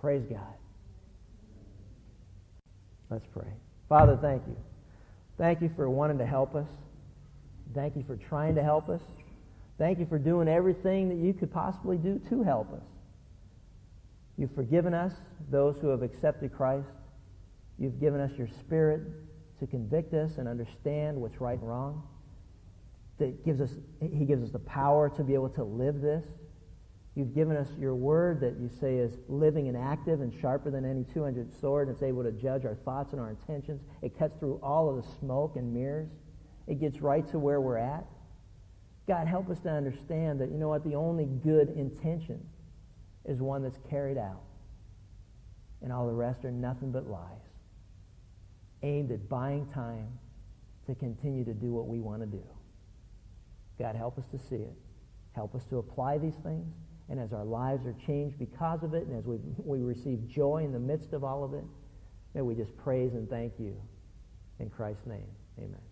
praise 0.00 0.22
God. 0.28 0.54
Let's 3.08 3.26
pray. 3.32 3.48
Father, 3.88 4.18
thank 4.20 4.42
you. 4.46 4.56
Thank 5.38 5.62
you 5.62 5.70
for 5.74 5.88
wanting 5.88 6.18
to 6.18 6.26
help 6.26 6.54
us. 6.54 6.68
Thank 7.74 7.96
you 7.96 8.04
for 8.06 8.16
trying 8.16 8.54
to 8.56 8.62
help 8.62 8.90
us. 8.90 9.00
Thank 9.78 9.98
you 9.98 10.06
for 10.06 10.18
doing 10.18 10.48
everything 10.48 11.08
that 11.08 11.16
you 11.16 11.32
could 11.32 11.52
possibly 11.52 11.96
do 11.96 12.20
to 12.28 12.42
help 12.42 12.72
us. 12.74 12.84
You've 14.36 14.54
forgiven 14.54 14.92
us, 14.92 15.14
those 15.50 15.76
who 15.80 15.88
have 15.88 16.02
accepted 16.02 16.54
Christ. 16.54 16.88
You've 17.78 17.98
given 17.98 18.20
us 18.20 18.32
your 18.36 18.48
Spirit 18.60 19.02
to 19.60 19.66
convict 19.66 20.14
us 20.14 20.32
and 20.38 20.48
understand 20.48 21.16
what's 21.16 21.40
right 21.40 21.58
and 21.58 21.68
wrong. 21.68 22.02
That 23.18 23.44
gives 23.44 23.60
us, 23.60 23.70
he 24.00 24.24
gives 24.24 24.44
us 24.44 24.50
the 24.50 24.60
power 24.60 25.10
to 25.16 25.24
be 25.24 25.34
able 25.34 25.48
to 25.50 25.64
live 25.64 26.00
this. 26.00 26.24
You've 27.16 27.34
given 27.34 27.56
us 27.56 27.66
your 27.80 27.96
word 27.96 28.40
that 28.42 28.60
you 28.60 28.70
say 28.80 28.96
is 28.96 29.12
living 29.28 29.66
and 29.66 29.76
active 29.76 30.20
and 30.20 30.32
sharper 30.40 30.70
than 30.70 30.84
any 30.84 31.04
200 31.12 31.48
sword, 31.60 31.88
and 31.88 31.96
it's 31.96 32.02
able 32.04 32.22
to 32.22 32.30
judge 32.30 32.64
our 32.64 32.76
thoughts 32.84 33.12
and 33.12 33.20
our 33.20 33.30
intentions. 33.30 33.80
It 34.02 34.16
cuts 34.16 34.38
through 34.38 34.60
all 34.62 34.88
of 34.88 35.04
the 35.04 35.10
smoke 35.18 35.56
and 35.56 35.74
mirrors. 35.74 36.10
It 36.68 36.80
gets 36.80 37.00
right 37.00 37.28
to 37.32 37.38
where 37.40 37.60
we're 37.60 37.78
at. 37.78 38.04
God, 39.08 39.26
help 39.26 39.50
us 39.50 39.58
to 39.64 39.70
understand 39.70 40.40
that, 40.40 40.52
you 40.52 40.58
know 40.58 40.68
what, 40.68 40.84
the 40.84 40.94
only 40.94 41.24
good 41.24 41.70
intention 41.70 42.38
is 43.24 43.40
one 43.40 43.64
that's 43.64 43.78
carried 43.90 44.18
out. 44.18 44.42
And 45.82 45.92
all 45.92 46.06
the 46.06 46.12
rest 46.12 46.44
are 46.44 46.52
nothing 46.52 46.92
but 46.92 47.08
lies 47.08 47.47
aimed 48.82 49.10
at 49.10 49.28
buying 49.28 49.66
time 49.74 50.08
to 50.86 50.94
continue 50.94 51.44
to 51.44 51.54
do 51.54 51.72
what 51.72 51.86
we 51.86 52.00
want 52.00 52.20
to 52.20 52.26
do. 52.26 52.42
God, 53.78 53.94
help 53.94 54.18
us 54.18 54.24
to 54.32 54.38
see 54.48 54.56
it. 54.56 54.74
Help 55.32 55.54
us 55.54 55.62
to 55.70 55.78
apply 55.78 56.18
these 56.18 56.36
things. 56.42 56.66
And 57.08 57.18
as 57.20 57.32
our 57.32 57.44
lives 57.44 57.86
are 57.86 57.94
changed 58.06 58.38
because 58.38 58.82
of 58.82 58.94
it, 58.94 59.06
and 59.06 59.16
as 59.16 59.24
we, 59.24 59.38
we 59.64 59.80
receive 59.80 60.28
joy 60.28 60.62
in 60.64 60.72
the 60.72 60.78
midst 60.78 61.12
of 61.12 61.24
all 61.24 61.44
of 61.44 61.54
it, 61.54 61.64
may 62.34 62.42
we 62.42 62.54
just 62.54 62.76
praise 62.76 63.14
and 63.14 63.28
thank 63.28 63.52
you. 63.58 63.76
In 64.58 64.68
Christ's 64.68 65.06
name, 65.06 65.28
amen. 65.58 65.87